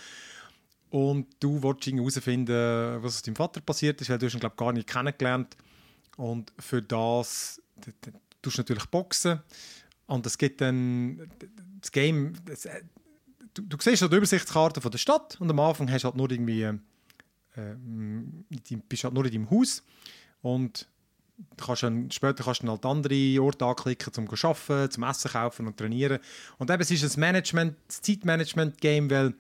[0.90, 4.72] Und du wolltest herausfinden, was aus deinem Vater passiert ist, weil du ihn, glaube gar
[4.72, 5.56] nicht kennengelernt.
[6.16, 7.60] Und für das
[8.42, 9.40] tust du natürlich boxen.
[10.06, 11.30] Und es gibt dann
[11.80, 12.32] das Game.
[12.44, 12.82] Das, äh,
[13.54, 16.16] du, du siehst halt die Übersichtskarte von der Stadt und am Anfang hast du halt
[16.16, 16.62] nur irgendwie.
[16.62, 16.78] Äh,
[18.88, 19.82] bist halt nur in deinem Haus.
[20.42, 20.88] Und
[21.56, 25.30] kannst dann, später kannst du dann halt andere Orte anklicken, zum zu arbeiten, zum Essen
[25.30, 26.18] kaufen und trainieren.
[26.58, 29.34] Und eben, es ist ein Management, Zeitmanagement-Game, weil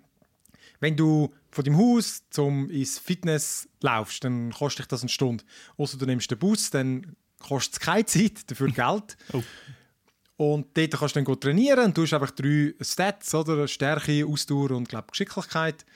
[0.80, 5.42] wenn du von deinem Haus zum ins Fitness laufst, dann kostet dich das eine Stunde.
[5.78, 9.16] Außer du nimmst den Bus, dann kostet es keine Zeit, dafür Geld.
[9.32, 9.42] oh.
[10.36, 13.66] Und dort kannst du dann trainieren und du hast einfach drei Stats, oder?
[13.66, 15.86] Stärke, Ausdauer und glaub, Geschicklichkeit.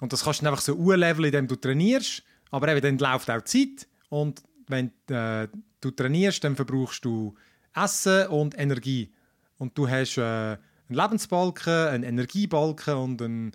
[0.00, 2.22] Und das kannst du dann einfach so leveln, indem du trainierst.
[2.52, 3.88] Aber eben, dann läuft auch Zeit.
[4.08, 5.48] Und wenn äh,
[5.80, 7.34] du trainierst, dann verbrauchst du
[7.74, 9.12] Essen und Energie.
[9.58, 10.58] Und du hast äh, einen
[10.88, 13.52] Lebensbalken, einen Energiebalken und einen,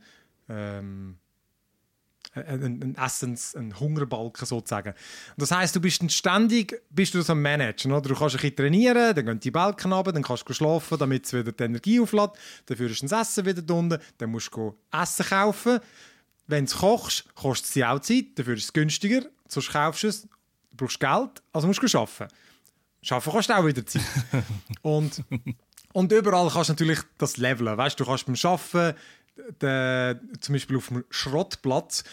[0.49, 1.19] ähm,
[2.33, 4.93] einen, einen Essens-, einen Hungerbalken sozusagen.
[5.37, 7.91] Das heißt, du bist ständig bist du so am Managen.
[7.91, 8.09] Oder?
[8.09, 11.25] Du kannst ein bisschen trainieren, dann gehen die Balken runter, dann kannst du schlafen, damit
[11.25, 12.31] es wieder die Energie auflädt.
[12.65, 15.79] Dann führst du das Essen wieder unten, dann musst du Essen kaufen.
[16.47, 20.27] Wenn du kochst, kostet es auch Zeit, dafür ist es günstiger, sonst kaufst du es
[20.73, 22.33] du brauchst Geld, also musst du arbeiten.
[23.09, 24.03] Arbeiten kannst du auch wieder Zeit.
[24.81, 25.23] und,
[25.93, 27.77] und überall kannst du natürlich das leveln.
[27.77, 28.97] Weißt, du kannst beim Arbeiten,
[29.61, 32.03] de, zum Beispiel auf dem Schrottplatz,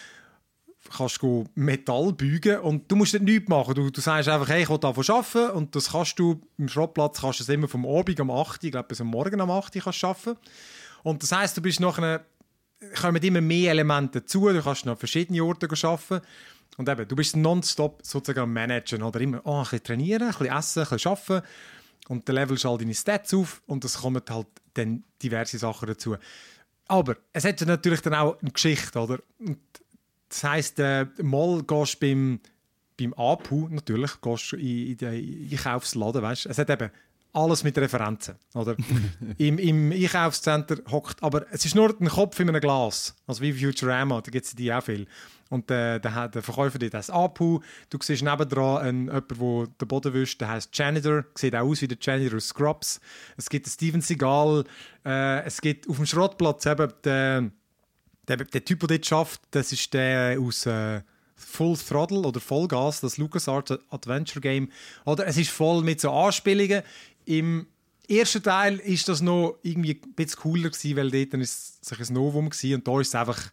[0.97, 3.75] kannst du Metall beugen und du musst dort nichts machen.
[3.75, 7.21] Du, du sagst einfach, hey, ich will davon arbeiten und das kannst du, im Schrottplatz
[7.21, 9.75] kannst du es immer vom Abend am 8 ich glaube bis am Morgen am 8
[9.75, 10.37] kannst arbeiten.
[11.03, 12.25] Und das heisst, du bist nachher,
[13.01, 16.27] kommen immer mehr Elemente dazu, du kannst noch an verschiedenen Orten arbeiten.
[16.77, 20.29] Und eben, du bist nonstop sozusagen am Managen oder immer oh, ein bisschen trainieren, ein
[20.29, 21.47] bisschen essen, ein bisschen arbeiten
[22.09, 25.87] und dann levelst du all deine Stats auf und es kommen halt dann diverse Sachen
[25.87, 26.17] dazu.
[26.91, 29.21] Aber es hat natürlich dann auch eine Geschichte, oder?
[30.29, 32.41] Das heisst, äh, mal gehst du beim,
[32.99, 36.91] beim Apu, natürlich, gehst du in, in den Einkaufsladen, weißt Es hat eben
[37.33, 38.35] alles mit Referenzen.
[38.55, 38.75] Oder?
[39.39, 43.53] Im, Im Einkaufscenter hockt, aber es ist nur ein Kopf in einem Glas, also wie
[43.53, 45.07] Futurama, da gibt es die auch viel.
[45.51, 47.61] Und der, der, der Verkäufer dort heißt Apu.
[47.91, 51.25] Du siehst nebendran einen, jemanden, der den Boden wischt, der heißt Janitor.
[51.35, 53.01] Sieht auch aus wie der Janitor Scrubs.
[53.37, 54.65] Es gibt einen Steven Seagal.
[55.05, 57.53] Äh, es gibt auf dem Schrottplatz eben den,
[58.29, 61.03] der, der Typ, der dort schafft, das ist der aus äh,
[61.35, 64.71] Full Throttle oder Vollgas, das LucasArts Adventure Game.
[65.05, 66.83] Oder es ist voll mit so Anspielungen.
[67.25, 67.67] Im
[68.09, 72.15] ersten Teil ist das noch irgendwie ein bisschen cooler gewesen, weil dort ist es ein
[72.15, 73.51] Novum war und da ist es einfach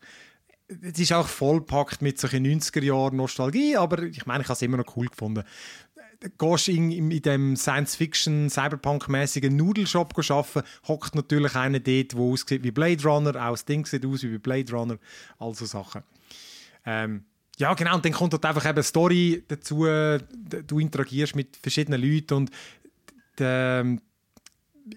[0.68, 4.62] es ist auch vollpackt mit solchen 90er Jahren Nostalgie, aber ich meine, ich habe es
[4.62, 5.44] immer noch cool gefunden.
[6.20, 12.20] Du gehst in, in, in dem Science-Fiction, Cyberpunk-mäßigen Nudelshop arbeiten, hockt natürlich einer dort, der
[12.20, 14.98] aussieht wie Blade Runner, auch das Ding sieht aus wie Blade Runner,
[15.38, 16.04] also Sachen.
[16.86, 17.26] Ähm,
[17.58, 22.02] ja, genau, und dann kommt dort einfach eben eine Story dazu, du interagierst mit verschiedenen
[22.02, 22.52] Leuten und
[23.38, 24.02] der, ähm,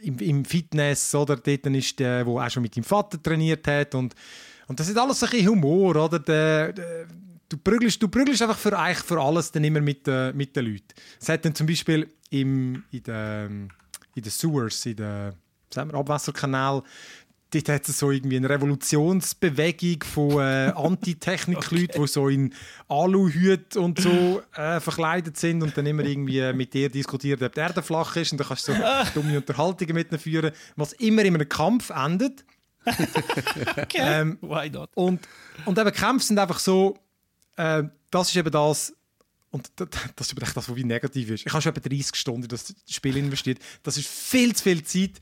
[0.00, 3.94] im, im, Fitness, oder, dort ist der, der auch schon mit dem Vater trainiert hat
[3.94, 4.14] und
[4.70, 6.20] und das ist alles ein bisschen Humor, oder?
[6.20, 7.06] Der, der,
[7.48, 10.66] du, prügelst, du prügelst einfach für, eigentlich für alles dann immer mit, äh, mit den
[10.66, 10.94] Leuten.
[11.20, 13.72] Es hat dann zum Beispiel im, in den
[14.14, 15.34] in de Sewers, in den
[15.74, 16.84] Abwasserkanal,
[17.52, 22.54] dort hat es so irgendwie eine Revolutionsbewegung von äh, Antitechnik-Leuten, die so in
[22.88, 27.60] Aluhüte und so äh, verkleidet sind und dann immer irgendwie mit dir diskutieren, ob die
[27.60, 28.78] Erde flach ist und dann kannst du so
[29.14, 32.44] dumme Unterhaltungen mit ihnen führen, was immer in einem Kampf endet.
[32.86, 33.86] Okay.
[33.94, 34.90] Ähm, Why not?
[34.94, 35.26] Und,
[35.64, 36.98] und eben Kämpfe sind einfach so,
[37.56, 38.94] äh, das ist eben das,
[39.50, 39.88] und das,
[40.20, 41.46] ist eben das, was wie negativ ist.
[41.46, 43.58] Ich habe schon etwa 30 Stunden in das Spiel investiert.
[43.82, 45.20] Das ist viel zu viel Zeit.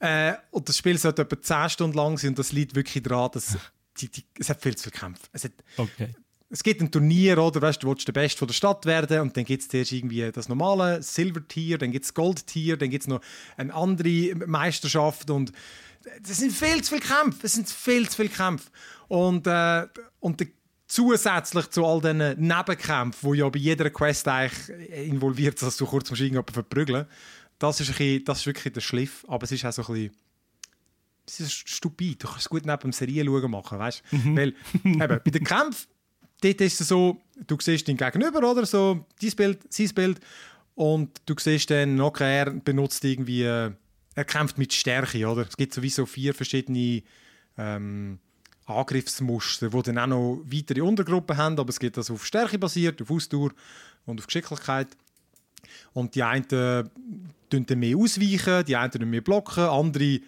[0.00, 3.30] Äh, und das Spiel sollte etwa 10 Stunden lang sein und das liegt wirklich daran,
[3.32, 3.56] dass
[3.98, 5.22] die, die, es hat viel zu viel Kämpfe.
[5.32, 6.14] Es, hat, okay.
[6.50, 7.60] Es gibt ein Turnier, oder?
[7.60, 10.30] Weißt, du willst der Beste von der Stadt werden und dann gibt es zuerst irgendwie
[10.32, 13.20] das normale Silver-Tier, dann gibt es Gold-Tier, dann gibt es noch
[13.56, 15.52] eine andere Meisterschaft und
[16.22, 17.46] das sind viel zu viele Kämpfe.
[17.46, 18.70] Es sind viel zu viele Kämpfe.
[19.08, 19.86] Und, äh,
[20.20, 20.46] und
[20.86, 25.84] zusätzlich zu all diesen Nebenkämpfen, die ja bei jeder Quest eigentlich involviert sind, dass du
[25.84, 27.06] kurz musst irgendjemanden verprügeln
[27.58, 29.24] das ist, ein bisschen, das ist wirklich der Schliff.
[29.28, 30.16] Aber es ist auch so ein bisschen
[31.26, 32.22] es ist stupid.
[32.22, 34.02] Du kannst es gut neben dem Serien schauen machen, weißt?
[34.12, 34.36] Mhm.
[34.36, 34.48] Weil
[34.84, 35.88] eben, bei den Kämpfen,
[36.40, 40.20] dort ist es so, du siehst den Gegenüber, oder so, dein Bild, sein Bild,
[40.74, 43.72] und du siehst dann, okay, er benutzt irgendwie äh,
[44.18, 45.46] er kämpft mit Stärke, oder?
[45.48, 47.02] Es gibt sowieso vier verschiedene
[47.56, 48.18] ähm,
[48.66, 53.00] Angriffsmuster, die dann auch noch weitere Untergruppen haben, aber es geht also auf Stärke basiert,
[53.00, 53.50] auf Ausdauer
[54.06, 54.88] und auf Geschicklichkeit.
[55.92, 56.82] Und die einen äh,
[57.48, 60.20] tun dann mehr ausweichen, die einen mehr blocken, andere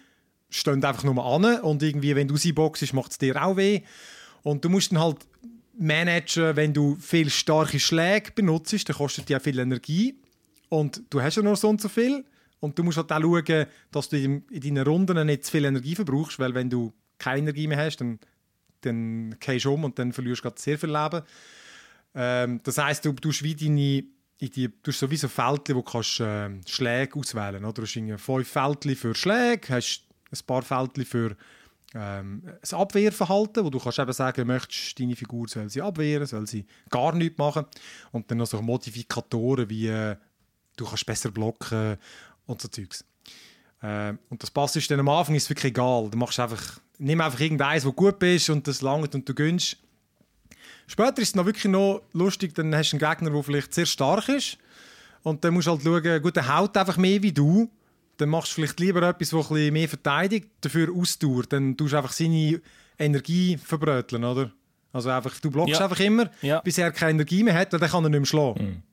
[0.49, 3.81] stehen einfach nur an und irgendwie, wenn du sie boxst, macht es dir auch weh.
[4.41, 5.17] Und du musst dann halt
[5.81, 10.15] managen, wenn du viel starke Schläge benutzt, dann kostet die auch viel Energie
[10.69, 12.23] und du hast ja noch so und so viel
[12.59, 15.95] und du musst halt auch schauen, dass du in, deinen Runden nicht zu viel Energie
[15.95, 18.19] verbrauchst, weil wenn du keine Energie mehr hast, dann,
[18.81, 21.23] dann gehst du um und dann verlierst du sehr viel Leben.
[22.13, 24.03] Ähm, das heisst, du tust wie deine
[24.41, 27.77] in die, du hast sowieso Fältchen, wo kannst, äh, Schläge auswählen kannst.
[27.77, 31.35] Du hast fünf Fältchen für Schläge, hast ein paar Fältchen für
[31.93, 36.47] ähm, ein Abwehrverhalten, wo du kannst eben sagen, möchtest deine Figur soll sie abwehren, soll
[36.47, 37.65] sie gar nichts machen.
[38.11, 40.15] Und dann noch so Modifikatoren wie äh,
[40.77, 41.97] du kannst besser blocken
[42.45, 43.03] und so Zeugs.
[43.81, 46.09] Äh, und das passt dann am Anfang ist wirklich egal.
[46.09, 49.77] Du machst einfach, nimm einfach irgendeins, wo gut bist und das langt und du gönnst.
[50.87, 53.85] Später ist es noch wirklich noch lustig, dann hast du einen Gegner, der vielleicht sehr
[53.85, 54.57] stark ist
[55.23, 57.69] und dann musst du halt schauen, gut, der haut einfach mehr wie du
[58.21, 61.43] dann machst du vielleicht lieber etwas, das ein mehr verteidigt, dafür Ausdauer.
[61.49, 62.61] Dann tust du einfach seine
[62.99, 64.51] Energie verbröteln, oder?
[64.93, 65.83] Also einfach, du blockst ja.
[65.83, 66.59] einfach immer, ja.
[66.59, 68.63] bis er keine Energie mehr hat, weil dann kann er nicht mehr schlagen.
[68.63, 68.83] Mhm.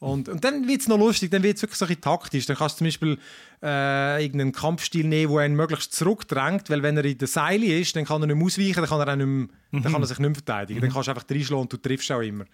[0.00, 2.44] Und, und dann wird es noch lustig, dann wird es wirklich so ein taktisch.
[2.46, 3.18] Dann kannst du zum Beispiel
[3.62, 7.96] äh, irgendeinen Kampfstil nehmen, der ihn möglichst zurückdrängt, weil wenn er in der Seile ist,
[7.96, 9.82] dann kann er nicht mehr ausweichen, dann kann er, auch nicht mehr, mhm.
[9.82, 10.80] dann kann er sich nicht mehr verteidigen.
[10.80, 10.82] Mhm.
[10.82, 12.44] Dann kannst du einfach reinschlagen und du triffst auch immer.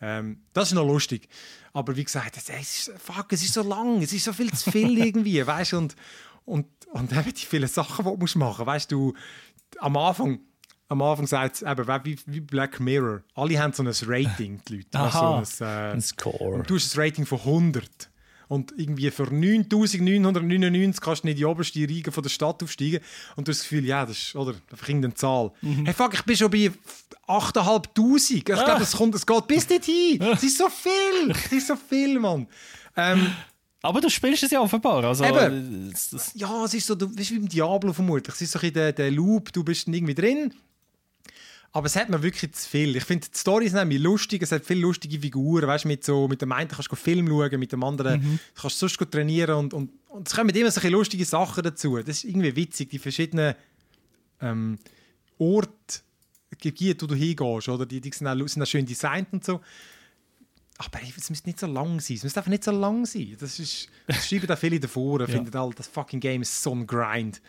[0.00, 1.28] Ähm, das ist noch lustig.
[1.72, 4.70] Aber wie gesagt, es ist, fuck, es ist so lang, es ist so viel zu
[4.70, 5.96] viel irgendwie, weißt und
[6.44, 9.14] und und eben die vielen Sachen, die du machen musst, weißt du,
[9.78, 10.40] am Anfang
[10.88, 13.22] am Anfang sagt es eben wie, wie Black Mirror.
[13.34, 14.98] Alle haben so ein Rating, die Leute.
[14.98, 16.62] Aha, so ein, äh, ein Score.
[16.62, 18.10] du hast ein Rating von 100.
[18.48, 23.00] Und irgendwie für 9999 kannst du nicht in die oberste von der Stadt aufsteigen.
[23.34, 25.52] Und du hast das Gefühl, ja, das ist, oder, einfach irgendeine Zahl.
[25.62, 25.84] Mhm.
[25.84, 26.70] Hey, fuck, ich bin schon bei
[27.26, 28.30] 8500.
[28.30, 28.78] Ich glaube, ah.
[28.80, 30.22] es, es geht bis dorthin.
[30.22, 31.30] Es ist so viel.
[31.30, 32.46] Es ist so viel, Mann.
[32.96, 33.32] Ähm,
[33.82, 35.04] aber du spielst es ja offenbar.
[35.04, 35.92] Also, Eben.
[36.34, 38.34] Ja, es ist so, du bist wie im Diablo vermutlich.
[38.34, 40.52] Es ist so in der, der Loop, du bist irgendwie drin
[41.76, 42.96] aber es hat mir wirklich zu viel.
[42.96, 45.68] Ich finde, die Story ist nämlich lustig, es hat viele lustige Figuren.
[45.68, 48.38] Weißt, mit, so, mit dem einen kannst du Film schauen, mit dem anderen mhm.
[48.54, 51.98] kannst du sonst trainieren und, und, und es kommen immer solche lustige Sachen dazu.
[51.98, 53.54] Das ist irgendwie witzig, die verschiedenen
[54.40, 54.78] ähm,
[55.36, 56.00] Orte,
[56.58, 57.84] Gebiete, wo du hingehst, oder?
[57.84, 59.60] Die, die sind, auch, sind auch schön designt und so.
[60.78, 62.16] Aber es müsste nicht so lang sein.
[62.16, 63.36] Es müsste einfach nicht so lang sein.
[63.38, 65.20] Das, ist, das schreiben da viele davor.
[65.20, 65.26] ja.
[65.26, 67.42] finden das fucking Game ist so ein Grind.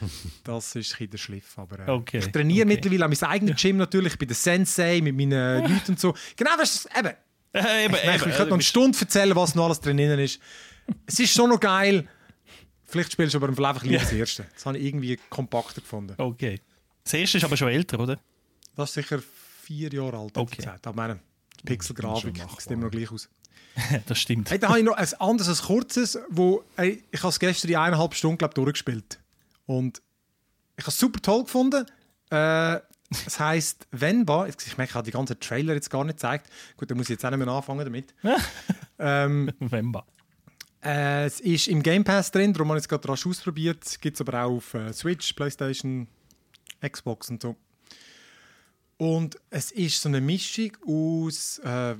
[0.44, 1.58] Das ist ein der Schliff.
[1.58, 2.18] Aber, äh, okay.
[2.18, 2.74] Ich trainiere okay.
[2.74, 6.14] mittlerweile an meinem eigenen Gym natürlich, bei der Sensei, mit meinen Leuten und so.
[6.36, 7.12] Genau, das ist eben.
[7.52, 10.40] Äh, eben, ich, eben, ich könnte noch eine Stunde erzählen, was noch alles drin ist.
[11.06, 12.08] Es ist schon noch geil.
[12.84, 14.46] Vielleicht spielst du aber einfach lieber das erste.
[14.52, 16.14] Das habe ich irgendwie kompakter gefunden.
[16.18, 16.60] Okay.
[17.04, 18.18] Das erste ist aber schon älter, oder?
[18.74, 19.20] Das ist sicher
[19.62, 20.36] vier Jahre alt.
[20.36, 20.66] Okay.
[20.82, 21.20] Aber meine
[21.64, 23.28] Pixelgrafik sieht immer noch gleich aus.
[24.06, 24.50] das stimmt.
[24.50, 27.70] Hey, da habe ich noch ein anderes, ein kurzes, wo ey, ich habe es gestern
[27.70, 29.19] in eineinhalb Stunden glaub, durchgespielt
[29.70, 30.02] und
[30.76, 31.86] ich habe es super toll gefunden.
[32.30, 32.80] Äh,
[33.26, 34.48] es heisst Venba.
[34.48, 36.50] Ich merke, ich habe die ganzen Trailer jetzt gar nicht gezeigt.
[36.76, 38.12] Gut, dann muss ich jetzt auch nicht mehr anfangen damit.
[38.98, 40.04] ähm, Venba.
[40.82, 44.00] Äh, es ist im Game Pass drin, darum habe ich es gerade rasch ausprobiert.
[44.00, 46.08] Gibt es aber auch auf äh, Switch, Playstation,
[46.80, 47.54] Xbox und so.
[48.96, 51.60] Und es ist so eine Mischung aus.
[51.60, 51.94] Äh,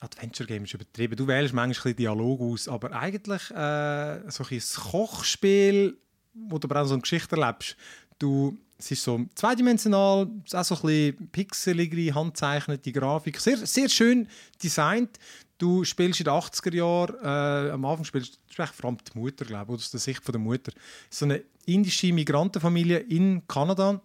[0.00, 1.16] Adventure Game ist übertrieben.
[1.16, 5.96] Du wählst manchmal ein Dialog aus, aber eigentlich äh, so ein Kochspiel
[6.34, 7.76] wo du aber auch so eine Geschichte erlebst.
[8.18, 13.40] Du, es ist so zweidimensional, es ist auch so ein bisschen pixelige, handzeichnete Grafik.
[13.40, 14.28] Sehr, sehr schön
[14.62, 15.18] designt.
[15.58, 19.44] Du spielst in den 80er Jahren, äh, am Anfang spielst du vor allem die Mutter,
[19.44, 20.72] glaube ich, aus der Sicht von der Mutter.
[21.10, 24.00] So eine indische Migrantenfamilie in Kanada,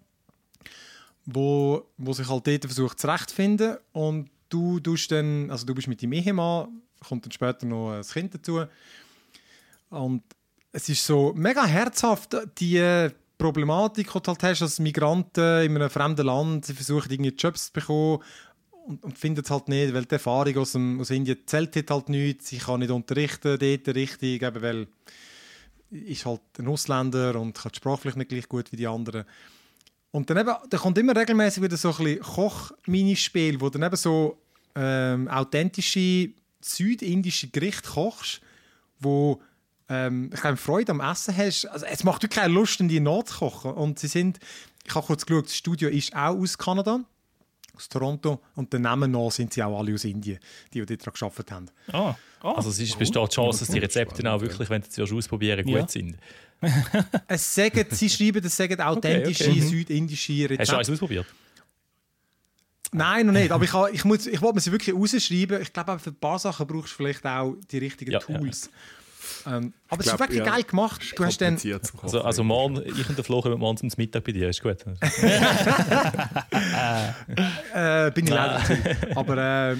[1.26, 6.02] wo, wo sich halt dort versucht zurechtzufinden und du tust dann, also du bist mit
[6.03, 8.65] deinem Ehemann, kommt dann später noch ein Kind dazu
[9.89, 10.23] und
[10.76, 13.07] es ist so mega herzhaft, die
[13.38, 17.68] Problematik, die du halt hast als Migranten in einem fremden Land, sie versuchen irgendwie Jobs
[17.68, 18.19] zu bekommen
[18.85, 22.10] und, und finden es halt nicht, weil die Erfahrung aus, dem, aus Indien zählt halt
[22.10, 24.88] nichts, sie kann nicht unterrichten dort richtig, eben weil
[25.91, 29.23] ist halt ein Ausländer und kann die Sprache nicht gleich gut wie die anderen.
[30.11, 34.38] Und dann, eben, dann kommt immer regelmäßig wieder so ein Koch-Minispiel, wo dann eben so
[34.76, 38.41] ähm, authentische südindische Gerichte kochst,
[38.99, 39.41] wo
[39.90, 41.66] ähm, ich glaube, Freude am Essen hast.
[41.66, 43.72] Also, es macht wirklich keine Lust, in die nachzukochen.
[43.72, 44.40] Und sie sind,
[44.84, 47.02] ich habe kurz geschaut, das Studio ist auch aus Kanada,
[47.76, 48.41] aus Toronto.
[48.56, 50.40] Und den Namen nach sind sie auch alle aus Indien,
[50.74, 51.70] die, die dort gearbeitet haben.
[51.94, 52.14] Oh.
[52.44, 52.49] Oh.
[52.49, 55.66] Also es ist, besteht die Chance, dass die Rezepte auch wirklich, wenn du sie ausprobieren
[55.66, 55.88] gut ja.
[55.88, 56.18] sind.
[57.28, 59.62] es sagen, sie schreiben, das sagen authentische okay, okay.
[59.62, 60.62] südindische Rezepte.
[60.62, 61.26] Hast du eins ausprobiert?
[62.91, 63.52] Nein, noch nicht.
[63.52, 65.62] Aber ich, kann, ich, muss, ich wollte mir sie wirklich rausschreiben.
[65.62, 68.70] Ich glaube, für ein paar Sachen brauchst du vielleicht auch die richtigen Ja, Tools.
[69.45, 70.45] Ähm, aber es ist wirklich ja.
[70.45, 71.14] geil gemacht.
[71.15, 71.57] Du hast dann,
[72.02, 74.77] Also, also morgen, ich und der Flo kommen morgen zum Mittag bei dir, ist gut.
[77.73, 79.18] äh, bin ich leider nicht.
[79.18, 79.77] Aber äh,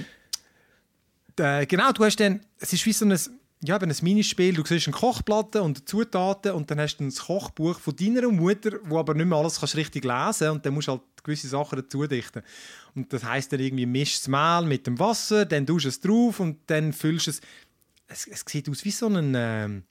[1.38, 3.18] äh, genau, du hast dann, es ist wie so ein,
[3.62, 4.54] ja, eben ein Minispiel.
[4.54, 8.72] Du siehst eine Kochplatte und Zutaten und dann hast du ein Kochbuch von deiner Mutter,
[8.84, 11.76] wo aber nicht mehr alles kannst richtig lesen und dann musst du halt gewisse Sachen
[11.76, 12.42] dazu dichten.
[12.94, 16.00] Und das heißt dann irgendwie, mischst das Mehl mit dem Wasser, dann tust du es
[16.00, 17.40] drauf und dann füllst du es.
[18.08, 19.84] Es, es sieht aus wie so ein, ähm,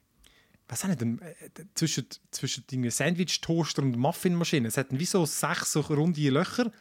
[0.68, 4.68] was auch nicht, äh, zwischen, zwischen Sandwich-Toaster und Muffinmaschine.
[4.68, 6.72] Es hat wie so sechs so runde Löcher.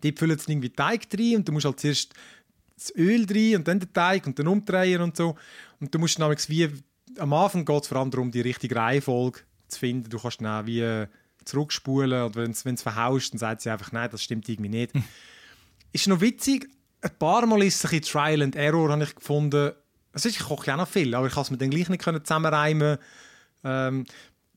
[0.00, 2.14] Dort füllen sie irgendwie Teig rein und du musst halt zuerst
[2.76, 5.36] das Öl rein und dann den Teig und dann umdrehen und so.
[5.80, 6.70] Und du musst nämlich wie,
[7.18, 10.08] am Anfang geht es vor allem darum, die richtige Reihenfolge zu finden.
[10.08, 11.06] Du kannst dann auch wie äh,
[11.44, 14.92] zurückspulen und wenn es verhaust, dann sagt sie einfach, nein, das stimmt irgendwie nicht.
[15.92, 16.68] ist noch witzig,
[17.02, 19.72] ein paar Mal ist es ein bisschen Trial and Error, habe ich gefunden.
[20.12, 22.02] Also ich koche ja auch noch viel, aber ich kann es mir dann gleich nicht
[22.02, 22.98] zusammenreimen.
[23.64, 24.04] Ähm,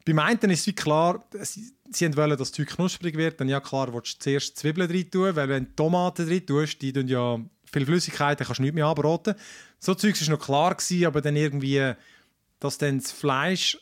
[0.06, 3.40] beim einen ist es wie klar, sie, sie wollen, dass das Zeug knusprig wird.
[3.40, 6.82] Dann ja klar, willst du zuerst Zwiebeln rein tun, weil wenn du Tomaten rein tust,
[6.82, 7.40] die tun ja
[7.72, 9.36] viel Flüssigkeit, dann kannst du nichts mehr anbraten.
[9.80, 11.94] So Zeugs war noch klar, gewesen, aber dann irgendwie,
[12.60, 13.78] dass dann das Fleisch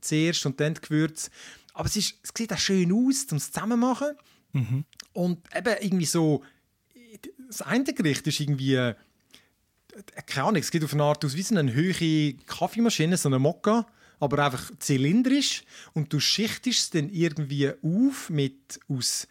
[0.00, 1.30] zuerst und dann die Gewürze.
[1.74, 4.08] Aber es, ist, es sieht auch schön aus, um es zusammen zu machen.
[5.12, 6.42] Und eben irgendwie so,
[7.46, 8.94] das eine Gericht ist irgendwie,
[10.26, 13.86] keine Ahnung, es geht auf eine Art aus wie eine hohe Kaffeemaschine, so eine Mokka,
[14.20, 15.64] aber einfach zylindrisch.
[15.92, 19.26] Und du schichtest es dann irgendwie auf mit aus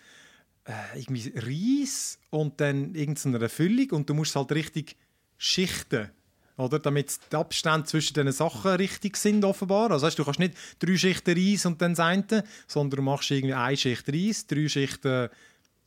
[0.65, 4.97] äh, irgendwie Reis und dann irgendeiner Füllung und du musst es halt richtig
[5.37, 6.11] schichten.
[6.57, 6.79] Oder?
[6.79, 9.91] Damit die Abstände zwischen diesen Sachen richtig sind, offenbar.
[9.91, 13.31] Also, weißt, du kannst nicht drei Schichten Reis und dann das eine, sondern du machst
[13.31, 15.29] irgendwie eine Schicht Reis, drei Schichten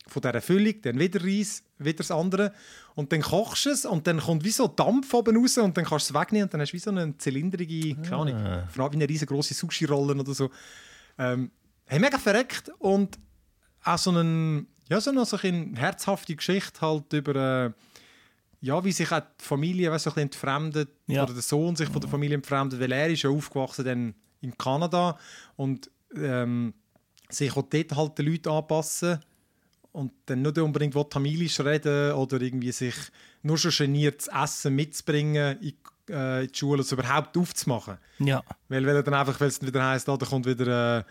[0.07, 2.53] von dieser Füllung, dann wieder Reis, wieder das andere.
[2.93, 5.85] Und dann kochst du es und dann kommt wie so Dampf oben raus und dann
[5.85, 8.83] kannst du es wegnehmen und dann hast du wie so eine zylindrige, keine Ahnung, vor
[8.85, 10.49] allem wie eine riesengroße Sushi-Rolle oder so.
[11.17, 11.51] Ähm,
[11.85, 13.17] hey, mega verreckt und
[13.83, 17.71] auch so, einen, ja, so eine, so eine herzhafte Geschichte halt über, äh,
[18.61, 21.23] ja, wie sich auch die Familie weißt, so ein bisschen entfremdet Ja.
[21.23, 24.57] oder der Sohn sich von der Familie entfremdet, weil er ist ja aufgewachsen dann in
[24.57, 25.17] Kanada
[25.55, 26.73] und ähm,
[27.29, 29.19] sich auch dort halt den Leuten anpassen
[29.95, 32.95] und dann nicht unbedingt Tamilisch reden oder irgendwie sich
[33.43, 35.73] nur schon geniert, das Essen mitzubringen in,
[36.09, 37.97] äh, in die Schule, es überhaupt aufzumachen.
[38.19, 38.43] Ja.
[38.67, 41.03] Weil, weil dann einfach, weil es wieder heisst, ah, da kommt wieder äh,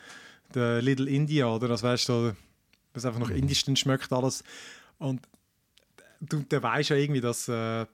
[0.54, 1.66] der Little India, oder?
[1.66, 2.36] Das weißt du,
[2.92, 4.44] was einfach nach Indisch dann schmeckt alles.
[4.98, 5.22] Und
[6.20, 7.86] du, der weißt ja irgendwie, dass äh,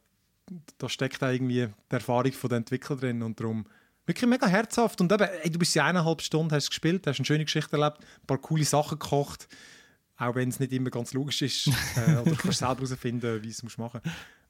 [0.79, 3.65] da steckt auch irgendwie die Erfahrung von den Entwicklern drin und darum
[4.07, 5.01] wirklich mega herzhaft.
[5.01, 7.99] Und eben, ey, du bist ja eineinhalb Stunden, hast gespielt, hast eine schöne Geschichte erlebt,
[8.01, 9.47] ein paar coole Sachen gekocht,
[10.20, 11.66] auch wenn es nicht immer ganz logisch ist.
[11.97, 14.01] äh, oder du kannst selber herausfinden, wie du es musst machen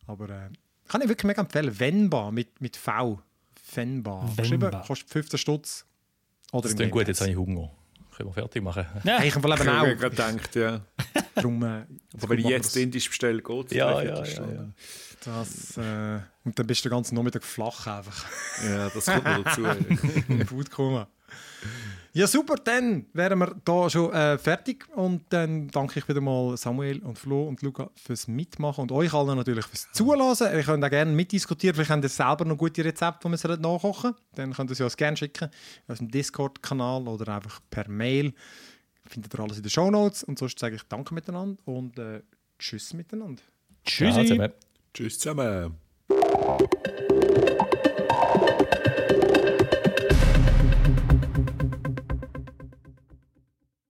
[0.07, 0.51] Aber äh,
[0.89, 1.79] kann ich wirklich mega empfehlen.
[1.79, 3.21] Venba mit, mit V.
[3.73, 4.29] Venba.
[4.37, 5.87] Geschrieben, kostet 15 Stutz.
[6.53, 7.71] Oder Das klingt gut, jetzt habe ich Hunger.
[8.17, 8.85] Können wir fertig machen?
[9.05, 9.97] Hey, ich habe eben Ich habe auch.
[9.99, 10.81] gerade gedacht, ja.
[11.37, 13.73] Darum, äh, Aber wenn ich jetzt Indisch bestelle, geht es.
[13.73, 14.75] Ja, ja, ja, Stunde.
[15.25, 18.27] das, äh, und dann bist du den ganzen Nachmittag flach einfach.
[18.65, 18.91] ja.
[18.91, 19.65] das kommt noch dazu.
[20.29, 21.09] im Food Coma.
[22.13, 24.89] Ja, super, dann wären wir da schon äh, fertig.
[24.97, 29.15] Und dann danke ich wieder mal Samuel und Flo und Luca fürs Mitmachen und euch
[29.15, 30.49] allen natürlich fürs Zulassen.
[30.53, 31.75] Ihr könnt auch gerne mitdiskutieren.
[31.75, 34.15] Vielleicht habt ihr selber noch gute Rezepte, die wir nachkochen sollen.
[34.35, 35.51] Dann könnt ihr sie uns gerne schicken
[35.87, 38.33] aus dem Discord-Kanal oder einfach per Mail.
[39.07, 40.25] Findet ihr alles in den Show Notes.
[40.25, 42.23] Und sonst sage ich Danke miteinander und äh,
[42.59, 43.43] Tschüss miteinander.
[43.85, 44.21] Tschüssi.
[44.21, 44.53] Ja, zusammen.
[44.93, 45.90] Tschüss zusammen.